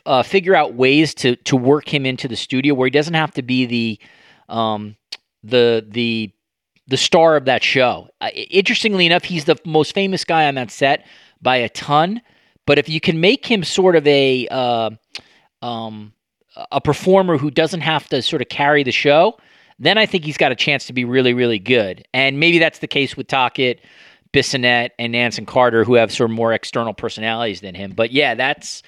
[0.05, 3.33] uh, figure out ways to to work him into the studio where he doesn't have
[3.33, 3.99] to be the
[4.55, 4.97] um,
[5.43, 6.31] the the
[6.89, 8.09] the star of that show.
[8.21, 11.07] Uh, interestingly enough, he's the most famous guy on that set
[11.41, 12.21] by a ton.
[12.67, 14.91] But if you can make him sort of a uh,
[15.63, 16.13] um,
[16.73, 19.39] a performer who doesn't have to sort of carry the show,
[19.79, 22.07] then I think he's got a chance to be really, really good.
[22.13, 23.81] And maybe that's the case with Tocchet,
[24.33, 27.93] Bissonnette, and Anson Carter, who have sort of more external personalities than him.
[27.95, 28.83] But yeah, that's.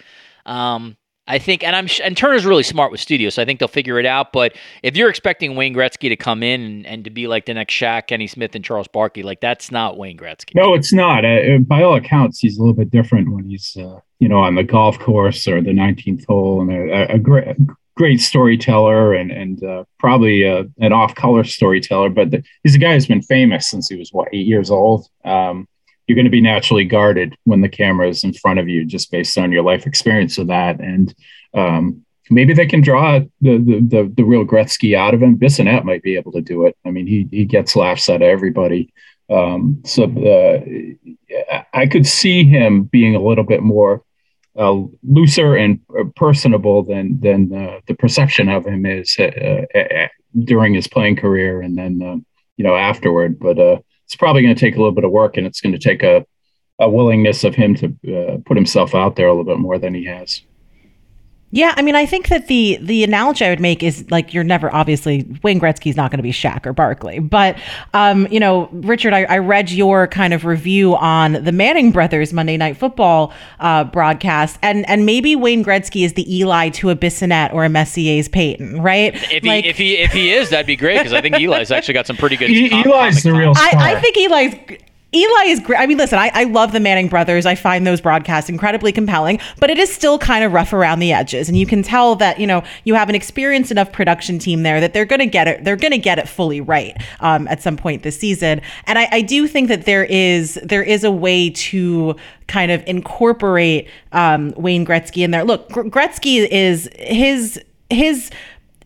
[0.47, 0.97] Um,
[1.31, 4.01] I think, and I'm and Turner's really smart with studio, so I think they'll figure
[4.01, 4.33] it out.
[4.33, 7.55] But if you're expecting Wayne Gretzky to come in and, and to be like the
[7.55, 10.57] next Shaq, Kenny Smith, and Charles Barkley, like that's not Wayne Gretzky.
[10.57, 11.25] No, it's not.
[11.25, 14.57] Uh, by all accounts, he's a little bit different when he's, uh, you know, on
[14.57, 17.57] the golf course or the 19th hole, and a, a great,
[18.01, 22.09] great storyteller and and uh, probably uh, an off-color storyteller.
[22.09, 25.01] But the, he's a guy who's been famous since he was what eight years old.
[25.25, 25.69] Um,
[26.07, 29.11] you're going to be naturally guarded when the camera is in front of you, just
[29.11, 30.81] based on your life experience of that.
[30.81, 31.15] And
[31.63, 31.83] um,
[32.31, 35.37] maybe they can draw the, the, the the real Gretzky out of him.
[35.37, 36.75] Bissonnette might be able to do it.
[36.87, 38.83] I mean, he he gets laughs out of everybody.
[39.29, 40.03] Um, so
[40.35, 44.03] uh, I could see him being a little bit more
[44.61, 45.81] uh, looser and
[46.17, 50.09] personable than than uh, the perception of him is uh, uh,
[50.45, 52.17] during his playing career and then uh,
[52.59, 53.39] you know afterward.
[53.39, 55.79] But it's probably going to take a little bit of work, and it's going to
[55.79, 56.27] take a
[56.79, 60.05] a willingness of him to put himself out there a little bit more than he
[60.05, 60.43] has.
[61.53, 64.45] Yeah, I mean, I think that the the analogy I would make is like you're
[64.45, 67.59] never obviously Wayne Gretzky's not going to be Shaq or Barkley, but
[67.93, 72.33] um, you know, Richard, I, I, read your kind of review on the Manning brothers
[72.33, 76.95] Monday Night Football uh, broadcast, and and maybe Wayne Gretzky is the Eli to a
[76.95, 79.13] Bissonnette or a Messier's Peyton, right?
[79.33, 81.73] If like, he if he if he is, that'd be great because I think Eli's
[81.73, 82.51] actually got some pretty good.
[82.51, 83.55] Eli's the real.
[83.57, 84.81] I, I think Eli's
[85.13, 85.81] Eli is great.
[85.81, 87.45] I mean, listen, I, I love the Manning brothers.
[87.45, 91.13] I find those broadcasts incredibly compelling, but it is still kind of rough around the
[91.13, 91.49] edges.
[91.49, 94.81] And you can tell that, you know, you have an experienced enough production team there
[94.81, 95.65] that they're going to get it.
[95.65, 98.61] They're going to get it fully right um, at some point this season.
[98.85, 102.15] And I, I do think that there is there is a way to
[102.47, 105.45] kind of incorporate um, Wayne Gretzky in there.
[105.45, 107.61] Look, Gretzky is his
[107.91, 108.31] his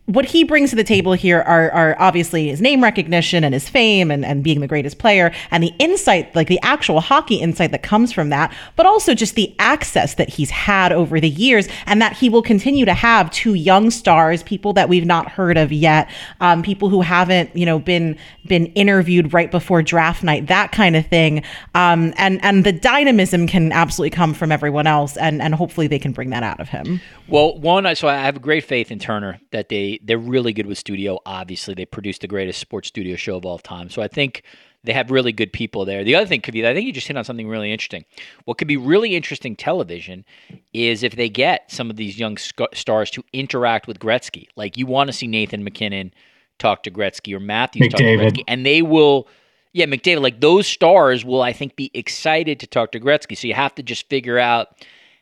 [0.07, 3.67] what he brings to the table here are, are obviously his name recognition and his
[3.67, 7.71] fame and, and being the greatest player and the insight, like the actual hockey insight
[7.71, 11.67] that comes from that, but also just the access that he's had over the years
[11.87, 15.57] and that he will continue to have to young stars, people that we've not heard
[15.57, 16.09] of yet,
[16.39, 18.15] um, people who haven't, you know, been
[18.45, 21.43] been interviewed right before draft night, that kind of thing.
[21.73, 25.97] Um, and and the dynamism can absolutely come from everyone else, and and hopefully they
[25.97, 27.01] can bring that out of him.
[27.27, 30.77] Well, one, so I have great faith in Turner that they they're really good with
[30.77, 31.19] studio.
[31.25, 33.89] Obviously, they produce the greatest sports studio show of all time.
[33.89, 34.43] So I think
[34.85, 36.03] they have really good people there.
[36.03, 38.05] The other thing could be, I think you just hit on something really interesting.
[38.45, 40.25] What could be really interesting television
[40.73, 44.47] is if they get some of these young sc- stars to interact with Gretzky.
[44.55, 46.13] Like you want to see Nathan MacKinnon
[46.59, 47.91] talk to Gretzky or Matthews McDavid.
[47.91, 49.27] talk to Gretzky, and they will.
[49.73, 53.37] Yeah, McDavid, like those stars will, I think, be excited to talk to Gretzky.
[53.37, 54.69] So you have to just figure out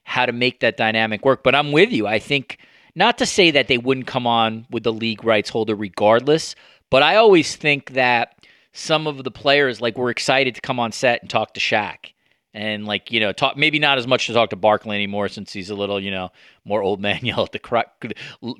[0.03, 1.43] how to make that dynamic work.
[1.43, 2.05] But I'm with you.
[2.05, 2.59] I think
[2.95, 6.55] not to say that they wouldn't come on with the league rights holder regardless,
[6.89, 8.35] but I always think that
[8.73, 12.11] some of the players like were excited to come on set and talk to Shaq.
[12.55, 15.51] And like you know, talk maybe not as much to talk to Barkley anymore since
[15.51, 16.29] he's a little you know
[16.65, 17.79] more old man yell at the cr-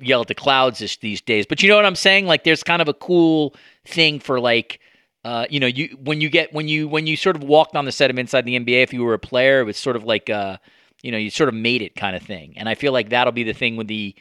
[0.00, 1.46] yell at the clouds this, these days.
[1.46, 2.26] But you know what I'm saying?
[2.26, 3.54] Like there's kind of a cool
[3.84, 4.80] thing for like
[5.24, 7.84] uh, you know you when you get when you when you sort of walked on
[7.84, 10.02] the set of Inside the NBA if you were a player it was sort of
[10.02, 10.58] like uh
[11.04, 12.54] you know, you sort of made it kind of thing.
[12.56, 14.14] And I feel like that'll be the thing with the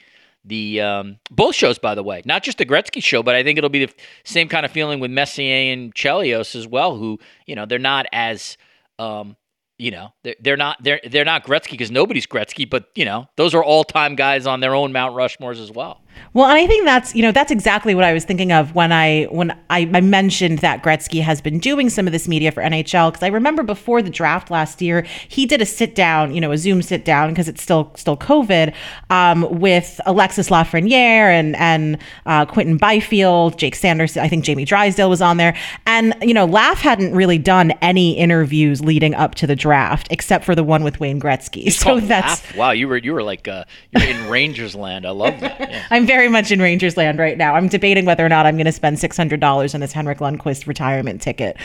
[0.44, 3.58] the um, both shows, by the way, not just the Gretzky show, but I think
[3.58, 3.94] it'll be the
[4.26, 6.98] same kind of feeling with Messier and Chelios as well.
[6.98, 8.58] Who you know they're not as
[9.00, 9.38] um,
[9.78, 13.30] you know they're, they're not they're they're not Gretzky because nobody's Gretzky, but you know
[13.38, 16.03] those are all time guys on their own Mount Rushmores as well.
[16.34, 18.92] Well, and I think that's you know that's exactly what I was thinking of when
[18.92, 22.64] I when I, I mentioned that Gretzky has been doing some of this media for
[22.64, 26.42] NHL because I remember before the draft last year he did a sit down you
[26.42, 28.74] know a Zoom sit down because it's still still COVID
[29.12, 35.10] um, with Alexis Lafreniere and and uh, Quinton Byfield, Jake Sanders, I think Jamie Drysdale
[35.10, 39.48] was on there, and you know Laugh hadn't really done any interviews leading up to
[39.48, 41.72] the draft except for the one with Wayne Gretzky.
[41.84, 45.06] So that's wow, you were you were like uh, you're in Rangers land.
[45.06, 45.60] I love that.
[45.74, 45.86] Yeah.
[45.90, 47.56] I'm very much in Rangers land right now.
[47.56, 50.20] I'm debating whether or not I'm going to spend six hundred dollars on this Henrik
[50.20, 51.58] Lundqvist retirement ticket.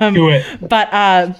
[0.00, 0.44] Um, Do it.
[0.60, 1.32] But uh,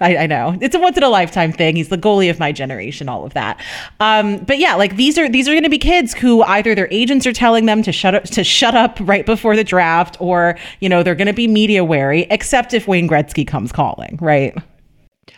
[0.00, 1.76] I, I, know it's a once in a lifetime thing.
[1.76, 3.62] He's the goalie of my generation, all of that.
[4.00, 6.88] Um, but yeah, like these are these are going to be kids who either their
[6.90, 10.58] agents are telling them to shut up to shut up right before the draft, or
[10.80, 14.56] you know they're going to be media wary, except if Wayne Gretzky comes calling, right?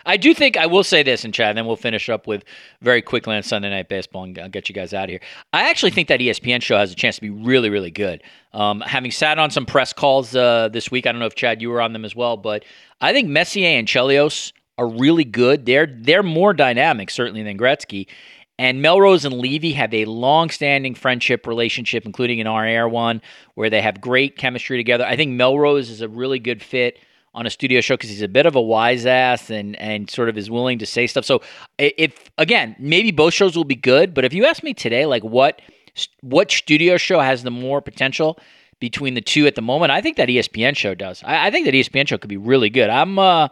[0.04, 2.44] I do think I will say this in chat, and then we'll finish up with
[2.80, 5.20] very quickly on Sunday Night Baseball and I'll get you guys out of here.
[5.52, 8.22] I actually think that ESPN show has a chance to be really, really good.
[8.52, 11.62] Um, having sat on some press calls uh, this week, I don't know if Chad
[11.62, 12.64] you were on them as well, but
[13.00, 15.66] I think Messier and Chelios are really good.
[15.66, 18.06] They're they're more dynamic certainly than Gretzky.
[18.60, 23.22] And Melrose and Levy have a long-standing friendship relationship, including an R-Air one,
[23.54, 25.04] where they have great chemistry together.
[25.04, 26.98] I think Melrose is a really good fit
[27.38, 30.28] on a studio show because he's a bit of a wise ass and and sort
[30.28, 31.24] of is willing to say stuff.
[31.24, 31.40] So
[31.78, 35.22] if again, maybe both shows will be good, but if you ask me today, like
[35.22, 35.62] what
[36.20, 38.38] what studio show has the more potential
[38.80, 41.22] between the two at the moment, I think that ESPN show does.
[41.24, 42.90] I, I think that ESPN show could be really good.
[42.90, 43.48] I'm uh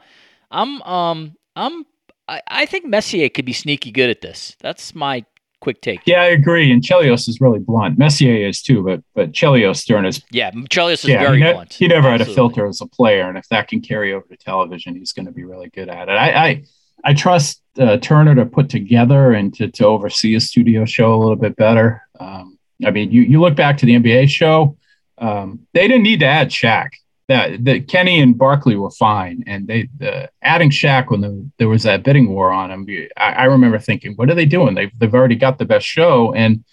[0.50, 1.86] I'm um I'm
[2.28, 4.56] I, I think Messier could be sneaky good at this.
[4.60, 5.24] That's my
[5.60, 6.00] quick take.
[6.06, 6.70] Yeah, I agree.
[6.70, 7.98] And Chelios is really blunt.
[7.98, 11.52] Messier is too, but but Chelios during his yeah, Chelios is yeah, very he ne-
[11.52, 11.72] blunt.
[11.72, 12.24] He never Absolutely.
[12.24, 15.12] had a filter as a player, and if that can carry over to television, he's
[15.12, 16.12] going to be really good at it.
[16.12, 16.64] I I,
[17.04, 21.18] I trust uh, Turner to put together and to to oversee a studio show a
[21.18, 22.02] little bit better.
[22.18, 24.76] Um, I mean, you you look back to the NBA show,
[25.18, 26.90] um, they didn't need to add Shaq
[27.28, 31.68] that that Kenny and Barkley were fine, and they the, adding Shaq when the, there
[31.68, 32.86] was that bidding war on him.
[33.16, 34.74] I, I, remember thinking, what are they doing?
[34.74, 36.64] They've they've already got the best show, and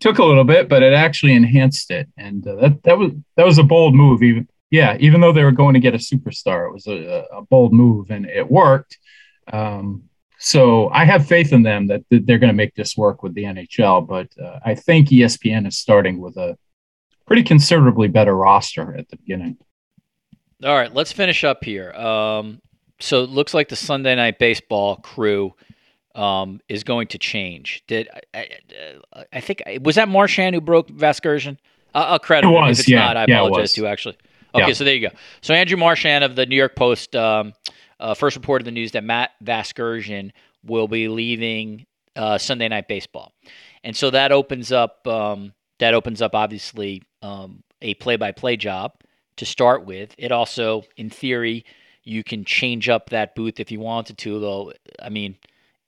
[0.00, 3.46] took a little bit, but it actually enhanced it, and uh, that that was that
[3.46, 4.22] was a bold move.
[4.22, 7.42] Even yeah, even though they were going to get a superstar, it was a, a
[7.42, 8.98] bold move, and it worked.
[9.50, 10.04] Um,
[10.38, 13.34] so I have faith in them that, that they're going to make this work with
[13.34, 16.58] the NHL, but uh, I think ESPN is starting with a
[17.26, 19.56] pretty considerably better roster at the beginning.
[20.64, 21.92] All right, let's finish up here.
[21.92, 22.60] Um,
[23.00, 25.54] so it looks like the Sunday Night Baseball crew
[26.14, 27.82] um, is going to change.
[27.86, 28.48] Did I,
[29.12, 31.58] I, I, think was that Marchand who broke Vasgersian?
[31.94, 33.00] I'll credit it was, if it's yeah.
[33.00, 33.16] not.
[33.16, 34.16] I yeah, apologize to actually.
[34.54, 34.72] Okay, yeah.
[34.72, 35.14] so there you go.
[35.42, 37.52] So Andrew Marchand of the New York Post um,
[38.00, 40.30] uh, first reported the news that Matt Vasgersian
[40.64, 41.86] will be leaving
[42.16, 43.32] uh, Sunday Night Baseball,
[43.82, 48.92] and so that opens up um, that opens up obviously um, a play-by-play job
[49.36, 50.14] to start with.
[50.18, 51.64] It also, in theory,
[52.04, 54.38] you can change up that booth if you wanted to.
[54.38, 54.72] Though,
[55.02, 55.36] I mean,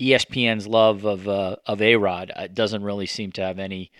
[0.00, 3.92] ESPN's love of uh, of A Rod uh, doesn't really seem to have any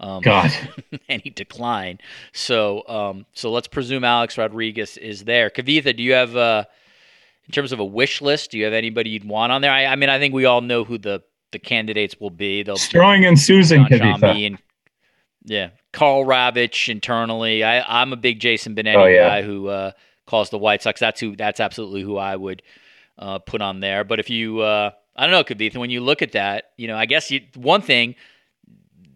[0.00, 0.50] um, God
[1.08, 1.98] any decline.
[2.32, 5.50] So, um, so let's presume Alex Rodriguez is there.
[5.50, 6.64] Kavitha, do you have uh,
[7.46, 8.52] in terms of a wish list?
[8.52, 9.70] Do you have anybody you'd want on there?
[9.70, 12.62] I, I mean, I think we all know who the the candidates will be.
[12.62, 14.46] They'll throwing in Susan Kavitha.
[14.46, 14.58] And,
[15.44, 17.64] yeah, Karl Ravech internally.
[17.64, 19.28] I, I'm a big Jason Benetti oh, yeah.
[19.28, 19.92] guy who uh,
[20.26, 21.00] calls the White Sox.
[21.00, 21.36] That's who.
[21.36, 22.62] That's absolutely who I would
[23.18, 24.04] uh, put on there.
[24.04, 26.96] But if you, uh, I don't know, Kavitha, when you look at that, you know,
[26.96, 28.14] I guess you, one thing,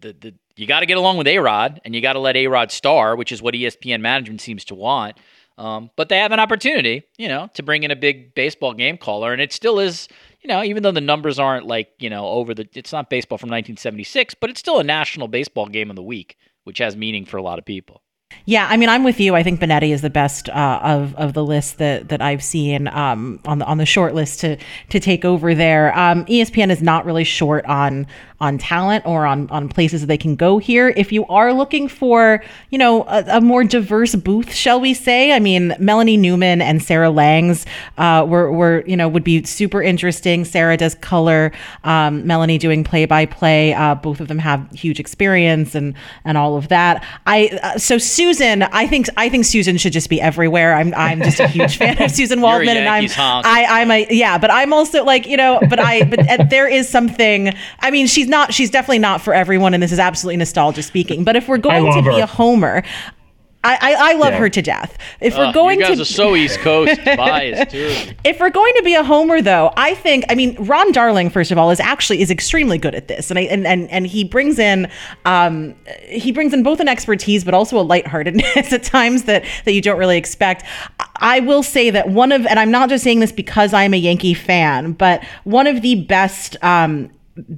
[0.01, 2.37] the the you got to get along with A Rod, and you got to let
[2.37, 5.17] A Rod star, which is what ESPN management seems to want.
[5.57, 8.97] Um, but they have an opportunity, you know, to bring in a big baseball game
[8.97, 10.09] caller, and it still is
[10.45, 13.39] you know, even though the numbers aren't like, you know, over the, it's not baseball
[13.39, 17.25] from 1976, but it's still a national baseball game of the week, which has meaning
[17.25, 18.03] for a lot of people.
[18.47, 19.33] Yeah, I mean, I'm with you.
[19.33, 22.87] I think Benetti is the best uh, of of the list that that I've seen
[22.89, 24.57] um, on the on the short list to
[24.89, 25.97] to take over there.
[25.97, 28.05] Um, ESPN is not really short on
[28.39, 30.93] on talent or on on places that they can go here.
[30.95, 35.31] If you are looking for, you know, a, a more diverse booth, shall we say?
[35.31, 37.65] I mean, Melanie Newman and Sarah Langs
[37.97, 40.45] uh, were were you know would be super interesting.
[40.45, 41.51] Sarah does color,
[41.83, 43.73] um, Melanie doing play by play.
[44.03, 47.03] Both of them have huge experience and and all of that.
[47.25, 50.73] I uh, so Susan Susan, I think I think Susan should just be everywhere.
[50.73, 53.45] I'm I'm just a huge fan of Susan Waldman, and I'm honk.
[53.45, 56.89] I I'm a yeah, but I'm also like you know, but I but there is
[56.89, 57.53] something.
[57.81, 61.23] I mean, she's not she's definitely not for everyone, and this is absolutely nostalgia speaking.
[61.23, 62.83] But if we're going to be a homer,
[63.65, 64.39] I, I, I love Yeah.
[64.39, 64.97] her to death.
[65.19, 67.95] If we're Ugh, going you guys to are so East Coast biased too.
[68.23, 71.51] if we're going to be a homer though i think i mean ron darling first
[71.51, 74.23] of all is actually is extremely good at this and I, and, and and he
[74.23, 74.89] brings in
[75.25, 75.73] um
[76.07, 79.81] he brings in both an expertise but also a lightheartedness at times that that you
[79.81, 80.63] don't really expect
[81.17, 83.97] i will say that one of and i'm not just saying this because i'm a
[83.97, 87.09] yankee fan but one of the best um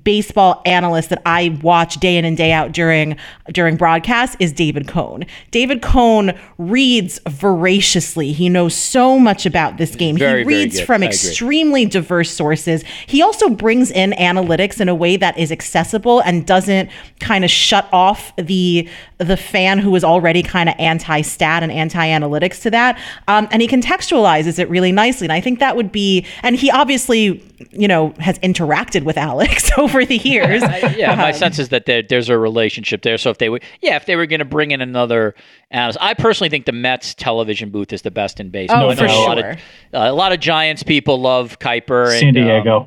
[0.04, 3.16] baseball analyst that I watch day in and day out during
[3.52, 5.26] during broadcasts is David Cone.
[5.52, 8.32] David Cone reads voraciously.
[8.32, 10.18] He knows so much about this game.
[10.18, 11.08] Very, he reads from I agree.
[11.10, 12.84] extremely diverse sources.
[13.06, 16.90] He also brings in analytics in a way that is accessible and doesn't
[17.20, 18.90] kind of shut off the
[19.20, 23.00] the fan who is already kind of anti-stat and anti-analytics to that.
[23.28, 25.26] Um, and he contextualizes it really nicely.
[25.26, 29.67] And I think that would be and he obviously, you know, has interacted with Alex
[29.78, 30.62] over the years.
[30.96, 33.18] yeah, my Um, sense is that there, there's a relationship there.
[33.18, 35.36] So if they would, yeah, if they were going to bring in another
[35.72, 38.84] analyst, I personally think the Mets television booth is the best in baseball.
[38.86, 39.54] Oh, I know for a lot of sure.
[40.00, 42.80] uh, a lot of Giants people love Kuiper and San Diego.
[42.82, 42.86] um,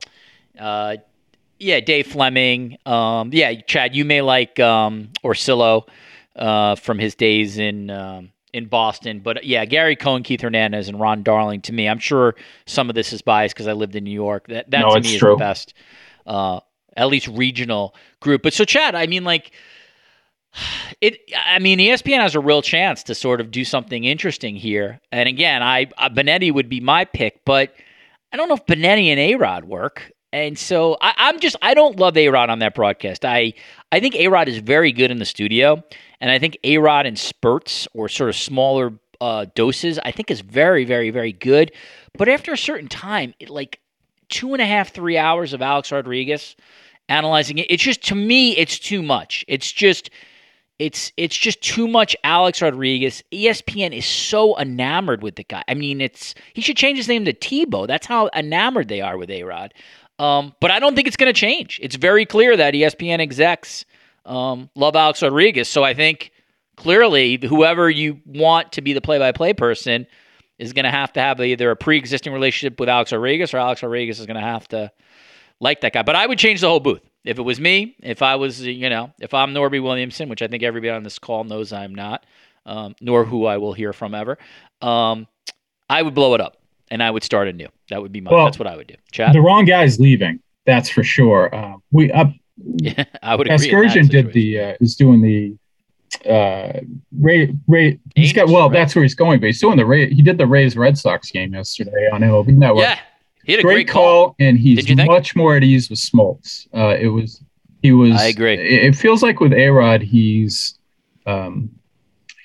[0.58, 0.96] uh,
[1.58, 2.78] yeah, Dave Fleming.
[2.86, 5.86] Um, yeah, Chad, you may like um, Orsillo
[6.36, 10.98] uh, from his days in um, in Boston, but yeah, Gary Cohen, Keith Hernandez, and
[10.98, 11.60] Ron Darling.
[11.62, 12.34] To me, I'm sure
[12.66, 14.48] some of this is biased because I lived in New York.
[14.48, 15.74] That that No, to it's me is the best,
[16.26, 16.60] uh,
[16.96, 18.42] at least regional group.
[18.42, 19.52] But so, Chad, I mean, like.
[21.00, 25.00] It, I mean, ESPN has a real chance to sort of do something interesting here.
[25.12, 27.72] And again, I uh, Benetti would be my pick, but
[28.32, 30.12] I don't know if Benetti and A Rod work.
[30.32, 33.24] And so I, I'm just I don't love A Rod on that broadcast.
[33.24, 33.54] I
[33.90, 35.82] I think A Rod is very good in the studio,
[36.20, 40.30] and I think A Rod in spurts or sort of smaller uh, doses, I think
[40.30, 41.72] is very very very good.
[42.16, 43.79] But after a certain time, it like
[44.30, 46.56] two and a half three hours of Alex Rodriguez
[47.08, 49.44] analyzing it, it's just to me it's too much.
[49.48, 50.10] It's just
[50.78, 53.22] it's it's just too much Alex Rodriguez.
[53.32, 55.62] ESPN is so enamored with the guy.
[55.68, 57.86] I mean, it's he should change his name to Tebow.
[57.86, 59.74] That's how enamored they are with A Rod.
[60.18, 61.78] Um, but I don't think it's going to change.
[61.82, 63.84] It's very clear that ESPN execs
[64.24, 65.68] um, love Alex Rodriguez.
[65.68, 66.32] So I think
[66.76, 70.06] clearly whoever you want to be the play-by-play person
[70.60, 73.82] is going to have to have either a pre-existing relationship with Alex Rodriguez or Alex
[73.82, 74.92] Rodriguez is going to have to
[75.58, 76.02] like that guy.
[76.02, 77.00] But I would change the whole booth.
[77.24, 80.48] If it was me, if I was, you know, if I'm Norby Williamson, which I
[80.48, 82.24] think everybody on this call knows I'm not,
[82.66, 84.36] um, nor who I will hear from ever,
[84.82, 85.26] um,
[85.88, 86.58] I would blow it up
[86.90, 87.68] and I would start anew.
[87.88, 88.96] That would be my, Well, that's what I would do.
[89.12, 89.34] Chad?
[89.34, 90.40] The wrong guy's leaving.
[90.66, 91.54] That's for sure.
[91.54, 92.28] Uh, we up.
[92.58, 93.70] Yeah, I would agree.
[93.70, 95.56] Vasgersian did the uh, is doing the
[96.28, 96.80] uh
[97.18, 100.22] Ray Ray he's got well that's where he's going but he's doing the Ray he
[100.22, 102.98] did the Rays Red Sox game yesterday on MLB Network Yeah.
[103.44, 105.08] He had a great, great, call, and he's Did you think?
[105.10, 107.42] much more at ease with Smoltz uh it was
[107.82, 108.54] he was I agree.
[108.54, 110.78] it, it feels like with A-Rod he's
[111.26, 111.70] um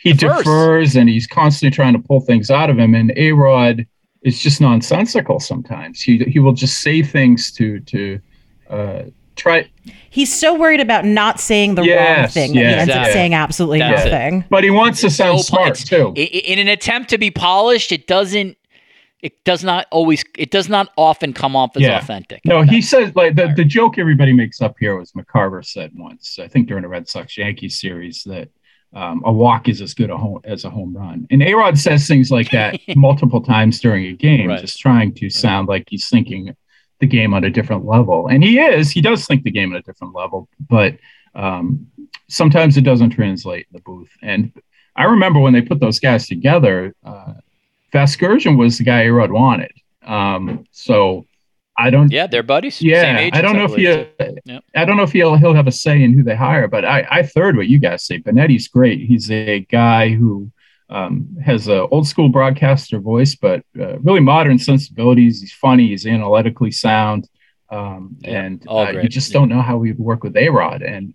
[0.01, 0.37] he Defers.
[0.37, 3.85] defers and he's constantly trying to pull things out of him and A-Rod
[4.21, 8.19] is just nonsensical sometimes he he will just say things to to
[8.69, 9.01] uh
[9.35, 9.69] try
[10.09, 13.05] He's so worried about not saying the wrong Yes, thing that he yes, ends up
[13.07, 14.11] saying absolutely That's it.
[14.11, 14.45] nothing.
[14.49, 17.29] but he wants to sound So smart too i- i- In an attempt to be
[17.31, 18.57] polished, it doesn't.
[19.21, 20.23] It does not always.
[20.37, 21.97] It does not often come off as Yeah.
[21.97, 22.41] authentic.
[22.45, 26.37] No, he says like the, the joke everybody makes up here was McCarver said once,
[26.39, 28.49] I think during a Red Sox Yankees series, that
[28.93, 31.27] um, a walk is as good a home, as a home run.
[31.31, 34.61] And Arod says things like that multiple times during a game, Right.
[34.61, 36.55] just trying to sound like he's thinking
[37.09, 38.27] the game on a different level.
[38.27, 40.97] And he is, he does think the game at a different level, but
[41.33, 41.87] um,
[42.27, 44.11] sometimes it doesn't translate in the booth.
[44.21, 44.51] And
[44.95, 47.33] I remember when they put those guys together, uh,
[47.93, 49.71] Vasgersian was the guy Arod wanted.
[50.03, 51.25] Um, so
[51.77, 52.75] I don't, Yeah, they're buddies.
[52.75, 54.37] Same yeah, agents, I don't know if believe, he, too.
[54.45, 54.63] Yep.
[54.75, 57.05] I don't know if he'll he'll have a say in who they hire, but I
[57.11, 58.19] I third what you guys say.
[58.19, 59.01] Benetti's great.
[59.01, 60.51] He's a guy who
[60.89, 65.41] um, has a old school broadcaster voice, but uh, really modern sensibilities.
[65.41, 65.87] He's funny.
[65.89, 67.27] He's analytically sound,
[67.69, 69.39] um, Yeah, and all uh, you just Yeah.
[69.39, 70.81] don't know how we would work with A Rod.
[70.83, 71.13] And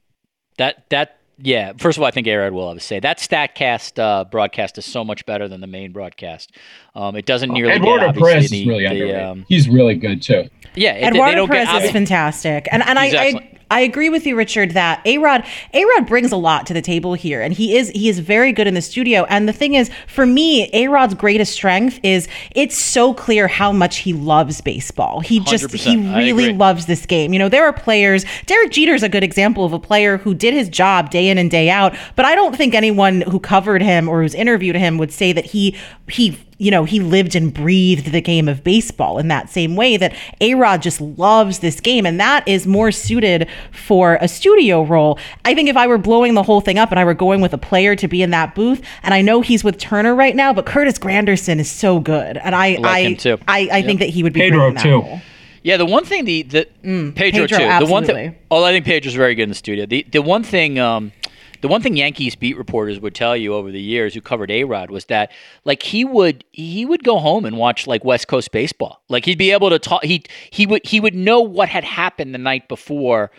[0.59, 1.73] That that yeah.
[1.79, 3.01] First of all, I think A Rod will have a say.
[3.01, 6.55] That Statcast uh, broadcast is so much better than the main broadcast.
[6.95, 9.23] Um, it doesn't nearly Eduardo get Perez the, is really the, underrated.
[9.23, 10.49] um, He's really good too.
[10.75, 13.27] yeah, it, they Eduardo don't Perez get is fantastic, and and He's I.
[13.29, 16.75] I I agree with you, Richard, that A Rod A Rod brings a lot to
[16.75, 19.25] the table here, and he is he is very good in the studio.
[19.25, 23.73] And the thing is, for me, A Rod's greatest strength is it's so clear how
[23.73, 25.21] much he loves baseball.
[25.21, 26.13] He just he 100%.
[26.15, 27.33] I really loves this game.
[27.33, 28.25] You know, there are players.
[28.47, 31.39] Derek Jeter is a good example of a player who did his job day in
[31.39, 31.95] and day out.
[32.17, 35.47] But I don't think anyone who covered him or who's interviewed him would say that
[35.47, 35.77] he
[36.09, 39.97] he you know, he lived and breathed the game of baseball in that same way
[39.97, 42.05] that A Rod just loves this game.
[42.05, 45.19] And that is more suited for a studio role.
[45.47, 47.55] I think if I were blowing the whole thing up and I were going with
[47.55, 50.53] a player to be in that booth, and I know he's with Turner right now,
[50.53, 52.37] but Curtis Granderson is so good.
[52.37, 53.39] And I, like I, too.
[53.49, 53.87] I, I Yep.
[53.87, 55.01] think that he would be Pedro, great in that too.
[55.01, 55.21] role.
[55.63, 57.13] Yeah, the one thing the the Pedro,
[57.47, 57.87] Pedro, too.
[57.87, 58.35] The one thing.
[58.51, 59.87] Oh, I think Pedro's very good in the studio.
[59.87, 60.79] The the one thing.
[60.79, 61.13] Um,
[61.61, 64.65] the one thing Yankees beat reporters would tell you over the years who covered A
[64.65, 65.31] Rod was that
[65.65, 69.03] like he would he would go home and watch like West Coast baseball.
[69.09, 72.35] Like he'd be able to talk he he would he would know what had happened
[72.35, 73.31] the night before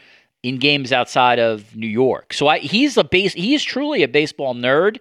[0.43, 2.33] in games outside of New York.
[2.33, 4.97] So I he's a base he is truly a baseball nerd.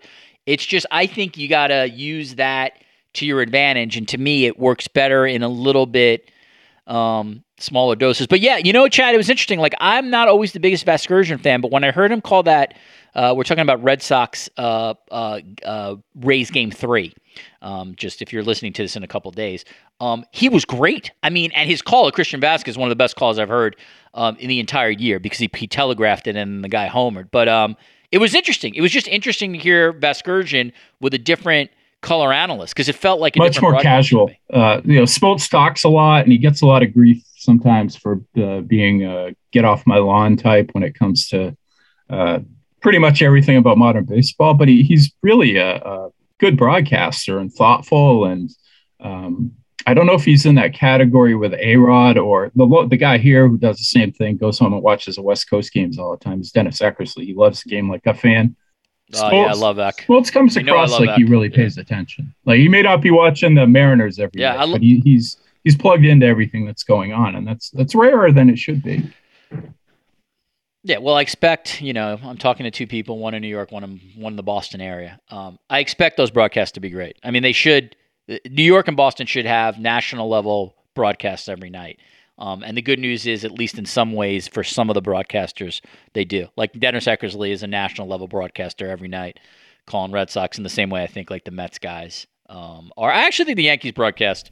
[0.47, 2.73] It's just I think you gotta use that
[3.15, 3.97] to your advantage.
[3.97, 6.31] And to me it works better in a little bit
[6.87, 8.27] um, smaller doses.
[8.27, 9.59] But yeah, you know, Chad, it was interesting.
[9.59, 12.75] Like, I'm not always the biggest Vasgersian fan, but when I heard him call that,
[13.15, 17.13] uh, we're talking about Red Sox uh, uh, uh, Rays game three.
[17.63, 19.65] Um, just if you're listening to this in a couple days,
[20.01, 21.11] um, he was great.
[21.23, 23.49] I mean, and his call at Christian Vasquez is one of the best calls I've
[23.49, 23.77] heard
[24.15, 27.31] um, in the entire year because he, he telegraphed it and the guy homered.
[27.31, 27.77] But um,
[28.13, 28.75] it was interesting.
[28.75, 31.71] It was just interesting to hear Vasgersian with a different
[32.01, 34.31] color analyst because it felt like a much more casual.
[34.53, 37.97] Uh, you know, Smoltz talks a lot, and he gets a lot of grief sometimes
[37.97, 41.57] for uh, being a get off my lawn type when it comes to
[42.09, 42.39] uh,
[42.81, 44.55] pretty much everything about modern baseball.
[44.55, 48.27] But he, he's really a, a good broadcaster and thoughtful.
[48.27, 48.51] And
[49.01, 49.53] um,
[49.87, 53.19] I don't know if he's in that category with A Rod or the the guy
[53.19, 56.13] here who does the same thing, goes home and watches the West Coast games all
[56.17, 56.41] the time.
[56.41, 57.25] Is Dennis Eckersley.
[57.25, 58.57] He loves the game like a fan.
[59.13, 59.97] Oh, yeah, I love that.
[59.97, 61.31] Smoltz comes You know I across like he Eck.
[61.31, 62.33] really pays attention.
[62.45, 65.37] Like he may not be watching the Mariners every Yeah, day, lo- but he, he's
[65.65, 69.11] he's plugged into everything that's going on, and that's that's rarer than it should be.
[70.83, 73.71] Yeah, well, I expect you know I'm talking to two people, one in New York,
[73.71, 75.21] one in one in the Boston area.
[75.31, 77.17] Um, I expect those broadcasts to be great.
[77.23, 77.97] I mean, they should.
[78.49, 81.99] New York and Boston should have national level broadcasts every night.
[82.39, 85.03] Um, and the good news is, at least in some ways, for some of the
[85.03, 85.83] broadcasters,
[86.15, 86.49] they do.
[86.57, 89.39] Like Dennis Eckersley is a national level broadcaster every night,
[89.87, 93.11] calling Red Sox in the same way I think like the Mets guys um, are.
[93.11, 94.51] I actually think the Yankees broadcast.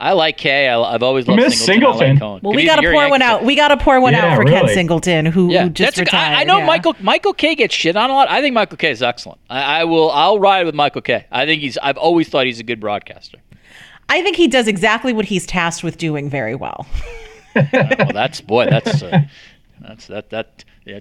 [0.00, 0.68] I like Kay.
[0.68, 2.22] I, I've always loved Miss Singleton.
[2.22, 3.44] I like Well, we got to your pour one Yankees out.
[3.44, 4.74] We got to pour one Yeah, out for Ken really.
[4.74, 6.36] Singleton, who, Yeah, who just that's retired.
[6.36, 6.66] I, I know yeah.
[6.66, 8.30] Michael Michael Kay gets shit on a lot.
[8.30, 9.40] I think Michael Kay is excellent.
[9.50, 10.10] I, I will.
[10.10, 11.26] I'll ride with Michael Kay.
[11.32, 11.76] I think he's.
[11.78, 13.38] I've always thought he's a good broadcaster.
[14.08, 16.86] I think he does exactly what he's tasked with doing very well.
[17.54, 18.66] well, that's boy.
[18.70, 19.22] That's uh,
[19.80, 20.64] that's that that.
[20.84, 21.00] Yeah,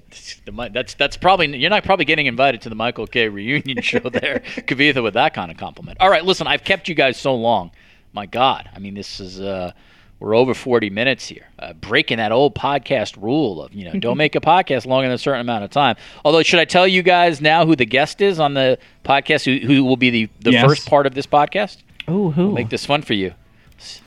[0.73, 4.41] that's that's probably you're not probably getting invited to the Michael Kay reunion show there,
[4.57, 5.97] Kavitha, with that kind of compliment.
[6.01, 7.71] All right, listen, I've kept you guys so long.
[8.17, 9.73] My God, I mean, this is uh,
[10.19, 14.17] we're over 40 minutes here, uh, breaking that old podcast rule of you know don't
[14.25, 15.95] make a podcast longer than a certain amount of time.
[16.25, 19.45] Although, should I tell you guys now who the guest is on the podcast?
[19.45, 20.65] Who, who will be the the Yes.
[20.65, 21.77] first part of this podcast?
[22.09, 22.53] Ooh, who?
[22.53, 23.35] Make this fun for you.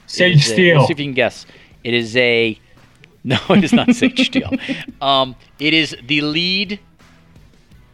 [0.08, 0.84] Sage Steele.
[0.88, 1.46] See if you can guess.
[1.84, 2.58] It is a.
[3.22, 4.50] No, it is not Sage Steele.
[5.00, 6.80] Um, it is the lead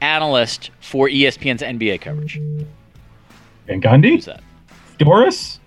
[0.00, 2.36] analyst for ESPN's NBA coverage.
[3.68, 4.42] And Gundy, Who's that?
[4.98, 5.58] Doris.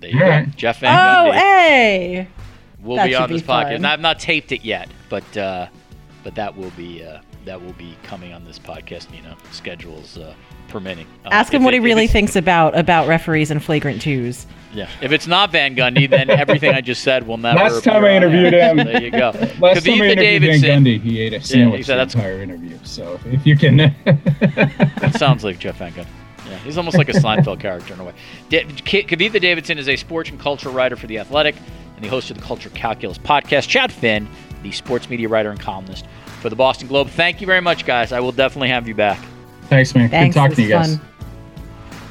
[0.00, 0.46] There you All go.
[0.56, 1.28] Jeff Van Gundy.
[1.28, 2.28] oh, Gundy hey.
[2.82, 3.46] will that be should on be this podcast.
[3.64, 3.72] fun.
[3.74, 5.66] And I've not taped it yet, but uh,
[6.24, 9.14] but that will be uh, that will be coming on this podcast.
[9.14, 10.34] You know, schedules uh,
[10.68, 11.06] permitting.
[11.24, 14.46] Uh, Ask him what it- he really thinks about about referees and flagrant twos.
[14.72, 17.58] Yeah, if it's not Van Gundy, then everything I just said will never.
[17.58, 19.18] Last time I interviewed him- There you go.
[19.34, 20.60] Last time I Kavitha interviewed Davidson.
[20.62, 22.78] Van Gundy, he ate a sandwich he said the that's- entire interview.
[22.84, 26.06] So if you can, That sounds like Jeff Van Gundy.
[26.50, 28.12] Yeah, he's almost like a Seinfeld character in a way.
[28.48, 31.54] Da- K- Kavitha Davidson is a sports and culture writer for The Athletic
[31.96, 33.68] and the host of the Culture Calculus podcast.
[33.68, 34.28] Chad Finn,
[34.62, 36.06] the sports media writer and columnist
[36.40, 37.08] for the Boston Globe.
[37.08, 38.12] Thank you very much, guys.
[38.12, 39.18] I will definitely have you back.
[39.68, 40.08] thanks, man.
[40.08, 40.34] Thanks.
[40.34, 40.96] Good talking to you guys.
[40.96, 41.06] fun.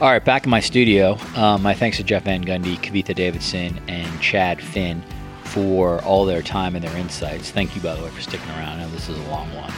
[0.01, 1.17] All right, back in my studio.
[1.35, 5.03] Um, my thanks to Jeff Van Gundy, Kavitha Davidson, and Chad Finn
[5.43, 7.51] for all their time and their insights.
[7.51, 8.79] Thank you, by the way, for sticking around.
[8.79, 9.73] I know this is a long one.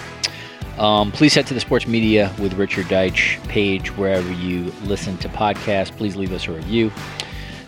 [0.81, 5.29] Um, please head to the Sports Media with Richard Deitsch page wherever you listen to
[5.29, 5.95] podcasts.
[5.95, 6.89] Please leave us a review,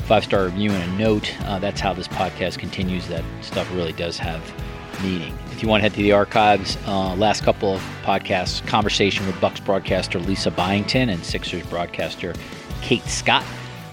[0.07, 1.31] five star review, and a note.
[1.41, 3.07] Uh, that's how this podcast continues.
[3.09, 4.41] That stuff really does have
[5.03, 5.37] meaning.
[5.51, 9.39] If you want to head to the archives, uh, last couple of podcasts, conversation with
[9.39, 12.33] Bucks broadcaster Lisa Byington and Sixers broadcaster
[12.81, 13.45] Kate Scott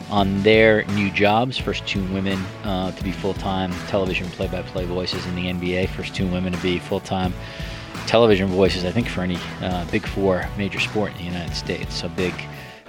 [0.09, 1.59] on their new jobs.
[1.59, 5.45] First two women uh, to be full time television play by play voices in the
[5.45, 5.91] NBA.
[5.91, 7.35] First two women to be full time
[8.11, 11.95] television voices, I think, for any uh, Big Four major sport in the United States.
[11.95, 12.35] So big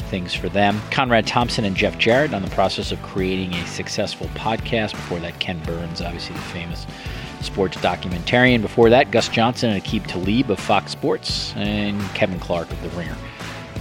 [0.10, 0.82] things for them.
[0.90, 4.94] Conrad Thompson and Jeff Jarrett on the process of creating a successful podcast.
[4.94, 6.88] Before that, Ken Burns, obviously the famous
[7.42, 8.64] sports documentarian.
[8.64, 12.90] Before that, Gus Johnson and Aqib Talib of Fox Sports, and Kevin Clark of The
[12.90, 13.16] Ringer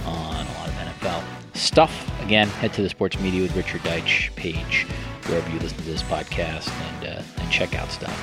[0.05, 1.23] on a lot of NFL
[1.55, 2.21] stuff.
[2.21, 4.85] Again, head to the Sports Media with Richard Deitsch page
[5.25, 8.15] wherever you listen to this podcast and, uh, and check out stuff.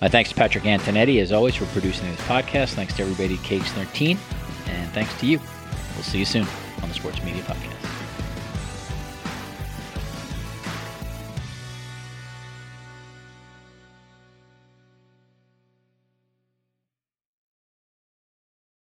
[0.00, 2.72] My thanks to Patrick Antonetti, as always, for producing this podcast.
[2.74, 4.16] Thanks to everybody at KX13,
[4.68, 5.38] and thanks to you.
[5.94, 6.46] We'll see you soon
[6.82, 7.79] on the Sports Media Podcast.